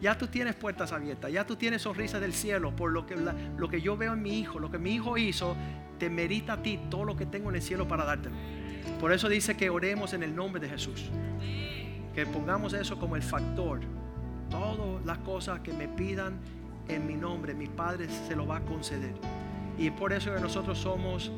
Ya 0.01 0.17
tú 0.17 0.27
tienes 0.27 0.55
puertas 0.55 0.93
abiertas, 0.93 1.33
ya 1.33 1.47
tú 1.47 1.57
tienes 1.57 1.83
sonrisa 1.83 2.21
del 2.21 2.35
cielo 2.35 2.77
por 2.77 2.93
lo 2.93 3.07
que, 3.07 3.17
lo 3.17 3.69
que 3.69 3.81
yo 3.81 3.97
veo 3.97 4.13
en 4.13 4.23
mi 4.23 4.39
hijo, 4.39 4.59
lo 4.59 4.71
que 4.71 4.79
mi 4.79 4.95
hijo 4.95 5.17
hizo, 5.17 5.57
te 5.99 6.11
merita 6.11 6.55
a 6.55 6.63
ti 6.63 6.79
todo 6.91 7.05
lo 7.05 7.17
que 7.17 7.27
tengo 7.27 7.49
en 7.49 7.57
el 7.57 7.63
cielo 7.63 7.89
para 7.89 8.05
dártelo. 8.05 8.37
Por 9.01 9.11
eso 9.13 9.29
dice 9.29 9.57
que 9.57 9.71
oremos 9.71 10.13
en 10.13 10.23
el 10.23 10.37
nombre 10.37 10.61
de 10.61 10.69
Jesús. 10.69 11.11
Que 12.15 12.27
pongamos 12.27 12.75
eso 12.75 12.99
como 12.99 13.17
el 13.17 13.23
factor. 13.23 13.81
Todas 14.51 15.05
las 15.05 15.19
cosas 15.19 15.61
que 15.61 15.73
me 15.73 15.89
pidan 15.89 16.39
en 16.89 17.07
mi 17.07 17.15
nombre, 17.15 17.55
mi 17.55 17.67
Padre 17.67 18.07
se 18.09 18.37
lo 18.37 18.47
va 18.47 18.59
a 18.59 18.61
conceder. 18.61 19.15
Y 19.79 19.91
por 19.91 20.13
eso 20.13 20.35
que 20.35 20.41
nosotros 20.41 20.79
somos 20.79 21.31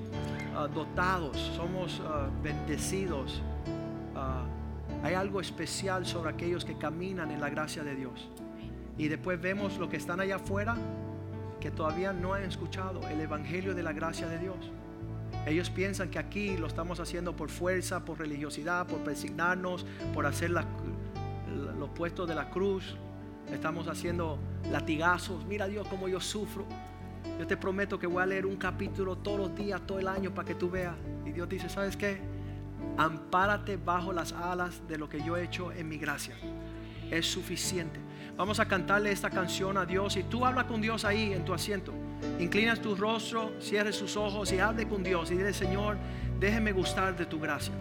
ah, 0.56 0.66
dotados, 0.66 1.36
somos 1.54 2.00
ah, 2.06 2.28
bendecidos. 2.42 3.42
Ah, 4.16 4.44
hay 5.02 5.14
algo 5.14 5.40
especial 5.40 6.06
sobre 6.06 6.30
aquellos 6.30 6.64
que 6.64 6.76
caminan 6.76 7.30
en 7.30 7.40
la 7.40 7.50
gracia 7.50 7.84
de 7.84 7.94
Dios. 7.94 8.28
Y 8.96 9.08
después 9.08 9.40
vemos 9.40 9.78
lo 9.78 9.88
que 9.88 9.96
están 9.96 10.20
allá 10.20 10.36
afuera 10.36 10.76
que 11.60 11.70
todavía 11.70 12.12
no 12.12 12.32
han 12.32 12.42
escuchado 12.42 13.06
el 13.08 13.20
Evangelio 13.20 13.74
de 13.74 13.82
la 13.82 13.92
gracia 13.92 14.26
de 14.26 14.38
Dios. 14.38 14.56
Ellos 15.46 15.70
piensan 15.70 16.10
que 16.10 16.18
aquí 16.18 16.56
lo 16.56 16.66
estamos 16.66 17.00
haciendo 17.00 17.36
por 17.36 17.50
fuerza, 17.50 18.04
por 18.04 18.18
religiosidad, 18.18 18.86
por 18.86 18.98
persignarnos, 19.00 19.86
por 20.14 20.26
hacer 20.26 20.50
los 20.50 21.90
puestos 21.94 22.28
de 22.28 22.34
la 22.34 22.50
cruz. 22.50 22.96
Estamos 23.52 23.88
haciendo 23.88 24.38
latigazos. 24.70 25.44
Mira 25.46 25.66
Dios 25.66 25.86
cómo 25.88 26.08
yo 26.08 26.20
sufro. 26.20 26.66
Yo 27.40 27.46
te 27.46 27.56
prometo 27.56 27.98
que 27.98 28.06
voy 28.06 28.22
a 28.22 28.26
leer 28.26 28.44
un 28.44 28.56
capítulo 28.56 29.16
todos 29.16 29.38
los 29.38 29.54
días, 29.56 29.80
todo 29.86 29.98
el 29.98 30.08
año 30.08 30.34
para 30.34 30.46
que 30.46 30.54
tú 30.54 30.68
veas. 30.68 30.94
Y 31.24 31.32
Dios 31.32 31.48
dice, 31.48 31.70
¿sabes 31.70 31.96
qué? 31.96 32.20
Ampárate 32.98 33.78
bajo 33.78 34.12
las 34.12 34.32
alas 34.32 34.86
de 34.86 34.98
lo 34.98 35.08
que 35.08 35.22
yo 35.22 35.38
he 35.38 35.44
hecho 35.44 35.72
en 35.72 35.88
mi 35.88 35.96
gracia. 35.96 36.36
Es 37.10 37.24
suficiente. 37.24 37.98
Vamos 38.36 38.60
a 38.60 38.66
cantarle 38.66 39.10
esta 39.10 39.30
canción 39.30 39.78
a 39.78 39.86
Dios 39.86 40.18
y 40.18 40.22
tú 40.24 40.44
habla 40.44 40.66
con 40.66 40.82
Dios 40.82 41.06
ahí 41.06 41.32
en 41.32 41.46
tu 41.46 41.54
asiento. 41.54 41.94
Inclinas 42.38 42.82
tu 42.82 42.94
rostro, 42.94 43.52
cierres 43.58 43.96
sus 43.96 44.18
ojos 44.18 44.52
y 44.52 44.58
hable 44.58 44.86
con 44.86 45.02
Dios 45.02 45.30
y 45.30 45.38
dile, 45.38 45.54
Señor, 45.54 45.96
déjeme 46.38 46.72
gustar 46.72 47.16
de 47.16 47.24
tu 47.24 47.40
gracia. 47.40 47.72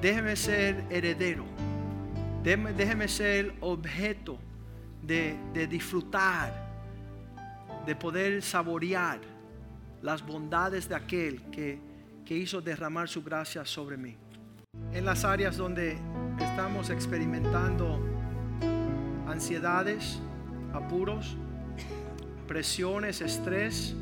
Déjeme 0.00 0.36
ser 0.36 0.84
heredero. 0.88 1.44
Déjeme, 2.44 3.08
ser 3.08 3.56
objeto 3.58 4.38
de, 5.02 5.36
disfrutar, 5.68 6.67
de 7.88 7.96
poder 7.96 8.42
saborear 8.42 9.18
las 10.02 10.24
bondades 10.24 10.90
de 10.90 10.94
aquel 10.94 11.40
que, 11.50 11.80
que 12.22 12.36
hizo 12.36 12.60
derramar 12.60 13.08
su 13.08 13.24
gracia 13.24 13.64
sobre 13.64 13.96
mí. 13.96 14.14
En 14.92 15.06
las 15.06 15.24
áreas 15.24 15.56
donde 15.56 15.96
estamos 16.38 16.90
experimentando 16.90 17.98
ansiedades, 19.26 20.20
apuros, 20.74 21.38
presiones, 22.46 23.22
estrés, 23.22 23.96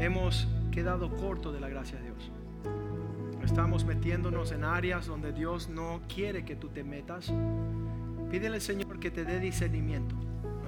hemos 0.00 0.48
quedado 0.72 1.16
corto 1.16 1.52
de 1.52 1.60
la 1.60 1.68
gracia 1.68 1.98
de 1.98 2.02
Dios. 2.06 2.32
Estamos 3.44 3.84
metiéndonos 3.84 4.50
en 4.50 4.64
áreas 4.64 5.06
donde 5.06 5.32
Dios 5.32 5.68
no 5.68 6.00
quiere 6.12 6.44
que 6.44 6.56
tú 6.56 6.68
te 6.70 6.82
metas. 6.82 7.32
Pídele 8.28 8.56
al 8.56 8.60
Señor 8.60 8.98
que 8.98 9.12
te 9.12 9.24
dé 9.24 9.38
discernimiento 9.38 10.16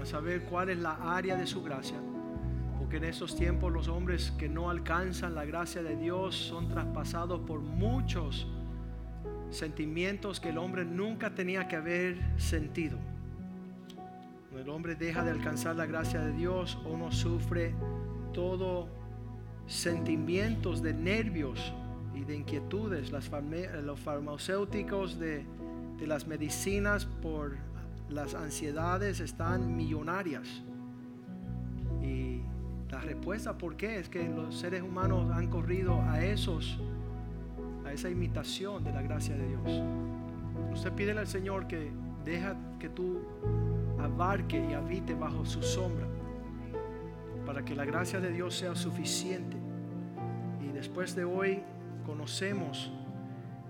saber 0.08 0.42
cuál 0.44 0.70
es 0.70 0.78
la 0.78 0.94
área 1.16 1.36
de 1.36 1.46
su 1.46 1.62
gracia. 1.62 1.98
Porque 2.78 2.96
en 2.96 3.04
estos 3.04 3.36
tiempos 3.36 3.72
los 3.72 3.88
hombres 3.88 4.32
que 4.38 4.48
no 4.48 4.70
alcanzan 4.70 5.34
la 5.34 5.44
gracia 5.44 5.82
de 5.82 5.96
Dios 5.96 6.34
son 6.34 6.68
traspasados 6.68 7.40
por 7.40 7.60
muchos 7.60 8.46
sentimientos 9.50 10.40
que 10.40 10.50
el 10.50 10.58
hombre 10.58 10.84
nunca 10.84 11.34
tenía 11.34 11.68
que 11.68 11.76
haber 11.76 12.18
sentido 12.38 12.98
el 14.60 14.68
hombre 14.70 14.96
deja 14.96 15.22
de 15.22 15.30
alcanzar 15.30 15.76
la 15.76 15.86
gracia 15.86 16.20
de 16.20 16.32
Dios, 16.32 16.78
uno 16.84 17.12
sufre 17.12 17.74
todo 18.32 18.88
sentimientos 19.66 20.82
de 20.82 20.94
nervios 20.94 21.72
y 22.14 22.24
de 22.24 22.36
inquietudes. 22.36 23.12
los 23.12 24.00
farmacéuticos 24.00 25.18
de, 25.18 25.44
de 25.98 26.06
las 26.06 26.26
medicinas 26.26 27.04
por 27.04 27.56
las 28.10 28.34
ansiedades 28.34 29.20
están 29.20 29.76
millonarias. 29.76 30.62
Y 32.02 32.40
la 32.90 33.00
respuesta, 33.00 33.56
¿por 33.56 33.76
qué? 33.76 33.98
Es 33.98 34.08
que 34.08 34.28
los 34.28 34.58
seres 34.58 34.82
humanos 34.82 35.30
han 35.30 35.48
corrido 35.48 36.00
a 36.02 36.24
esos, 36.24 36.78
a 37.84 37.92
esa 37.92 38.08
imitación 38.08 38.82
de 38.84 38.92
la 38.92 39.02
gracia 39.02 39.36
de 39.36 39.48
Dios. 39.48 39.82
Usted 40.72 40.92
pide 40.92 41.12
al 41.12 41.26
Señor 41.26 41.66
que 41.66 41.90
deja 42.24 42.56
que 42.78 42.88
tú 42.88 43.20
abarque 43.98 44.64
y 44.70 44.74
habite 44.74 45.14
bajo 45.14 45.44
su 45.44 45.62
sombra, 45.62 46.06
para 47.44 47.64
que 47.64 47.74
la 47.74 47.84
gracia 47.84 48.20
de 48.20 48.30
Dios 48.30 48.54
sea 48.54 48.74
suficiente. 48.74 49.56
Y 50.62 50.72
después 50.72 51.14
de 51.14 51.24
hoy 51.24 51.62
conocemos 52.06 52.92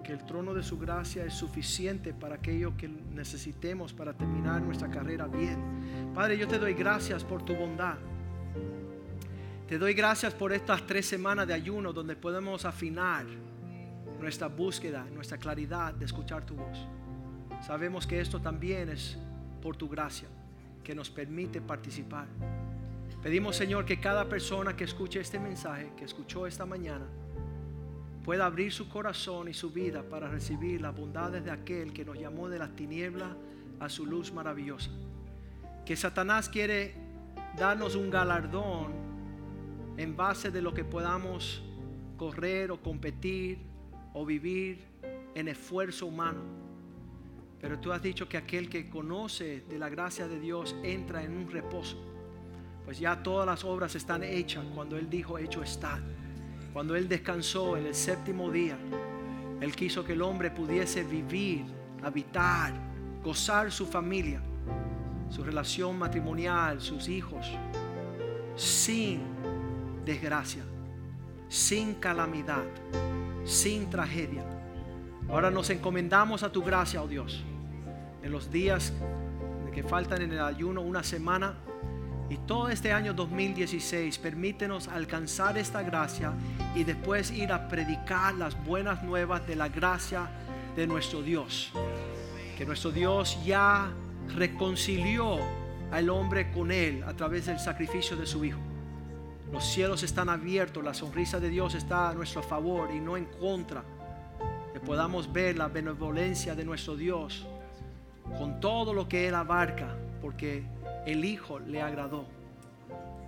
que 0.08 0.14
el 0.14 0.24
trono 0.24 0.54
de 0.54 0.62
su 0.62 0.78
gracia 0.78 1.26
es 1.26 1.34
suficiente 1.34 2.14
para 2.14 2.36
aquello 2.36 2.74
que 2.78 2.88
necesitemos 2.88 3.92
para 3.92 4.14
terminar 4.14 4.62
nuestra 4.62 4.88
carrera 4.88 5.26
bien. 5.26 6.12
Padre, 6.14 6.38
yo 6.38 6.48
te 6.48 6.58
doy 6.58 6.72
gracias 6.72 7.22
por 7.22 7.44
tu 7.44 7.54
bondad. 7.54 7.96
Te 9.68 9.76
doy 9.76 9.92
gracias 9.92 10.32
por 10.32 10.54
estas 10.54 10.86
tres 10.86 11.04
semanas 11.04 11.46
de 11.46 11.52
ayuno 11.52 11.92
donde 11.92 12.16
podemos 12.16 12.64
afinar 12.64 13.26
nuestra 14.18 14.46
búsqueda, 14.46 15.04
nuestra 15.12 15.36
claridad 15.36 15.92
de 15.92 16.06
escuchar 16.06 16.42
tu 16.46 16.54
voz. 16.54 16.78
Sabemos 17.60 18.06
que 18.06 18.18
esto 18.18 18.40
también 18.40 18.88
es 18.88 19.18
por 19.60 19.76
tu 19.76 19.90
gracia 19.90 20.28
que 20.82 20.94
nos 20.94 21.10
permite 21.10 21.60
participar. 21.60 22.28
Pedimos, 23.22 23.56
Señor, 23.56 23.84
que 23.84 24.00
cada 24.00 24.26
persona 24.26 24.74
que 24.74 24.84
escuche 24.84 25.20
este 25.20 25.38
mensaje, 25.38 25.92
que 25.98 26.06
escuchó 26.06 26.46
esta 26.46 26.64
mañana, 26.64 27.04
pueda 28.28 28.44
abrir 28.44 28.70
su 28.70 28.90
corazón 28.90 29.48
y 29.48 29.54
su 29.54 29.70
vida 29.70 30.02
para 30.02 30.28
recibir 30.28 30.82
las 30.82 30.94
bondades 30.94 31.42
de 31.46 31.50
aquel 31.50 31.94
que 31.94 32.04
nos 32.04 32.18
llamó 32.18 32.50
de 32.50 32.58
las 32.58 32.76
tinieblas 32.76 33.30
a 33.80 33.88
su 33.88 34.04
luz 34.04 34.34
maravillosa. 34.34 34.90
Que 35.86 35.96
Satanás 35.96 36.50
quiere 36.50 36.92
darnos 37.56 37.94
un 37.94 38.10
galardón 38.10 38.92
en 39.96 40.14
base 40.14 40.50
de 40.50 40.60
lo 40.60 40.74
que 40.74 40.84
podamos 40.84 41.62
correr 42.18 42.70
o 42.70 42.82
competir 42.82 43.60
o 44.12 44.26
vivir 44.26 44.84
en 45.34 45.48
esfuerzo 45.48 46.04
humano. 46.04 46.42
Pero 47.62 47.78
tú 47.78 47.92
has 47.92 48.02
dicho 48.02 48.28
que 48.28 48.36
aquel 48.36 48.68
que 48.68 48.90
conoce 48.90 49.62
de 49.70 49.78
la 49.78 49.88
gracia 49.88 50.28
de 50.28 50.38
Dios 50.38 50.76
entra 50.82 51.24
en 51.24 51.34
un 51.34 51.50
reposo. 51.50 51.96
Pues 52.84 52.98
ya 52.98 53.22
todas 53.22 53.46
las 53.46 53.64
obras 53.64 53.94
están 53.94 54.22
hechas 54.22 54.66
cuando 54.74 54.98
Él 54.98 55.08
dijo, 55.08 55.38
hecho 55.38 55.62
está. 55.62 55.98
Cuando 56.72 56.94
Él 56.96 57.08
descansó 57.08 57.76
en 57.76 57.86
el 57.86 57.94
séptimo 57.94 58.50
día, 58.50 58.76
Él 59.60 59.74
quiso 59.74 60.04
que 60.04 60.12
el 60.12 60.22
hombre 60.22 60.50
pudiese 60.50 61.02
vivir, 61.02 61.64
habitar, 62.02 62.72
gozar 63.24 63.72
su 63.72 63.86
familia, 63.86 64.40
su 65.30 65.42
relación 65.42 65.98
matrimonial, 65.98 66.80
sus 66.80 67.08
hijos, 67.08 67.46
sin 68.56 69.20
desgracia, 70.04 70.62
sin 71.48 71.94
calamidad, 71.94 72.64
sin 73.44 73.90
tragedia. 73.90 74.44
Ahora 75.28 75.50
nos 75.50 75.70
encomendamos 75.70 76.42
a 76.42 76.52
tu 76.52 76.62
gracia, 76.62 77.02
oh 77.02 77.08
Dios, 77.08 77.42
en 78.22 78.32
los 78.32 78.50
días 78.50 78.92
que 79.74 79.82
faltan 79.82 80.22
en 80.22 80.32
el 80.32 80.40
ayuno 80.40 80.80
una 80.80 81.02
semana 81.02 81.54
y 82.30 82.36
todo 82.36 82.68
este 82.68 82.92
año 82.92 83.14
2016, 83.14 84.18
permítenos 84.18 84.88
alcanzar 84.88 85.56
esta 85.56 85.82
gracia 85.82 86.32
y 86.74 86.84
después 86.84 87.30
ir 87.30 87.52
a 87.52 87.68
predicar 87.68 88.34
las 88.34 88.62
buenas 88.64 89.02
nuevas 89.02 89.46
de 89.46 89.56
la 89.56 89.68
gracia 89.68 90.28
de 90.76 90.86
nuestro 90.86 91.22
Dios. 91.22 91.72
Que 92.58 92.66
nuestro 92.66 92.90
Dios 92.90 93.38
ya 93.46 93.90
reconcilió 94.36 95.38
al 95.90 96.10
hombre 96.10 96.50
con 96.52 96.70
Él 96.70 97.02
a 97.06 97.14
través 97.14 97.46
del 97.46 97.58
sacrificio 97.58 98.14
de 98.14 98.26
su 98.26 98.44
Hijo 98.44 98.58
Los 99.50 99.64
cielos 99.64 100.02
están 100.02 100.28
abiertos, 100.28 100.84
la 100.84 100.92
sonrisa 100.92 101.40
de 101.40 101.48
Dios 101.48 101.74
está 101.74 102.10
a 102.10 102.14
nuestro 102.14 102.42
favor 102.42 102.90
y 102.94 103.00
no 103.00 103.16
en 103.16 103.24
contra. 103.24 103.82
Que 104.74 104.80
podamos 104.80 105.32
ver 105.32 105.56
la 105.56 105.68
benevolencia 105.68 106.54
de 106.54 106.64
nuestro 106.66 106.94
Dios 106.94 107.46
con 108.36 108.60
todo 108.60 108.92
lo 108.92 109.08
que 109.08 109.26
Él 109.28 109.34
abarca, 109.34 109.96
porque 110.20 110.62
el 111.12 111.24
Hijo 111.24 111.58
le 111.58 111.80
agradó. 111.80 112.26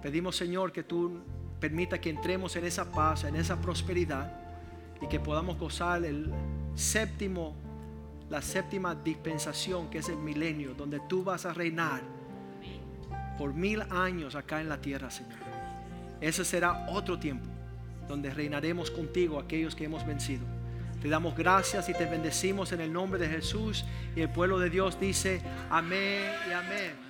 Pedimos 0.03 0.37
Señor 0.37 0.73
que 0.73 0.83
tú 0.83 1.21
permita 1.59 2.01
que 2.01 2.11
entremos 2.11 2.57
en 2.57 2.65
esa 2.65 2.91
paz, 2.91 3.25
en 3.25 3.37
esa 3.37 3.61
prosperidad 3.61 4.33
y 5.01 5.07
que 5.07 5.21
podamos 5.21 5.59
gozar 5.59 6.05
el 6.05 6.31
séptimo, 6.75 7.55
la 8.29 8.43
séptima 8.43 8.95
dispensación 8.95 9.91
que 9.91 9.99
es 9.99 10.09
el 10.09 10.17
milenio, 10.17 10.75
donde 10.75 11.01
tú 11.09 11.25
vas 11.25 11.47
a 11.47 11.55
reinar 11.55 12.01
por 13.39 13.55
mil 13.55 13.83
años 13.91 14.35
acá 14.35 14.61
en 14.61 14.69
la 14.69 14.81
tierra, 14.81 15.11
Señor. 15.11 15.39
Ese 16.21 16.45
será 16.45 16.87
otro 16.91 17.19
tiempo 17.19 17.49
donde 18.07 18.31
reinaremos 18.31 18.91
contigo 18.91 19.39
aquellos 19.39 19.75
que 19.75 19.85
hemos 19.85 20.07
vencido. 20.07 20.45
Te 21.01 21.09
damos 21.09 21.35
gracias 21.35 21.89
y 21.89 21.95
te 21.95 22.05
bendecimos 22.05 22.73
en 22.73 22.83
el 22.83 22.93
nombre 22.93 23.19
de 23.19 23.29
Jesús 23.29 23.87
y 24.15 24.21
el 24.21 24.29
pueblo 24.29 24.59
de 24.59 24.69
Dios 24.69 25.01
dice 25.01 25.41
amén 25.71 26.31
y 26.49 26.53
amén. 26.53 27.10